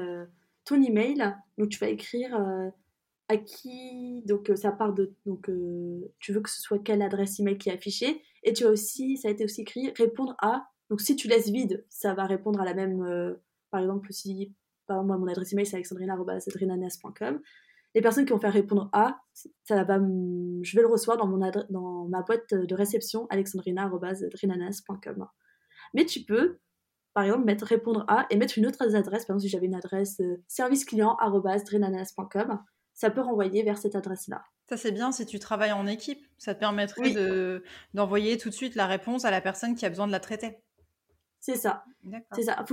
ton 0.63 0.81
email, 0.81 1.35
donc 1.57 1.67
tu 1.67 1.77
vas 1.77 1.89
écrire 1.89 2.39
à 3.27 3.37
qui, 3.37 4.21
donc 4.25 4.51
ça 4.55 4.71
part 4.71 4.93
de, 4.93 5.13
donc 5.25 5.49
tu 6.19 6.33
veux 6.33 6.41
que 6.41 6.49
ce 6.49 6.61
soit 6.61 6.79
quelle 6.79 7.01
adresse 7.01 7.39
email 7.39 7.57
qui 7.57 7.69
est 7.69 7.73
affichée, 7.73 8.21
et 8.43 8.53
tu 8.53 8.65
as 8.65 8.69
aussi, 8.69 9.17
ça 9.17 9.27
a 9.27 9.31
été 9.31 9.43
aussi 9.43 9.61
écrit 9.61 9.91
répondre 9.97 10.35
à, 10.39 10.67
donc 10.89 11.01
si 11.01 11.15
tu 11.15 11.27
laisses 11.27 11.49
vide, 11.49 11.85
ça 11.89 12.13
va 12.13 12.25
répondre 12.25 12.61
à 12.61 12.65
la 12.65 12.73
même, 12.73 13.37
par 13.71 13.81
exemple, 13.81 14.13
si 14.13 14.53
par 14.87 14.97
exemple, 14.97 15.07
moi, 15.07 15.17
mon 15.17 15.27
adresse 15.27 15.53
email, 15.53 15.65
c'est 15.65 15.75
alexandrina.adrinanes.com. 15.75 17.41
Les 17.95 18.01
personnes 18.01 18.25
qui 18.25 18.33
vont 18.33 18.39
faire 18.39 18.51
répondre 18.53 18.89
à, 18.91 19.19
ça 19.63 19.83
va, 19.83 19.97
je 19.97 20.75
vais 20.75 20.81
le 20.81 20.87
recevoir 20.87 21.17
dans, 21.17 21.27
mon 21.27 21.37
dans 21.69 22.07
ma 22.09 22.21
boîte 22.23 22.53
de 22.53 22.75
réception 22.75 23.25
alexandrina.adrinanes.com. 23.29 25.27
Mais 25.93 26.05
tu 26.05 26.23
peux, 26.23 26.59
par 27.13 27.23
exemple, 27.23 27.45
mettre 27.45 27.65
répondre 27.65 28.03
à 28.07 28.25
et 28.29 28.35
mettre 28.35 28.57
une 28.57 28.67
autre 28.67 28.81
adresse. 28.81 29.25
Par 29.25 29.35
exemple, 29.35 29.41
si 29.41 29.49
j'avais 29.49 29.67
une 29.67 29.75
adresse 29.75 30.19
euh, 30.19 30.43
service 30.47 30.83
client.drinanas.com, 30.83 32.59
ça 32.95 33.11
peut 33.11 33.21
renvoyer 33.21 33.61
vers 33.63 33.77
cette 33.77 33.95
adresse-là. 33.95 34.43
Ça, 34.67 34.77
c'est 34.77 34.91
bien 34.91 35.11
si 35.11 35.25
tu 35.25 35.37
travailles 35.37 35.73
en 35.73 35.85
équipe. 35.85 36.25
Ça 36.39 36.55
te 36.55 36.59
permettrait 36.59 37.11
de, 37.11 37.63
d'envoyer 37.93 38.37
tout 38.37 38.49
de 38.49 38.53
suite 38.55 38.73
la 38.75 38.87
réponse 38.87 39.25
à 39.25 39.31
la 39.31 39.41
personne 39.41 39.75
qui 39.75 39.85
a 39.85 39.89
besoin 39.89 40.07
de 40.07 40.11
la 40.11 40.19
traiter. 40.19 40.57
C'est 41.39 41.55
ça. 41.55 41.83
C'est 42.33 42.43
ça 42.43 42.63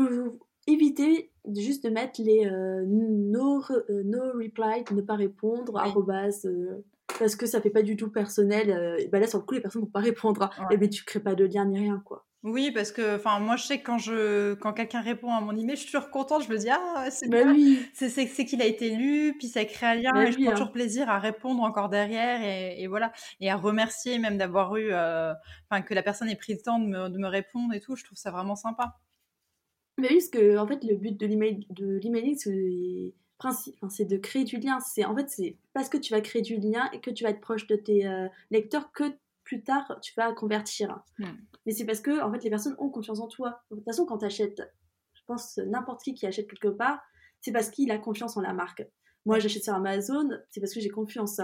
éviter 0.66 1.32
juste 1.56 1.84
de 1.84 1.90
mettre 1.90 2.22
les 2.22 2.46
euh, 2.46 2.84
no, 2.86 3.62
euh, 3.70 4.02
no, 4.04 4.20
reply, 4.34 4.84
ne 4.92 5.02
pas 5.02 5.16
répondre, 5.16 5.76
euh, 5.76 6.82
parce 7.18 7.36
que 7.36 7.46
ça 7.46 7.60
fait 7.60 7.70
pas 7.70 7.82
du 7.82 7.96
tout 7.96 8.10
personnel. 8.10 9.08
bah 9.10 9.18
là, 9.18 9.26
sur 9.26 9.38
le 9.38 9.44
coup, 9.44 9.54
les 9.54 9.60
personnes 9.60 9.82
vont 9.82 9.88
pas 9.88 10.00
répondre. 10.00 10.50
Et 10.70 10.76
bien, 10.76 10.88
tu 10.88 11.04
crées 11.04 11.20
pas 11.20 11.34
de 11.34 11.44
lien 11.44 11.66
ni 11.66 11.78
rien, 11.78 12.00
quoi. 12.04 12.26
Oui, 12.44 12.72
parce 12.72 12.90
que 12.90 13.16
enfin 13.16 13.38
moi 13.38 13.54
je 13.54 13.64
sais 13.64 13.78
que 13.78 13.86
quand 13.86 13.98
je 13.98 14.54
quand 14.54 14.72
quelqu'un 14.72 15.00
répond 15.00 15.32
à 15.32 15.40
mon 15.40 15.56
email, 15.56 15.76
je 15.76 15.82
suis 15.82 15.92
toujours 15.92 16.10
contente, 16.10 16.42
je 16.42 16.50
me 16.50 16.58
dis 16.58 16.70
ah 16.70 17.06
c'est 17.10 17.28
bah 17.28 17.44
Oui. 17.46 17.80
C'est 17.94 18.08
c'est 18.08 18.44
qu'il 18.44 18.60
a 18.60 18.66
été 18.66 18.90
lu, 18.90 19.36
puis 19.38 19.46
ça 19.46 19.64
crée 19.64 19.86
un 19.86 19.94
lien 19.94 20.10
bah 20.12 20.24
et 20.24 20.32
je 20.32 20.38
prends 20.38 20.48
hein. 20.48 20.52
toujours 20.52 20.72
plaisir 20.72 21.08
à 21.08 21.20
répondre 21.20 21.62
encore 21.62 21.88
derrière 21.88 22.42
et, 22.42 22.82
et 22.82 22.88
voilà 22.88 23.12
et 23.38 23.48
à 23.48 23.56
remercier 23.56 24.18
même 24.18 24.38
d'avoir 24.38 24.74
eu 24.76 24.92
enfin 24.92 25.82
que 25.82 25.94
la 25.94 26.02
personne 26.02 26.28
ait 26.28 26.36
pris 26.36 26.54
le 26.54 26.60
temps 26.60 26.80
de 26.80 26.86
me, 26.86 27.08
de 27.08 27.18
me 27.18 27.28
répondre 27.28 27.74
et 27.74 27.80
tout, 27.80 27.94
je 27.94 28.04
trouve 28.04 28.18
ça 28.18 28.32
vraiment 28.32 28.56
sympa. 28.56 28.98
Mais 29.98 30.08
oui, 30.08 30.16
parce 30.16 30.28
que 30.28 30.56
en 30.58 30.66
fait, 30.66 30.82
le 30.84 30.96
but 30.96 31.18
de 31.18 31.26
l'email, 31.26 31.66
de 31.70 31.98
l'emailing, 32.02 32.36
c'est 32.36 34.04
de 34.04 34.16
créer 34.16 34.44
du 34.44 34.58
lien. 34.58 34.80
C'est 34.80 35.04
en 35.04 35.14
fait, 35.14 35.28
c'est 35.28 35.56
parce 35.74 35.88
que 35.88 35.98
tu 35.98 36.12
vas 36.12 36.20
créer 36.20 36.42
du 36.42 36.56
lien 36.56 36.88
et 36.92 37.00
que 37.00 37.10
tu 37.10 37.24
vas 37.24 37.30
être 37.30 37.40
proche 37.40 37.66
de 37.66 37.76
tes 37.76 38.06
euh, 38.06 38.28
lecteurs 38.50 38.92
que 38.92 39.04
plus 39.52 39.62
tard 39.62 39.98
tu 40.00 40.12
vas 40.16 40.32
convertir. 40.32 41.00
Hmm. 41.18 41.26
Mais 41.66 41.72
c'est 41.72 41.84
parce 41.84 42.00
que 42.00 42.22
en 42.22 42.32
fait, 42.32 42.42
les 42.42 42.50
personnes 42.50 42.74
ont 42.78 42.88
confiance 42.88 43.20
en 43.20 43.28
toi. 43.28 43.62
De 43.70 43.76
toute 43.76 43.84
façon, 43.84 44.06
quand 44.06 44.18
tu 44.18 44.24
achètes, 44.24 44.62
je 45.14 45.20
pense 45.26 45.58
n'importe 45.58 46.02
qui 46.02 46.14
qui 46.14 46.26
achète 46.26 46.48
quelque 46.48 46.68
part, 46.68 47.00
c'est 47.40 47.52
parce 47.52 47.70
qu'il 47.70 47.90
a 47.90 47.98
confiance 47.98 48.36
en 48.36 48.40
la 48.40 48.54
marque. 48.54 48.86
Moi, 49.24 49.38
j'achète 49.38 49.62
sur 49.62 49.74
Amazon, 49.74 50.28
c'est 50.50 50.60
parce 50.60 50.74
que 50.74 50.80
j'ai 50.80 50.88
confiance. 50.88 51.40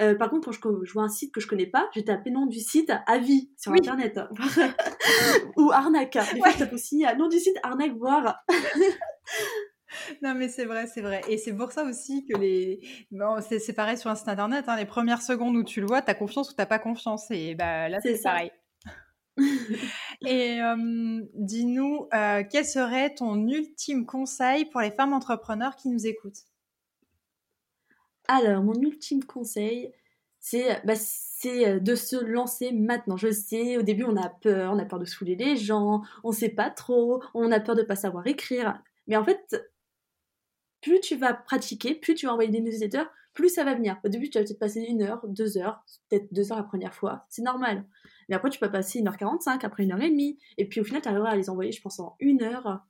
Euh, 0.00 0.14
par 0.14 0.30
contre, 0.30 0.50
quand 0.58 0.82
je, 0.82 0.92
vois 0.92 1.02
un 1.02 1.08
site 1.08 1.34
que 1.34 1.40
je 1.40 1.46
connais 1.46 1.66
pas, 1.66 1.90
je 1.94 2.00
tape 2.00 2.24
nom 2.26 2.46
du 2.46 2.58
site 2.58 2.90
avis 3.06 3.50
sur 3.58 3.72
Internet. 3.72 4.18
Ou 5.58 5.70
arnaque. 5.70 6.16
Des 6.32 6.38
fois, 6.38 6.50
je 6.50 6.58
tape 6.58 6.72
aussi 6.72 7.04
nom 7.18 7.28
du 7.28 7.38
site 7.38 7.58
arnaque, 7.62 7.96
voir. 7.98 8.36
Non, 10.22 10.34
mais 10.34 10.48
c'est 10.48 10.64
vrai, 10.64 10.86
c'est 10.86 11.00
vrai. 11.00 11.22
Et 11.28 11.38
c'est 11.38 11.54
pour 11.54 11.72
ça 11.72 11.84
aussi 11.84 12.26
que 12.26 12.36
les. 12.36 12.80
Bon, 13.10 13.38
c'est 13.40 13.72
pareil 13.72 13.96
sur 13.96 14.10
un 14.10 14.14
site 14.14 14.28
internet. 14.28 14.64
Hein, 14.68 14.76
les 14.76 14.86
premières 14.86 15.22
secondes 15.22 15.56
où 15.56 15.64
tu 15.64 15.80
le 15.80 15.86
vois, 15.86 16.02
tu 16.02 16.10
as 16.10 16.14
confiance 16.14 16.50
ou 16.50 16.54
tu 16.54 16.66
pas 16.66 16.78
confiance. 16.78 17.30
Et 17.30 17.54
bah, 17.54 17.88
là, 17.88 17.98
c'est 18.02 18.22
pareil. 18.22 18.50
Et 20.26 20.60
dis-nous, 21.34 22.08
euh, 22.12 22.42
quel 22.50 22.64
serait 22.64 23.14
ton 23.14 23.46
ultime 23.46 24.04
conseil 24.04 24.64
pour 24.66 24.80
les 24.80 24.90
femmes 24.90 25.12
entrepreneurs 25.12 25.76
qui 25.76 25.88
nous 25.88 26.06
écoutent? 26.06 26.44
Alors, 28.28 28.62
mon 28.62 28.74
ultime 28.74 29.24
conseil, 29.24 29.92
c'est 30.38 30.84
bah, 30.84 30.94
euh, 31.46 31.80
de 31.80 31.94
se 31.94 32.16
lancer 32.16 32.72
maintenant. 32.72 33.16
Je 33.16 33.30
sais, 33.30 33.78
au 33.78 33.82
début, 33.82 34.04
on 34.04 34.16
a 34.16 34.28
peur, 34.28 34.72
on 34.74 34.78
a 34.78 34.84
peur 34.84 34.98
de 34.98 35.04
saouler 35.04 35.34
les 35.34 35.56
gens, 35.56 36.02
on 36.24 36.30
ne 36.30 36.34
sait 36.34 36.50
pas 36.50 36.70
trop, 36.70 37.22
on 37.34 37.50
a 37.50 37.60
peur 37.60 37.74
de 37.74 37.82
ne 37.82 37.86
pas 37.86 37.96
savoir 37.96 38.26
écrire. 38.26 38.80
Mais 39.06 39.16
en 39.16 39.24
fait, 39.24 39.56
plus 40.80 41.00
tu 41.00 41.16
vas 41.16 41.34
pratiquer, 41.34 41.94
plus 41.94 42.14
tu 42.14 42.26
vas 42.26 42.32
envoyer 42.32 42.50
des 42.50 42.60
newsletters, 42.60 43.06
plus 43.34 43.50
ça 43.50 43.64
va 43.64 43.74
venir. 43.74 43.98
Au 44.04 44.08
début, 44.08 44.28
tu 44.30 44.38
vas 44.38 44.44
peut-être 44.44 44.58
passer 44.58 44.80
une 44.80 45.02
heure, 45.02 45.24
deux 45.28 45.58
heures, 45.58 45.84
peut-être 46.08 46.32
deux 46.32 46.50
heures 46.50 46.58
la 46.58 46.64
première 46.64 46.94
fois. 46.94 47.24
C'est 47.28 47.42
normal. 47.42 47.84
Mais 48.28 48.34
après, 48.34 48.50
tu 48.50 48.58
peux 48.58 48.70
passer 48.70 49.00
1h45, 49.00 49.64
après 49.64 49.84
une 49.84 49.92
heure 49.92 50.00
et 50.00 50.10
demie. 50.10 50.38
Et 50.56 50.68
puis 50.68 50.80
au 50.80 50.84
final, 50.84 51.02
tu 51.02 51.08
arriveras 51.08 51.30
à 51.30 51.36
les 51.36 51.48
envoyer, 51.48 51.72
je 51.72 51.80
pense, 51.80 52.00
en 52.00 52.16
une 52.20 52.42
heure. 52.42 52.84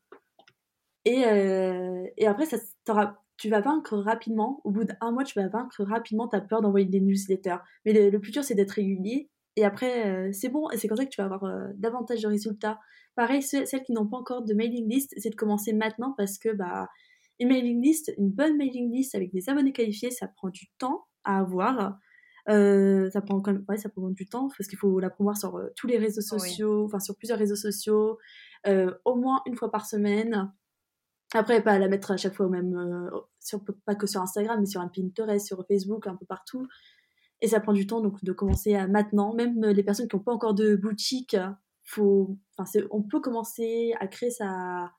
Et, 1.05 1.27
euh, 1.27 2.05
et 2.17 2.27
après, 2.27 2.47
tu 3.37 3.49
vas 3.51 3.61
vaincre 3.61 3.99
rapidement. 3.99 4.61
Au 4.65 4.71
bout 4.71 4.85
d'un 4.85 5.11
mois, 5.11 5.25
tu 5.25 5.39
vas 5.39 5.49
vaincre 5.49 5.85
rapidement 5.85 6.29
ta 6.29 6.41
peur 6.41 6.63
d'envoyer 6.63 6.87
des 6.87 7.01
newsletters. 7.01 7.59
Mais 7.85 8.11
le, 8.11 8.19
plus 8.19 8.33
dur, 8.33 8.43
c'est 8.43 8.55
d'être 8.55 8.73
régulier. 8.73 9.31
Et 9.57 9.65
après, 9.65 10.07
euh, 10.07 10.31
c'est 10.33 10.49
bon. 10.49 10.71
Et 10.71 10.79
c'est 10.79 10.89
comme 10.89 10.97
ça 10.97 11.05
que 11.05 11.11
tu 11.11 11.21
vas 11.21 11.27
avoir 11.27 11.45
euh, 11.45 11.69
davantage 11.77 12.23
de 12.23 12.27
résultats. 12.27 12.81
Pareil, 13.17 13.43
celles 13.43 13.83
qui 13.85 13.93
n'ont 13.93 14.07
pas 14.07 14.17
encore 14.17 14.45
de 14.45 14.55
mailing 14.55 14.89
list, 14.89 15.13
c'est 15.17 15.31
de 15.31 15.35
commencer 15.35 15.73
maintenant 15.73 16.15
parce 16.17 16.39
que 16.39 16.51
bah, 16.51 16.89
une 17.41 17.49
mailing 17.49 17.83
list, 17.83 18.13
une 18.19 18.31
bonne 18.31 18.57
mailing 18.57 18.93
list 18.93 19.15
avec 19.15 19.33
des 19.33 19.49
abonnés 19.49 19.73
qualifiés, 19.73 20.11
ça 20.11 20.29
prend 20.29 20.49
du 20.49 20.67
temps 20.79 21.07
à 21.25 21.39
avoir. 21.39 21.99
Euh, 22.49 23.11
ça 23.11 23.21
prend 23.21 23.41
quand 23.41 23.53
même, 23.53 23.65
ouais, 23.69 23.77
ça 23.77 23.91
prend 23.91 24.09
du 24.09 24.27
temps 24.27 24.49
parce 24.57 24.69
qu'il 24.69 24.79
faut 24.79 25.01
la 25.01 25.11
promouvoir 25.11 25.37
sur 25.37 25.57
euh, 25.57 25.69
tous 25.77 25.87
les 25.87 25.99
réseaux 25.99 26.23
sociaux, 26.23 26.87
enfin 26.87 26.99
sur 26.99 27.15
plusieurs 27.17 27.39
réseaux 27.39 27.57
sociaux, 27.57 28.19
euh, 28.67 28.95
au 29.05 29.17
moins 29.17 29.43
une 29.47 29.55
fois 29.55 29.71
par 29.71 29.87
semaine. 29.87 30.51
Après, 31.35 31.63
pas 31.63 31.79
la 31.79 31.89
mettre 31.89 32.13
à 32.13 32.17
chaque 32.17 32.35
fois 32.35 32.47
au 32.47 32.49
même, 32.49 33.11
sur, 33.39 33.63
pas 33.85 33.95
que 33.95 34.07
sur 34.07 34.23
Instagram, 34.23 34.61
mais 34.61 34.67
sur 34.67 34.81
un 34.81 34.89
Pinterest, 34.89 35.47
sur 35.47 35.63
Facebook, 35.69 36.07
un 36.07 36.17
peu 36.17 36.25
partout. 36.25 36.67
Et 37.43 37.49
ça 37.49 37.61
prend 37.61 37.75
du 37.75 37.87
temps 37.87 38.01
donc 38.01 38.25
de 38.25 38.33
commencer 38.33 38.75
à 38.75 38.89
maintenant. 38.89 39.35
Même 39.35 39.63
les 39.63 39.83
personnes 39.83 40.09
qui 40.09 40.17
n'ont 40.17 40.23
pas 40.23 40.33
encore 40.33 40.55
de 40.55 40.75
boutique, 40.75 41.37
faut, 41.85 42.39
on 42.91 43.03
peut 43.03 43.21
commencer 43.21 43.93
à 44.01 44.07
créer 44.07 44.31
sa, 44.31 44.91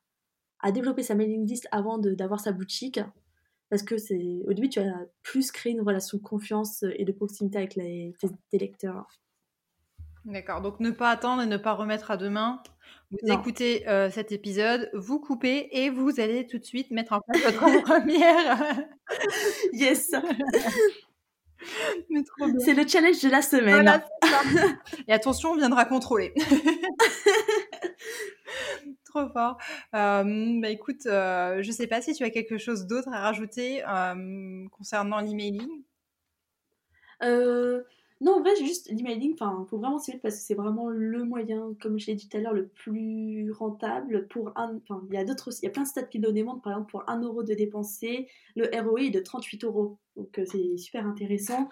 à 0.62 0.72
développer 0.72 1.04
sa 1.04 1.16
mailing 1.16 1.46
list 1.48 1.68
avant 1.72 1.98
d'avoir 1.98 2.40
sa 2.40 2.52
boutique 2.52 3.00
parce 3.70 3.84
que 3.84 3.98
c'est 3.98 4.42
au 4.48 4.54
début 4.54 4.70
tu 4.70 4.80
as 4.80 5.06
plus 5.24 5.52
créé 5.52 5.74
une 5.74 5.82
relation 5.82 6.18
de 6.18 6.24
confiance 6.24 6.84
et 6.96 7.06
de 7.06 7.12
proximité 7.12 7.58
avec 7.58 7.76
les, 7.76 8.14
tes, 8.50 8.58
lecteurs. 8.58 9.08
D'accord, 10.26 10.62
donc 10.62 10.80
ne 10.80 10.92
pas 10.92 11.12
attendre 11.12 11.42
et 11.42 11.46
ne 11.46 11.58
pas 11.58 11.74
remettre 11.74 12.12
à 12.12 12.18
demain. 12.18 12.62
Vous 13.12 13.32
écoutez 13.32 13.88
euh, 13.88 14.10
cet 14.10 14.32
épisode, 14.32 14.90
vous 14.94 15.20
coupez 15.20 15.70
et 15.72 15.90
vous 15.90 16.20
allez 16.20 16.46
tout 16.46 16.60
de 16.60 16.66
suite 16.66 16.92
mettre 16.92 17.14
en 17.14 17.22
place 17.22 17.44
votre 17.44 17.82
première. 17.84 18.86
yes. 19.74 20.12
C'est 22.60 22.74
le 22.74 22.88
challenge 22.88 23.22
de 23.22 23.30
la 23.30 23.42
semaine. 23.42 24.02
et 25.08 25.14
attention, 25.14 25.52
on 25.52 25.58
viendra 25.58 25.86
contrôler. 25.86 26.34
Trop 29.20 29.34
fort. 29.34 29.58
Euh, 29.96 30.60
bah 30.62 30.70
écoute, 30.70 31.06
euh, 31.06 31.62
je 31.62 31.72
sais 31.72 31.88
pas 31.88 32.02
si 32.02 32.14
tu 32.14 32.24
as 32.24 32.30
quelque 32.30 32.58
chose 32.58 32.88
d'autre 32.88 33.10
à 33.12 33.20
rajouter 33.20 33.84
euh, 33.86 34.66
concernant 34.70 35.20
l'emailing. 35.20 35.84
Euh, 37.22 37.84
non, 38.22 38.36
en 38.36 38.40
vrai, 38.40 38.56
juste 38.56 38.90
l'emailing, 38.90 39.34
enfin, 39.34 39.66
faut 39.70 39.78
vraiment 39.78 40.00
s'y 40.00 40.12
mettre 40.12 40.22
parce 40.22 40.36
que 40.36 40.42
c'est 40.42 40.54
vraiment 40.56 40.88
le 40.88 41.26
moyen, 41.26 41.76
comme 41.82 42.00
je 42.00 42.08
l'ai 42.08 42.16
dit 42.16 42.30
tout 42.30 42.38
à 42.38 42.40
l'heure, 42.40 42.54
le 42.54 42.70
plus 42.70 43.52
rentable 43.52 44.28
pour 44.30 44.54
un. 44.56 44.80
Il 45.10 45.14
y 45.14 45.18
a 45.18 45.26
d'autres 45.26 45.50
il 45.62 45.66
y 45.66 45.68
a 45.68 45.72
plein 45.72 45.84
de 45.84 45.88
stats 45.88 46.04
qui 46.04 46.20
le 46.20 46.32
démontrent. 46.32 46.62
Par 46.62 46.74
exemple, 46.74 46.92
pour 46.92 47.10
1 47.10 47.22
euro 47.22 47.44
de 47.44 47.54
dépenser, 47.54 48.30
le 48.56 48.70
ROI 48.82 49.02
est 49.04 49.10
de 49.10 49.20
38 49.20 49.66
euros. 49.66 50.00
Donc, 50.16 50.40
c'est 50.46 50.78
super 50.78 51.06
intéressant. 51.06 51.68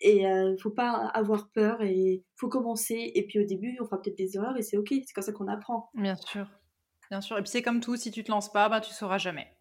Et 0.00 0.24
ne 0.24 0.56
faut 0.56 0.70
pas 0.70 0.90
avoir 0.90 1.48
peur 1.50 1.80
et 1.82 2.24
faut 2.34 2.48
commencer. 2.48 3.12
Et 3.14 3.24
puis 3.24 3.40
au 3.40 3.44
début, 3.44 3.76
on 3.80 3.84
fera 3.84 4.00
peut-être 4.00 4.18
des 4.18 4.36
erreurs 4.36 4.56
et 4.56 4.62
c'est 4.62 4.76
ok. 4.76 4.88
C'est 4.90 5.12
comme 5.12 5.24
ça 5.24 5.32
qu'on 5.32 5.48
apprend. 5.48 5.90
Bien 5.94 6.16
sûr. 6.16 6.48
Bien 7.10 7.20
sûr. 7.20 7.36
Et 7.38 7.42
puis 7.42 7.50
c'est 7.50 7.62
comme 7.62 7.80
tout, 7.80 7.96
si 7.96 8.10
tu 8.10 8.22
te 8.24 8.30
lances 8.30 8.50
pas, 8.52 8.68
bah, 8.70 8.80
tu 8.80 8.92
sauras 8.94 9.18
jamais. 9.18 9.57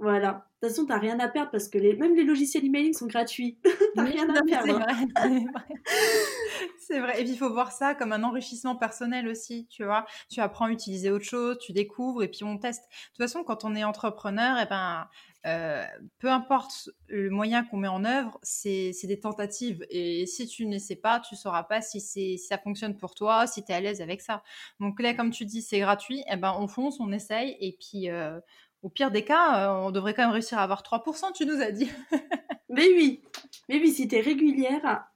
Voilà. 0.00 0.46
De 0.62 0.66
toute 0.66 0.74
façon, 0.74 0.86
tu 0.86 0.92
n'as 0.92 0.98
rien 0.98 1.18
à 1.20 1.28
perdre 1.28 1.50
parce 1.50 1.68
que 1.68 1.76
les... 1.76 1.94
même 1.94 2.16
les 2.16 2.24
logiciels 2.24 2.64
emailing 2.64 2.94
sont 2.94 3.06
gratuits. 3.06 3.58
n'as 3.96 4.04
rien 4.04 4.28
à 4.34 4.42
perdre. 4.42 4.80
C'est 6.78 7.00
vrai. 7.00 7.20
Et 7.20 7.24
puis, 7.24 7.32
il 7.32 7.38
faut 7.38 7.52
voir 7.52 7.70
ça 7.70 7.94
comme 7.94 8.12
un 8.12 8.22
enrichissement 8.22 8.76
personnel 8.76 9.28
aussi, 9.28 9.66
tu 9.68 9.84
vois. 9.84 10.06
Tu 10.30 10.40
apprends 10.40 10.66
à 10.66 10.70
utiliser 10.70 11.10
autre 11.10 11.24
chose, 11.24 11.58
tu 11.58 11.72
découvres 11.72 12.22
et 12.22 12.28
puis 12.28 12.44
on 12.44 12.56
teste. 12.56 12.82
De 12.82 13.08
toute 13.08 13.18
façon, 13.18 13.44
quand 13.44 13.64
on 13.64 13.74
est 13.74 13.84
entrepreneur, 13.84 14.56
eh 14.62 14.66
ben, 14.66 15.06
euh, 15.46 15.84
peu 16.18 16.28
importe 16.28 16.90
le 17.08 17.30
moyen 17.30 17.64
qu'on 17.64 17.76
met 17.76 17.88
en 17.88 18.04
œuvre, 18.04 18.38
c'est 18.42 18.92
des 19.04 19.20
tentatives. 19.20 19.84
Et 19.90 20.24
si 20.26 20.46
tu 20.46 20.66
ne 20.66 20.78
sais 20.78 20.96
pas, 20.96 21.20
tu 21.20 21.36
sauras 21.36 21.62
pas 21.62 21.82
si, 21.82 22.00
si 22.00 22.38
ça 22.38 22.56
fonctionne 22.56 22.96
pour 22.96 23.14
toi, 23.14 23.46
si 23.46 23.64
tu 23.64 23.72
es 23.72 23.74
à 23.74 23.80
l'aise 23.80 24.00
avec 24.00 24.22
ça. 24.22 24.42
Donc 24.78 25.00
là, 25.00 25.12
comme 25.12 25.30
tu 25.30 25.44
dis, 25.44 25.60
c'est 25.62 25.80
gratuit. 25.80 26.22
Eh 26.30 26.36
ben, 26.36 26.54
on 26.58 26.68
fonce, 26.68 27.00
on 27.00 27.12
essaye 27.12 27.56
et 27.60 27.76
puis... 27.78 28.08
Euh, 28.08 28.40
au 28.82 28.88
pire 28.88 29.10
des 29.10 29.24
cas, 29.24 29.68
euh, 29.68 29.86
on 29.86 29.90
devrait 29.90 30.14
quand 30.14 30.22
même 30.22 30.32
réussir 30.32 30.58
à 30.58 30.62
avoir 30.62 30.82
3%, 30.82 31.32
tu 31.32 31.46
nous 31.46 31.60
as 31.60 31.70
dit. 31.70 31.90
mais 32.68 32.86
oui, 32.88 33.22
mais 33.68 33.84
si 33.86 34.08
tu 34.08 34.16
es 34.16 34.20
régulière 34.20 35.06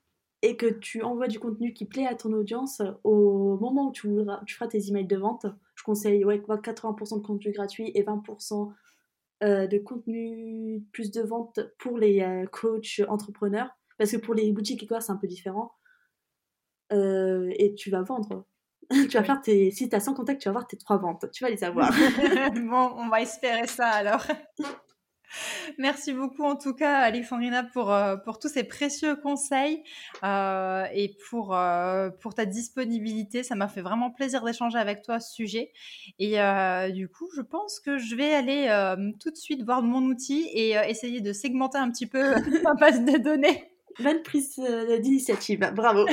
et 0.43 0.57
que 0.57 0.67
tu 0.67 1.03
envoies 1.03 1.29
du 1.29 1.41
contenu 1.41 1.73
qui 1.73 1.87
plaît 1.87 2.07
à 2.07 2.15
ton 2.15 2.33
audience, 2.33 2.83
au 3.03 3.57
moment 3.59 3.89
où 3.89 3.93
tu, 3.93 4.09
feras 4.49 4.69
tes 4.69 4.89
emails 4.89 5.07
de 5.07 5.17
vente, 5.17 5.47
je 5.75 5.83
conseille 5.83 6.25
ouais, 6.25 6.39
80% 6.39 7.21
de 7.21 7.27
contenu 7.27 7.53
gratuit 7.53 7.91
et 7.95 8.03
20% 8.03 8.73
euh, 9.43 9.67
de 9.67 9.79
contenu 9.79 10.85
plus 10.93 11.11
de 11.11 11.23
vente 11.23 11.61
pour 11.79 11.97
les 11.99 12.21
euh, 12.21 12.47
coachs 12.47 13.01
entrepreneurs. 13.09 13.71
Parce 13.97 14.11
que 14.11 14.17
pour 14.19 14.35
les 14.35 14.53
boutiques 14.53 14.83
et 14.83 14.87
quoi, 14.87 15.01
c'est 15.01 15.13
un 15.13 15.17
peu 15.17 15.29
différent. 15.29 15.73
et 16.91 17.75
tu 17.77 17.91
vas 17.91 18.03
vendre. 18.03 18.47
tu 19.11 19.17
vas 19.17 19.25
faire 19.25 19.41
tes. 19.41 19.71
Si 19.71 19.89
tu 19.89 19.97
as 19.97 20.01
100 20.01 20.15
contacts, 20.15 20.41
tu 20.41 20.49
vas 20.49 20.53
voir 20.53 20.67
tes 20.67 20.77
trois 20.77 20.99
ventes. 20.99 21.27
Tu 21.33 21.45
vas 21.45 21.51
les 21.51 21.65
avoir. 21.65 21.91
bon, 22.55 22.93
on 22.97 23.09
va 23.09 23.21
espérer 23.21 23.67
ça 23.67 23.89
alors. 23.89 24.27
Merci 25.79 26.13
beaucoup 26.13 26.45
en 26.45 26.57
tout 26.57 26.75
cas 26.75 26.99
Alexandrina 26.99 27.65
pour, 27.65 27.93
euh, 27.93 28.17
pour 28.17 28.39
tous 28.39 28.49
ces 28.49 28.65
précieux 28.65 29.17
conseils 29.17 29.83
euh, 30.23 30.87
et 30.93 31.17
pour, 31.29 31.57
euh, 31.57 32.11
pour 32.21 32.35
ta 32.35 32.45
disponibilité. 32.45 33.43
Ça 33.43 33.55
m'a 33.55 33.69
fait 33.69 33.83
vraiment 33.83 34.11
plaisir 34.11 34.45
d'échanger 34.45 34.79
avec 34.79 35.03
toi 35.03 35.21
ce 35.21 35.33
sujet. 35.33 35.73
Et 36.19 36.37
du 36.93 37.09
coup, 37.09 37.29
je 37.35 37.41
pense 37.41 37.81
que 37.81 37.99
je 37.99 38.15
vais 38.15 38.35
aller 38.35 38.69
tout 39.21 39.31
de 39.31 39.37
suite 39.37 39.63
voir 39.63 39.83
mon 39.83 40.03
outil 40.03 40.49
et 40.53 40.73
essayer 40.89 41.21
de 41.21 41.33
segmenter 41.33 41.79
un 41.79 41.91
petit 41.91 42.07
peu 42.07 42.35
ma 42.63 42.75
base 42.75 43.05
de 43.05 43.19
données. 43.19 43.71
Bonne 44.01 44.23
prise 44.23 44.61
d'initiative, 45.01 45.71
bravo. 45.75 46.07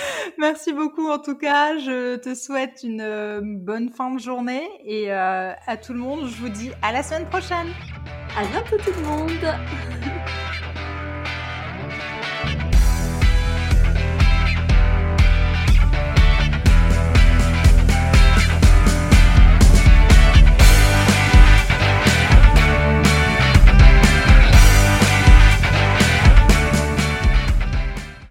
Merci 0.38 0.72
beaucoup 0.72 1.08
en 1.08 1.18
tout 1.18 1.36
cas. 1.36 1.78
Je 1.78 2.16
te 2.16 2.34
souhaite 2.34 2.82
une 2.82 3.00
euh, 3.00 3.40
bonne 3.42 3.90
fin 3.90 4.14
de 4.14 4.20
journée 4.20 4.68
et 4.84 5.12
euh, 5.12 5.52
à 5.66 5.76
tout 5.76 5.92
le 5.92 5.98
monde, 5.98 6.28
je 6.28 6.36
vous 6.36 6.48
dis 6.48 6.70
à 6.82 6.92
la 6.92 7.02
semaine 7.02 7.26
prochaine. 7.26 7.68
À 8.36 8.44
bientôt 8.44 8.76
tout 8.78 8.92
le 8.98 9.06
monde. 9.06 9.30